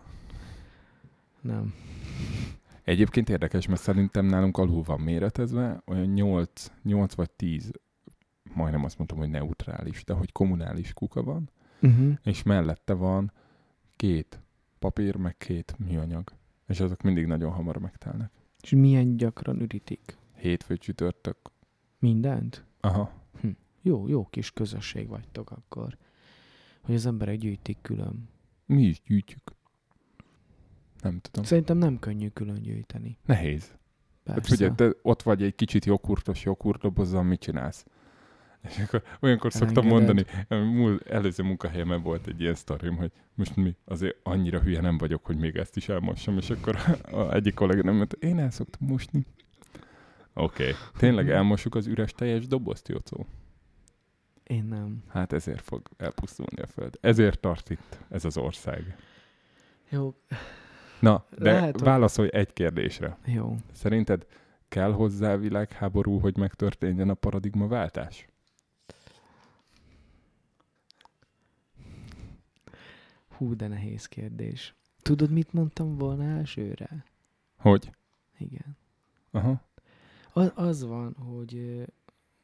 [1.41, 1.73] Nem.
[2.83, 7.71] Egyébként érdekes, mert szerintem nálunk alul van méretezve, olyan 8, 8 vagy 10
[8.53, 11.49] majdnem azt mondtam, hogy neutrális, de hogy kommunális kuka van,
[11.81, 12.17] Uh-huh.
[12.23, 13.31] és mellette van
[13.95, 14.39] két
[14.79, 16.31] papír, meg két műanyag.
[16.67, 18.31] És azok mindig nagyon hamar megtelnek.
[18.61, 20.17] És milyen gyakran ürítik?
[20.35, 21.37] Hétfő csütörtök.
[21.99, 22.63] Mindent?
[22.79, 23.11] Aha.
[23.81, 25.97] Jó, jó kis közösség vagytok akkor.
[26.81, 28.29] Hogy az emberek gyűjtik külön.
[28.65, 29.55] Mi is gyűjtjük.
[31.01, 31.43] Nem tudom.
[31.45, 33.17] Szerintem nem könnyű külön gyűjteni.
[33.25, 33.67] Nehéz.
[34.25, 34.55] Hát Persze.
[34.55, 37.85] figyelj, te ott vagy egy kicsit joghurtos joghurtdobozzal, mit csinálsz?
[38.67, 43.75] És akkor olyankor szoktam mondani, múl, előző munkahelyemen volt egy ilyen sztorim, hogy most mi
[43.85, 46.77] azért annyira hülye nem vagyok, hogy még ezt is elmossam, és akkor
[47.11, 49.25] a egyik kollega nem mondta, én el szoktam mosni.
[50.33, 50.63] Oké.
[50.63, 50.73] Okay.
[50.97, 53.25] Tényleg elmosuk az üres teljes dobozt, Jocó?
[54.43, 55.03] Én nem.
[55.07, 56.97] Hát ezért fog elpusztulni a föld.
[57.01, 58.97] Ezért tart itt ez az ország.
[59.89, 60.15] Jó,
[60.99, 63.17] Na, de Lehet, válaszolj egy kérdésre.
[63.25, 63.55] jó.
[63.71, 64.25] Szerinted
[64.67, 68.27] kell hozzá világháború, hogy megtörténjen a paradigmaváltás?
[73.37, 74.75] Hú, de nehéz kérdés.
[75.01, 77.05] Tudod, mit mondtam volna elsőre?
[77.57, 77.91] Hogy?
[78.37, 78.77] Igen.
[79.31, 79.61] Aha.
[80.33, 81.83] Az, az van, hogy,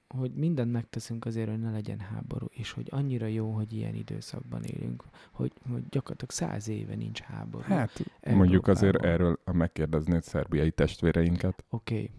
[0.08, 4.64] hogy mindent megteszünk azért, hogy ne legyen háború, és hogy annyira jó, hogy ilyen időszakban
[4.64, 7.64] élünk, hogy, hogy gyakorlatilag száz éve nincs háború.
[7.64, 9.14] Hát mondjuk azért Európában.
[9.14, 12.12] erről, ha megkérdeznéd szerbiai testvéreinket, Oké, okay.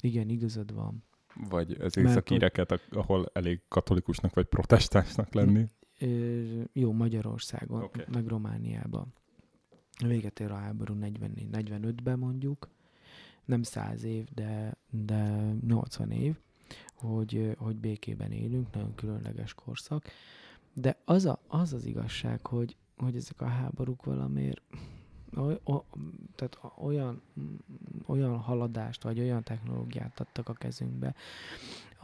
[0.00, 1.04] igen, igazad van.
[1.48, 5.66] vagy az északíreket, a- ahol elég katolikusnak vagy protestánsnak lenni.
[6.72, 8.04] Jó, Magyarországon, okay.
[8.12, 9.12] meg Romániában.
[10.04, 12.68] Véget ér a háború 44-45-ben mondjuk,
[13.44, 16.36] nem 100 év, de, de 80 év,
[16.94, 20.04] hogy, hogy békében élünk, nagyon különleges korszak.
[20.72, 24.62] De az a, az, az igazság, hogy, hogy ezek a háborúk valamiért
[25.36, 25.80] oly, o,
[26.34, 27.22] tehát olyan,
[28.06, 31.14] olyan haladást, vagy olyan technológiát adtak a kezünkbe,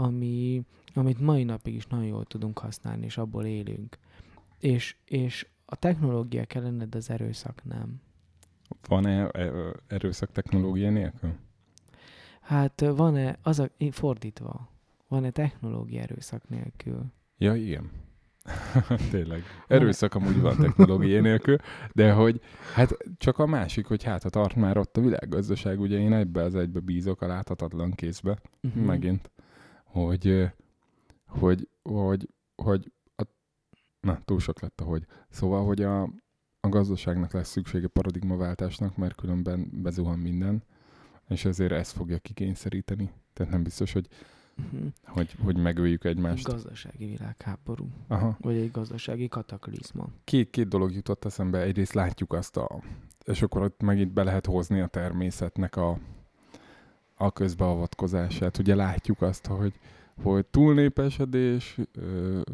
[0.00, 0.62] ami,
[0.94, 3.98] amit mai napig is nagyon jól tudunk használni, és abból élünk.
[4.58, 8.00] És, és a technológia kellene, de az erőszak nem.
[8.88, 11.32] Van-e e- erőszak technológia nélkül?
[12.40, 13.92] Hát van-e, az a, én
[15.08, 17.04] van-e technológia erőszak nélkül?
[17.38, 17.90] Ja, igen.
[19.10, 19.42] Tényleg.
[19.66, 21.56] Erőszak amúgy van technológia nélkül,
[21.92, 22.40] de hogy
[22.74, 26.42] hát csak a másik, hogy hát ha tart már ott a világgazdaság, ugye én ebbe
[26.42, 28.78] az egybe bízok a láthatatlan kézbe, Mhm.
[28.78, 29.30] megint,
[30.06, 30.50] hogy,
[31.26, 33.22] hogy, hogy, hogy a,
[34.00, 35.06] na, túl sok lett a hogy.
[35.28, 36.02] Szóval, hogy a,
[36.60, 40.62] a gazdaságnak lesz szüksége paradigmaváltásnak, mert különben bezuhan minden,
[41.28, 43.10] és ezért ezt fogja kikényszeríteni.
[43.32, 44.08] Tehát nem biztos, hogy,
[44.72, 44.86] Mhm.
[45.04, 46.44] hogy, hogy megöljük egymást.
[46.44, 48.36] Gazdasági világháború, Aha.
[48.40, 50.08] vagy egy gazdasági kataklizma.
[50.24, 51.60] Két, két dolog jutott eszembe.
[51.60, 52.80] Egyrészt látjuk azt a...
[53.24, 55.98] És akkor ott megint be lehet hozni a természetnek a,
[57.18, 58.58] a közbeavatkozását.
[58.58, 59.72] Ugye látjuk azt, hogy,
[60.22, 61.78] hogy túlnépesedés,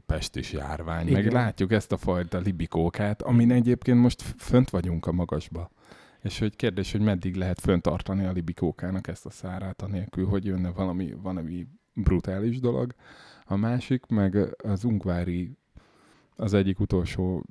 [0.06, 1.22] pestis járvány, Igen.
[1.22, 5.70] meg látjuk ezt a fajta libikókát, amin egyébként most fönt vagyunk a magasba.
[6.22, 10.70] És hogy kérdés, hogy meddig lehet föntartani a libikókának ezt a szárát, anélkül, hogy jönne
[10.70, 12.94] valami, valami brutális dolog.
[13.44, 15.58] A másik, meg az Ungvári
[16.36, 17.44] az egyik utolsó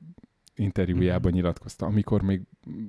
[0.55, 1.39] interjújában Mhm.
[1.39, 2.41] nyilatkozta, amikor még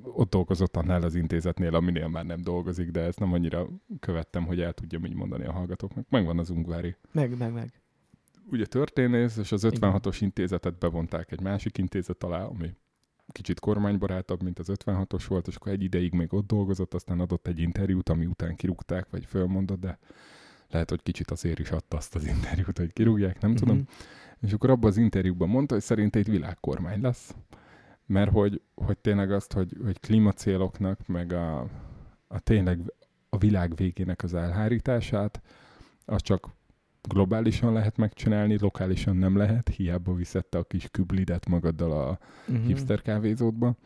[0.02, 3.68] ott dolgozott annál az intézetnél, aminél már nem dolgozik, de ezt nem annyira
[4.00, 6.06] követtem, hogy el tudjam így mondani a hallgatóknak.
[6.08, 6.96] Megvan az Ungvári.
[7.12, 7.72] Meg, meg, meg.
[8.50, 9.78] Ugye történész, és az Igen.
[9.80, 12.74] 56-os intézetet bevonták egy másik intézet alá, ami
[13.28, 17.46] kicsit kormánybarátabb, mint az 56-os volt, és akkor egy ideig még ott dolgozott, aztán adott
[17.46, 19.98] egy interjút, ami után kirúgták, vagy fölmondott, de
[20.68, 23.82] lehet, hogy kicsit azért is adta azt az interjút, hogy kirúgják, nem tudom.
[24.44, 27.34] És akkor abban az interjúban mondta, hogy szerint egy világkormány lesz.
[28.06, 31.60] Mert hogy, hogy tényleg azt, hogy, hogy klímacéloknak, meg a,
[32.28, 32.92] a tényleg
[33.28, 35.42] a világ végének az elhárítását,
[36.04, 36.48] az csak
[37.08, 42.66] globálisan lehet megcsinálni, lokálisan nem lehet, hiába viszette a kis küblidet magaddal a Mhm.
[42.66, 43.76] hipster kávézódba.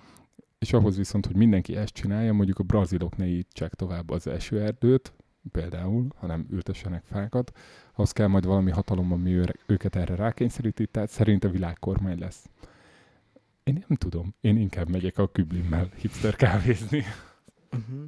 [0.59, 5.13] És ahhoz viszont, hogy mindenki ezt csinálja, mondjuk a brazilok ne írtsák tovább az esőerdőt,
[5.49, 7.53] például, hanem ültessenek fákat,
[7.93, 12.49] ahhoz kell majd valami hatalom, ami őket erre rákényszeríti, tehát szerint a világkormány lesz.
[13.65, 14.35] Én nem tudom.
[14.41, 17.05] Én inkább megyek a küblimmel hipster kávézni.
[17.71, 18.05] Mhm.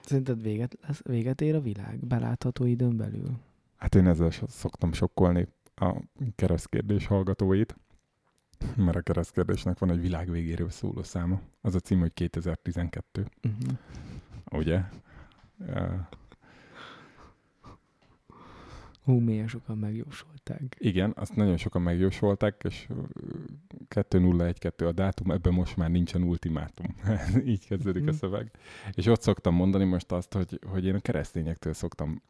[0.00, 3.38] Szerinted véget, lesz, véget ér a világ belátható időn belül?
[3.76, 5.94] Hát én ezzel szoktam sokkolni a
[6.34, 7.76] keresztkérdés hallgatóit,
[8.76, 11.40] mert a keresztkérdésnek van egy világ végéről szóló száma.
[11.60, 13.78] Az a cím, hogy 2012, Uh-huh.
[14.60, 14.82] ugye?
[19.04, 20.76] Hú, milyen sokan megjósolták.
[20.78, 22.94] igen, azt nagyon sokan megjósolták, és ö,
[23.88, 26.86] 2012 a dátum, ebben most már nincsen ultimátum.
[27.44, 28.14] Így kezdődik a Mhm.
[28.14, 28.50] szöveg.
[28.92, 32.22] És ott szoktam mondani most azt, hogy, hogy én a keresztényektől szoktam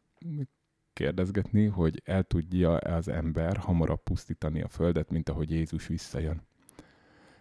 [0.93, 6.41] kérdezgetni, hogy el tudja az ember hamarabb pusztítani a földet, mint ahogy Jézus visszajön.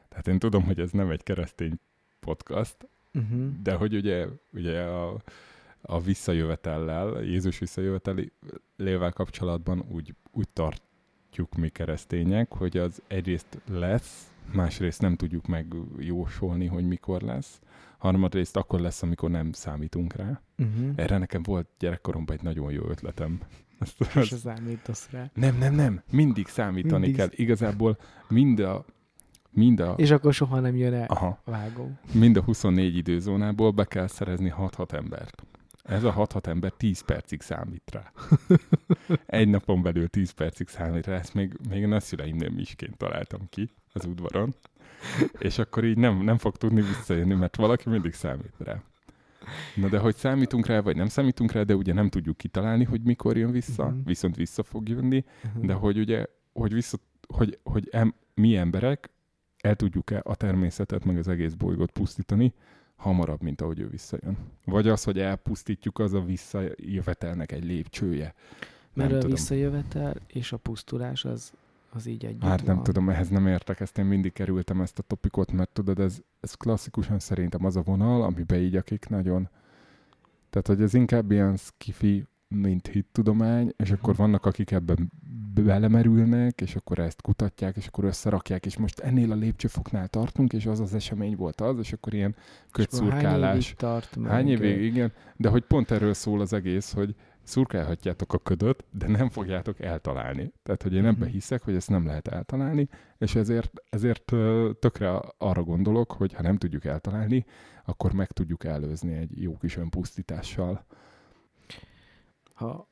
[0.08, 1.74] Tehát én tudom, hogy ez nem egy keresztény
[2.20, 3.62] podcast, Uh-huh.
[3.62, 5.22] de hogy ugye, ugye a,
[5.82, 15.00] a visszajövetellel, Jézus visszajövetelével kapcsolatban úgy, úgy tartjuk mi keresztények, hogy az egyrészt lesz, másrészt
[15.00, 17.60] nem tudjuk megjósolni, hogy mikor lesz,
[17.98, 20.42] harmadrészt akkor lesz, amikor nem számítunk rá.
[20.58, 20.90] Uh-huh.
[20.94, 23.40] Erre nekem volt gyerekkoromban egy nagyon jó ötletem.
[23.78, 25.30] Ezt, És ezt, az számítasz rá.
[25.34, 27.16] nem, nem, nem, mindig számítani Mindig.
[27.16, 27.28] kell.
[27.30, 27.98] Igazából
[28.28, 28.84] mind a,
[29.50, 31.90] mind a, És akkor soha nem jön el aha, vágó.
[32.12, 35.44] mind a 24 időzónából be kell szerezni 6-6 embert.
[35.90, 38.12] Ez a 6-6 ember 10 percig számít rá.
[39.26, 41.18] Egy napon belül 10 percig számít rá.
[41.18, 44.54] Ezt még, még a nagyszüleimnél misként találtam ki az udvaron.
[45.38, 48.82] És akkor így nem, nem fog tudni visszajönni, mert valaki mindig számít rá.
[49.76, 53.00] Na de hogy számítunk rá, vagy nem számítunk rá, de ugye nem tudjuk kitalálni, hogy
[53.02, 53.98] mikor jön vissza, Mhm.
[54.04, 55.64] viszont vissza fog jönni, Uh-huh.
[55.64, 56.98] de hogy ugye, hogy, vissza,
[57.28, 59.10] hogy, hogy em, mi emberek
[59.58, 62.54] el tudjuk-e a természetet, meg az egész bolygót pusztítani
[63.00, 64.36] hamarabb, mint ahogy ő visszajön.
[64.64, 68.34] Vagy az, hogy elpusztítjuk, az a visszajövetelnek egy lépcsője.
[68.92, 69.36] Mert nem a tudom.
[69.36, 71.52] visszajövetel és a pusztulás az,
[71.92, 72.84] az így együtt Hát nem van.
[72.84, 76.54] tudom, ehhez nem értek, ezt én mindig kerültem ezt a topikot, mert tudod, ez, ez
[76.54, 79.48] klasszikusan szerintem az a vonal, amiben így akik nagyon...
[80.50, 82.24] Tehát, hogy ez inkább ilyen skifi,
[82.54, 85.12] mint hittudomány, és akkor vannak, akik ebben
[85.54, 90.66] belemerülnek, és akkor ezt kutatják, és akkor összerakják, és most ennél a lépcsőfoknál tartunk, és
[90.66, 93.74] az az esemény volt az, és akkor ilyen akkor Hány kötszurkálás.
[94.16, 94.26] évig?
[94.26, 95.12] Hány évig, igen.
[95.36, 100.52] De hogy pont erről szól az egész, hogy szurkálhatjátok a ködöt, de nem fogjátok eltalálni.
[100.62, 101.30] Tehát, hogy én ebben Mhm.
[101.30, 104.32] hiszek, hogy ezt nem lehet eltalálni, és ezért, ezért
[104.78, 107.44] tökre arra gondolok, hogy ha nem tudjuk eltalálni,
[107.84, 110.84] akkor meg tudjuk előzni egy jó kis önpusztítással.
[112.60, 112.88] Ha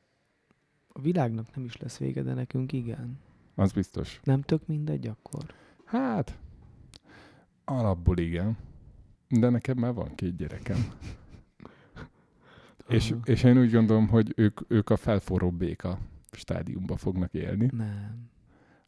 [0.89, 3.19] a világnak nem is lesz vége, de nekünk igen.
[3.55, 4.21] Az biztos.
[4.25, 5.55] Nem tök mindegy akkor?
[5.85, 6.39] Hát,
[7.65, 8.57] alapból igen.
[9.29, 10.77] De nekem már van két gyerekem.
[12.89, 15.99] És, és én úgy gondolom, hogy ők, ők a felforró béka
[16.31, 18.31] stádiumba fognak élni, Nem.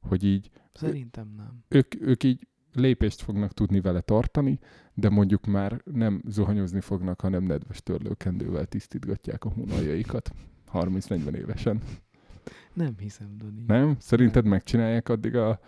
[0.01, 1.65] hogy így Szerintem nem.
[1.69, 4.59] ők, ők így lépést fognak tudni vele tartani,
[4.95, 10.33] de mondjuk már nem zuhanyozni fognak, hanem nedves törlőkendővel tisztítgatják a hónaljaikat
[10.75, 11.81] 30-40 évesen.
[12.73, 13.65] Nem hiszem, Dani.
[13.67, 13.97] Nem?
[13.99, 15.61] Szerinted megcsinálják addig a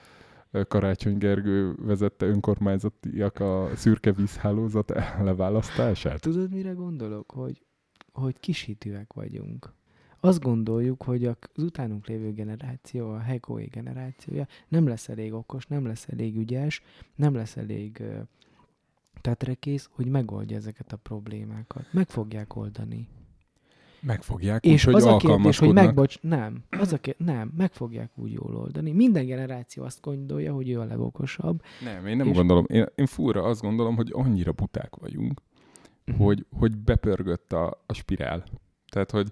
[0.69, 4.93] Karácsony Gergő vezette önkormányzatiak a szürke vízhálózat
[5.23, 6.20] leválasztását?
[6.20, 7.31] Tudod, mire gondolok?
[7.31, 7.62] Hogy,
[8.12, 9.73] hogy kisítőek vagyunk.
[10.20, 15.87] Azt gondoljuk, hogy az utánunk lévő generáció, a Hekói generációja nem lesz elég okos, nem
[15.87, 16.83] lesz elég ügyes,
[17.15, 18.03] nem lesz elég
[19.20, 21.93] tetrekész, hogy megoldja ezeket a problémákat.
[21.93, 23.09] Meg fogják oldani.
[24.03, 27.73] Megfogják, És úgy, az hogy a kérdés, hogy megbocs, nem, az a kérdés, nem, meg
[27.73, 28.93] fogják úgy jól oldani.
[28.93, 31.62] Minden generáció azt gondolja, hogy ő a legokosabb.
[31.85, 32.65] Nem, én nem És- gondolom.
[32.69, 35.41] Én, én fúra azt gondolom, hogy annyira buták vagyunk,
[36.05, 36.16] Mhm.
[36.23, 38.45] hogy, hogy bepörgött a, a spirál.
[38.89, 39.29] Tehát, hogy,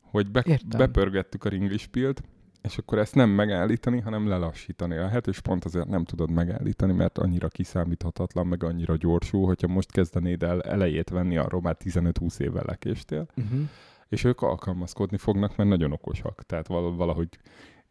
[0.00, 0.78] hogy be, Értem.
[0.78, 2.22] bepörgettük a ringlispilt,
[2.62, 7.18] és akkor ezt nem megállítani, hanem lelassítani lehet, és pont azért nem tudod megállítani, mert
[7.18, 12.64] annyira kiszámíthatatlan, meg annyira gyorsul, hogyha most kezdenéd el elejét venni, arról már 15-20 évvel
[12.66, 13.60] lekéstél, Uh-huh.
[14.08, 16.42] És ők alkalmazkodni fognak, mert nagyon okosak.
[16.42, 17.28] Tehát val- valahogy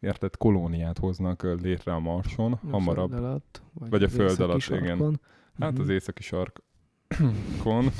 [0.00, 3.10] érted, kolóniát hoznak létre a Marson, hamarabb.
[3.10, 4.86] Föld alatt, Vagy a az föld alatt, igen.
[4.86, 5.20] sarkon.
[5.58, 5.80] Hát Mhm.
[5.80, 7.90] az északi sarkon.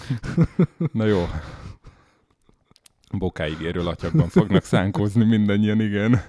[0.92, 1.24] Na jó.
[3.18, 6.20] Bokáig érő latyakban fognak szánkozni mindannyian, igen.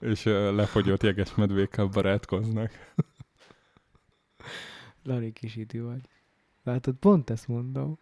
[0.00, 2.70] És lefogyott jegesmedvékkel barátkoznak.
[5.02, 6.00] Lari kisítő vagy.
[6.62, 7.98] Látod, pont ezt mondom.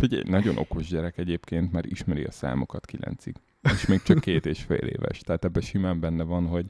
[0.00, 3.36] Figyelj, nagyon okos gyerek egyébként, mert ismeri a számokat kilencig.
[3.62, 5.18] És még csak két és fél éves.
[5.18, 6.66] Tehát ebben simán benne van, hogy,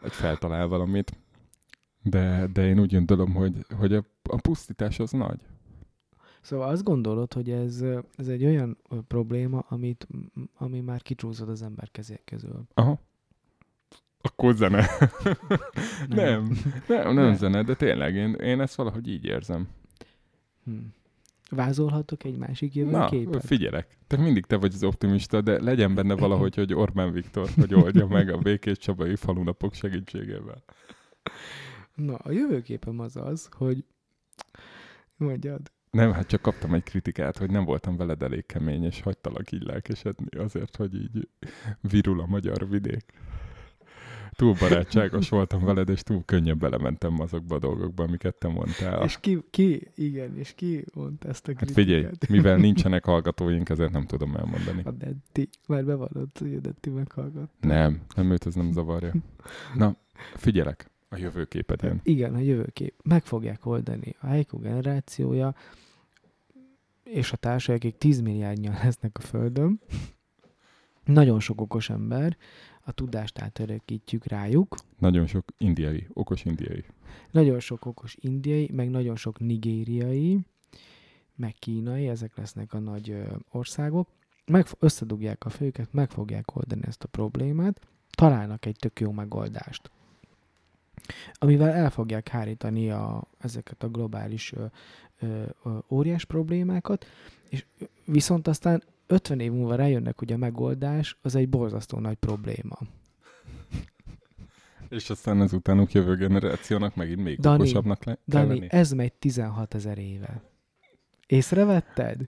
[0.00, 1.18] hogy feltalál valamit.
[2.02, 5.40] De, de én úgy gondolom, hogy, hogy a, a pusztítás az nagy.
[6.40, 7.84] Szóval azt gondolod, hogy ez,
[8.16, 8.78] ez egy olyan
[9.08, 10.06] probléma, amit,
[10.54, 12.66] ami már kicsúszott az ember kezek közül.
[12.74, 13.00] Aha.
[14.20, 14.86] Akkor zene.
[16.08, 16.58] nem,
[16.88, 17.34] nem, nem Nem.
[17.34, 19.68] zene, de tényleg én, én ezt valahogy így érzem.
[20.64, 20.72] Hm.
[21.50, 23.44] Vázolhatok egy másik Na, jövőképet?
[23.44, 23.98] figyelek.
[24.06, 28.06] Te mindig te vagy az optimista, de legyen benne valahogy, hogy Orbán Viktor, hogy oldja
[28.06, 30.64] meg a békés csabai falunapok segítségével.
[31.94, 33.84] Na, a jövőképem az az, hogy
[35.16, 35.70] mondjad.
[35.90, 39.62] Nem, hát csak kaptam egy kritikát, hogy nem voltam veled elég kemény, és hagytalak így
[39.62, 41.28] lelkesedni azért, hogy így
[41.80, 43.04] virul a magyar vidék.
[44.36, 49.04] Túl barátságos voltam veled, és túl könnyen belementem azokba a dolgokba, amiket te mondtál.
[49.04, 51.84] És ki, ki, igen, és ki mondta ezt a Hát kritikát?
[51.84, 54.82] figyelj, mivel nincsenek hallgatóink, ezért nem tudom elmondani.
[54.84, 55.48] A Detti.
[55.66, 57.50] Már bevallott, hogy a Detti meghallgat.
[57.60, 59.12] Nem, nem őt ez nem zavarja.
[59.74, 59.96] Na,
[60.34, 62.00] figyelek, a jövőképed jön.
[62.02, 62.94] Igen, a jövőkép.
[63.04, 64.14] Meg fogják oldani.
[64.20, 65.54] A Heiko generációja
[67.04, 69.80] és a társai, akik 10 milliárdnyian lesznek a Földön,
[71.04, 72.36] nagyon sok okos ember,
[72.88, 76.84] a tudást átörökítjük rájuk, Nagyon sok indiai, okos indiai.
[77.30, 80.38] nagyon sok okos indiai, meg nagyon sok nigériai,
[81.34, 84.08] meg kínai, ezek lesznek a nagy ö, országok,
[84.46, 87.80] meg összedugják a főket, meg fogják oldani ezt a problémát,
[88.10, 89.90] találnak egy tök jó megoldást,
[91.32, 94.64] amivel el fogják hárítani a, ezeket a globális ö,
[95.20, 95.44] ö,
[95.88, 97.06] óriás problémákat,
[97.48, 97.64] és
[98.04, 102.78] viszont aztán 50 év múlva rájönnek, hogy a megoldás az egy borzasztó nagy probléma.
[104.88, 108.66] És aztán az utánuk jövő generációnak megint még Dani, okosabbnak le- Dani, lenni.
[108.70, 110.42] ez megy 16 ezer éve.
[111.26, 112.20] Észrevetted?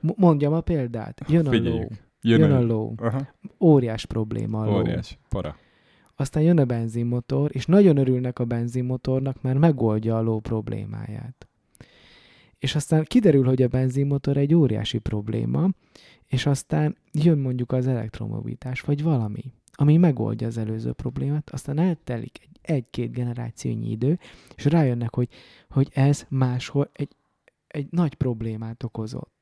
[0.00, 1.20] M- mondjam a példát.
[1.28, 1.56] Jön a ló.
[1.56, 1.90] Figyeljük.
[2.20, 2.94] Jön, Jön a a ló.
[2.96, 3.26] Aha,
[3.60, 4.76] Óriás probléma a ló.
[4.78, 5.56] óriás, para.
[6.16, 11.48] Aztán jön a benzinmotor, és nagyon örülnek a benzinmotornak, mert megoldja a ló problémáját.
[12.58, 15.68] És aztán kiderül, hogy a benzinmotor egy óriási probléma,
[16.26, 22.38] és aztán jön mondjuk az elektromobilitás, vagy valami, ami megoldja az előző problémát, aztán eltelik
[22.42, 24.18] egy, egy-két generációnyi idő,
[24.54, 25.28] és rájönnek, hogy,
[25.70, 27.16] hogy ez máshol egy,
[27.66, 29.34] egy nagy problémát okozott.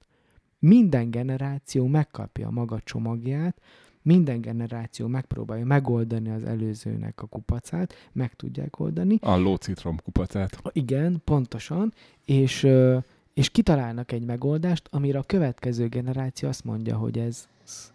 [0.59, 3.61] Minden generáció megkapja a maga csomagját,
[4.03, 9.19] minden generáció megpróbálja megoldani az előzőnek a kupacát, meg tudják oldani.
[9.21, 10.61] A lócitrom kupacát.
[10.73, 11.93] Igen, pontosan,
[12.25, 12.67] és,
[13.35, 17.49] és kitalálnak egy megoldást, amire a következő generáció azt mondja, hogy ez,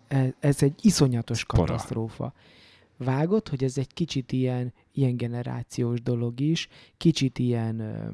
[0.08, 1.64] ez, ez egy iszonyatos Para.
[1.64, 2.34] katasztrófa.
[2.98, 6.68] Vágod, hogy ez egy kicsit ilyen, ilyen generációs dolog is,
[6.98, 8.10] kicsit ilyen, ö,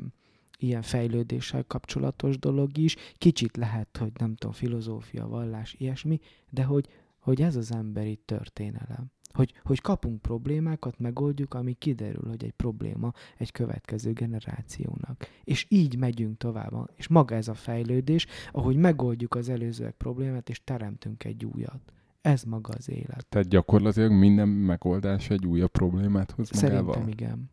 [0.57, 6.19] ilyen fejlődéssel kapcsolatos dolog is, kicsit lehet, hogy nem tudom, filozófia, vallás, ilyesmi,
[6.49, 6.87] de hogy,
[7.19, 9.11] hogy ez az emberi történelem.
[9.35, 15.27] Hogy, hogy kapunk problémákat, megoldjuk, ami kiderül, hogy egy probléma egy következő generációnak.
[15.43, 16.89] És így megyünk tovább.
[16.95, 21.93] És maga ez a fejlődés, ahogy megoldjuk az előzőek problémát, és teremtünk egy újat.
[22.21, 23.25] Ez maga az élet.
[23.29, 26.93] Tehát gyakorlatilag minden megoldás egy újabb problémát hoz magával.
[26.93, 27.51] Szerintem igen.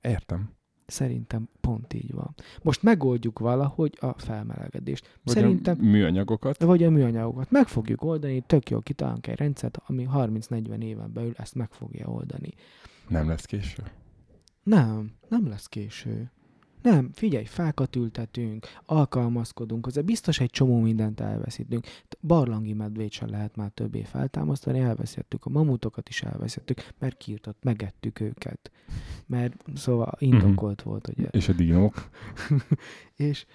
[0.00, 0.50] Értem.
[0.86, 2.34] Szerintem pont így van.
[2.62, 5.18] Most megoldjuk valahogy a felmelegedést.
[5.22, 6.62] Vagy Szerintem a műanyagokat.
[6.62, 7.50] vagy a műanyagokat.
[7.50, 12.06] Meg fogjuk oldani, tök jó, kitalálunk egy rendszert, ami 30-40 éven belül ezt meg fogja
[12.06, 12.48] oldani.
[13.08, 13.82] Nem lesz késő.
[14.62, 16.30] Nem, nem lesz késő.
[16.84, 21.86] Nem, figyelj, fákat ültetünk, alkalmazkodunk, hozzá biztos egy csomó mindent elveszítünk.
[22.20, 28.20] Barlangi medvét sem lehet már többé feltámasztani, elveszítettük a mamutokat is elveszítettük, mert kiirtott, megettük
[28.20, 28.70] őket.
[29.26, 32.08] Mert szóval indokolt volt, hogy És a dinók.
[33.16, 33.46] és,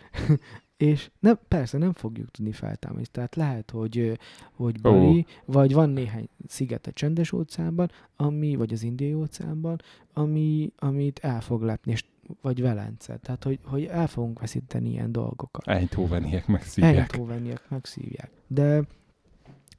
[0.78, 3.06] és nem, persze nem fogjuk tudni feltámadni.
[3.12, 4.20] Tehát lehet, hogy,
[4.54, 4.82] hogy.
[4.82, 9.82] Bali, vagy van néhány sziget a csendes óceánban, ami, vagy az indiai óceánban,
[10.14, 12.04] ami, amit el fog lepni, és,
[12.42, 13.18] vagy Velence.
[13.18, 15.68] Tehát, hogy, hogy el fogunk veszíteni ilyen dolgokat.
[15.68, 16.96] Eindhoveniek megszívják.
[16.96, 18.32] Eindhoveniek megszívják.
[18.48, 18.84] De,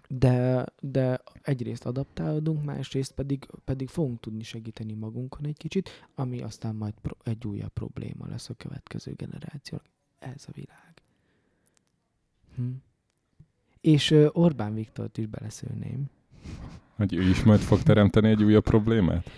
[0.08, 6.74] de, de egyrészt adaptálódunk, másrészt pedig, pedig fogunk tudni segíteni magunkon egy kicsit, ami aztán
[6.74, 9.86] majd pro- egy újabb probléma lesz a következő generációnak.
[10.18, 11.02] Ez a világ.
[12.56, 12.70] Hm.
[13.80, 16.10] És ö, Orbán Viktort is beleszőném.
[16.96, 19.30] Hogy ő is majd fog teremteni egy újabb problémát?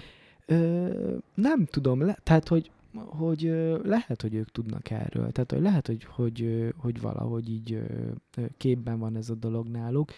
[0.47, 3.41] Ö, nem tudom, le, tehát hogy, hogy
[3.83, 5.33] lehet, hogy ők tudnak erről.
[5.33, 7.83] Tehát hogy lehet, hogy, hogy, hogy valahogy így
[8.57, 10.11] képben van ez a dolog náluk.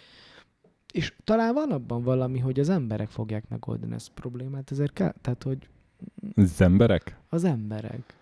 [0.92, 5.14] És talán van abban valami, hogy az emberek fogják megoldani ezt a problémát, ezért kell,
[5.20, 5.68] tehát hogy
[6.34, 7.18] Az emberek?
[7.28, 8.14] az emberek.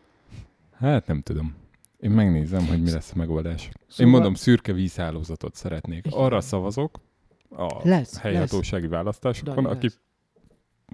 [0.72, 1.54] Hát nem tudom.
[2.00, 3.60] Én megnézem, hogy mi lesz a megoldás.
[3.62, 4.06] Szóval...
[4.06, 6.06] Én mondom, szürke vízhálózatot szeretnék.
[6.06, 6.18] Igen.
[6.18, 7.00] Arra szavazok
[7.50, 10.00] a Lesz, helyhatósági választásokon, Dani, aki lesz.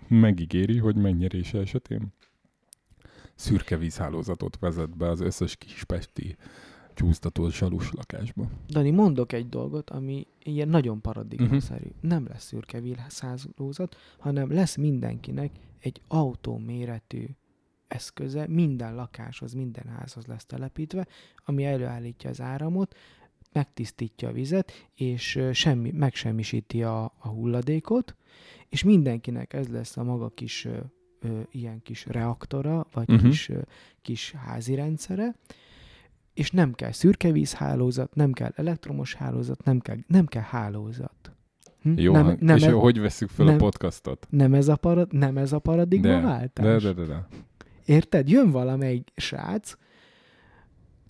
[0.08, 2.12] megígéri, hogy megnyerése esetén
[3.38, 6.36] szürke vízhálózatot vezet be az összes kispesti
[6.94, 8.48] csúsztató zsalus lakásba.
[8.68, 11.84] Dani, mondok egy dolgot, ami ilyen nagyon paradigmaszerű.
[11.84, 12.10] Uh-huh.
[12.10, 15.50] Nem lesz szürke vízhálózat, hanem lesz mindenkinek
[15.80, 17.26] egy autóméretű
[17.88, 21.06] eszköze, minden lakáshoz, minden házhoz lesz telepítve,
[21.44, 22.96] ami előállítja az áramot,
[23.52, 28.16] megtisztítja a vizet, és semmi, megsemmisíti a, a hulladékot,
[28.68, 30.68] és mindenkinek ez lesz a maga kis
[31.20, 33.28] ö, ilyen kis reaktora, vagy uh-huh.
[33.30, 33.58] kis, ö,
[34.02, 35.34] kis házi rendszere,
[36.34, 41.32] és nem kell szürke vízhálózat, nem kell elektromos hálózat, nem kell, nem kell hálózat.
[41.82, 41.92] Hm?
[41.96, 43.54] Jó, nem, nem, nem, és ez, hogy veszük fel nem.
[43.54, 44.26] a podcastot?
[44.30, 46.82] nem, ez a parad, nem ez a paradigma De, váltás?
[46.82, 47.26] de, de, de, de.
[47.84, 48.28] Érted?
[48.28, 49.76] Jön valamelyik srác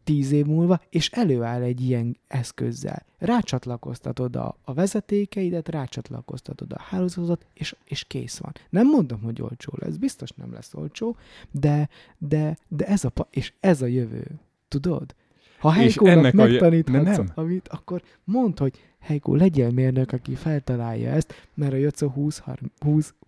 [0.09, 3.05] tíz év múlva, és előáll egy ilyen eszközzel.
[3.19, 8.53] Rácsatlakoztatod a, a vezetékeidet, rácsatlakoztatod a hálózatot, és, és kész van.
[8.71, 11.17] Nem mondom, hogy olcsó lesz, biztos nem lesz olcsó,
[11.51, 14.27] de, de, de ez a, és ez a jövő.
[14.69, 15.15] Tudod?
[15.59, 17.31] Ha Heikónak a megtaníthatsz de nem.
[17.35, 22.31] amit, akkor mondd, hogy Heikó, legyél mérnök, aki feltalálja ezt, mert a Jocó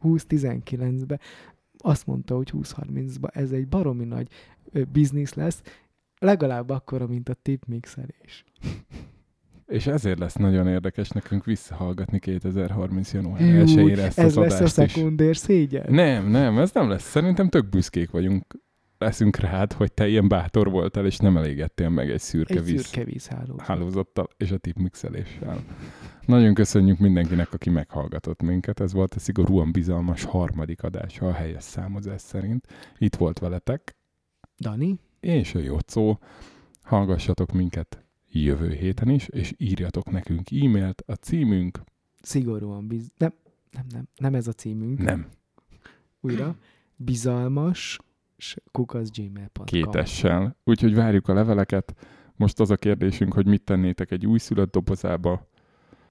[0.03, 1.21] 20-19-be
[1.79, 4.29] azt mondta, hogy 20-30-ba ez egy baromi nagy
[4.93, 5.63] biznisz lesz,
[6.21, 8.45] legalább akkora, mint a tipmixelés.
[9.67, 13.13] És ezért lesz nagyon érdekes nekünk visszahallgatni 2030.
[13.13, 15.87] január Hű, 1-ére ezt ez az lesz a szekundér szégyen.
[15.89, 17.03] Nem, nem, ez nem lesz.
[17.03, 18.45] Szerintem tök büszkék vagyunk,
[18.99, 22.85] leszünk rád, hogy te ilyen bátor voltál, és nem elégettél meg egy szürke egy víz
[22.85, 23.55] szürke vízháló.
[23.59, 25.65] hálózattal és a tipmixeléssel.
[26.27, 28.81] Nagyon köszönjük mindenkinek, aki meghallgatott minket.
[28.81, 32.67] Ez volt a szigorúan bizalmas harmadik adása a helyes számozás szerint.
[32.99, 33.97] Itt volt veletek,
[34.59, 34.99] Dani?
[35.21, 36.19] És a Jocó.
[36.83, 41.03] Hallgassatok minket jövő héten is, és írjatok nekünk e-mailt.
[41.07, 41.81] A címünk
[42.23, 43.11] Szigorúan biz...
[43.17, 43.33] Nem,
[43.71, 44.99] nem, nem, nem ez a címünk.
[44.99, 45.27] nem
[46.21, 46.57] Újra.
[46.97, 47.99] Bizalmas
[48.73, 50.57] kukaszgmail.com kétessel.
[50.65, 51.95] Úgyhogy várjuk a leveleket.
[52.37, 55.49] Most az a kérdésünk, hogy mit tennétek egy újszülött dobozába.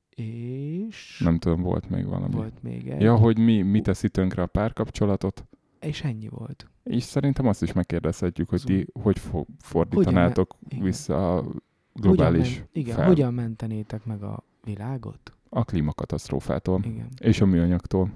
[0.10, 2.34] És Nem tudom, volt még valami.
[2.34, 3.02] volt még egy.
[3.02, 5.48] Ja, hogy mi, mi teszi tönkre a párkapcsolatot.
[5.82, 6.68] És ennyi volt.
[6.84, 10.84] És szerintem azt is megkérdezhetjük, hogy ti hogy fo- fordítanátok igen.
[10.84, 11.62] vissza a Hogyan
[11.94, 15.34] globális men- igen, fel- hogyan mentenétek meg a világot?
[15.50, 17.08] a klímakatasztrófától Igen.
[17.20, 18.12] és a műanyagtól.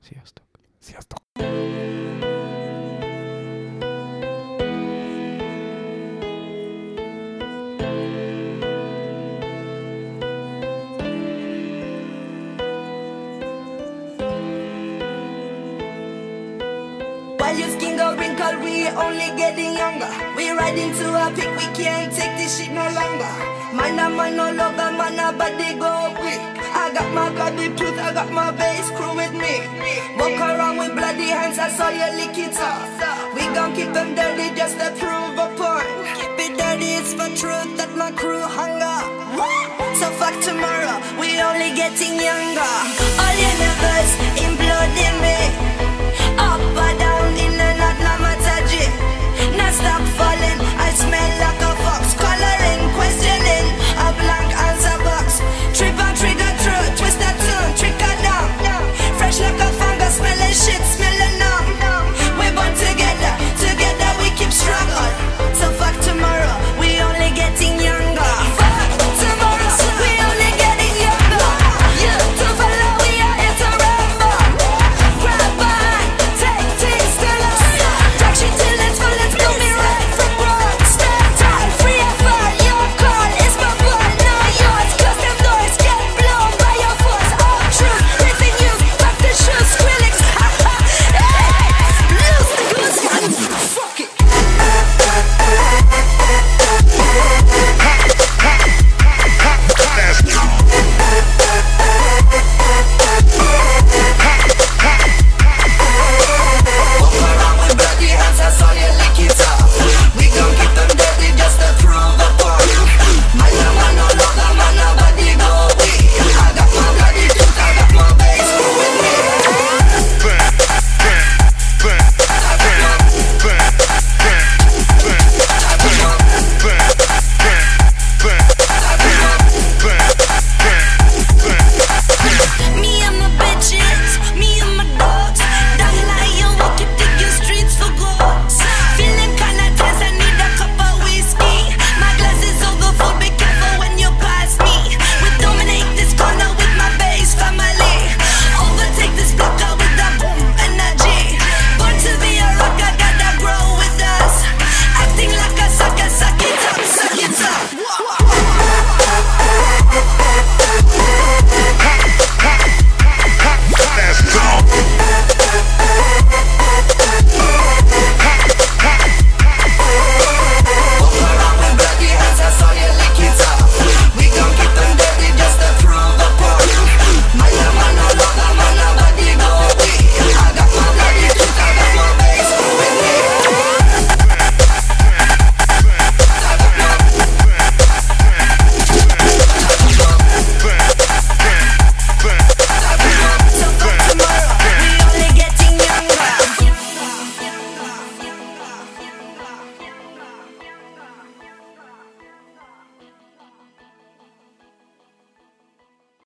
[0.00, 0.44] Sziasztok.
[0.78, 1.18] Sziasztok!
[18.54, 20.10] girl, we only getting younger.
[20.36, 23.32] We riding to a peak, we can't take this shit no longer.
[23.74, 26.40] Man a man no lover, man a body go quick.
[26.74, 29.66] I got my bloody tooth, I got my bass crew with me.
[30.18, 33.34] Walk around with bloody hands, I saw you lick it off.
[33.34, 35.90] We gon' keep them dirty just to prove a point.
[36.18, 38.98] Keep it dirty, it's for truth that my crew hunger.
[39.98, 42.74] So fuck tomorrow, we only getting younger.
[43.22, 45.33] All universe imploding me.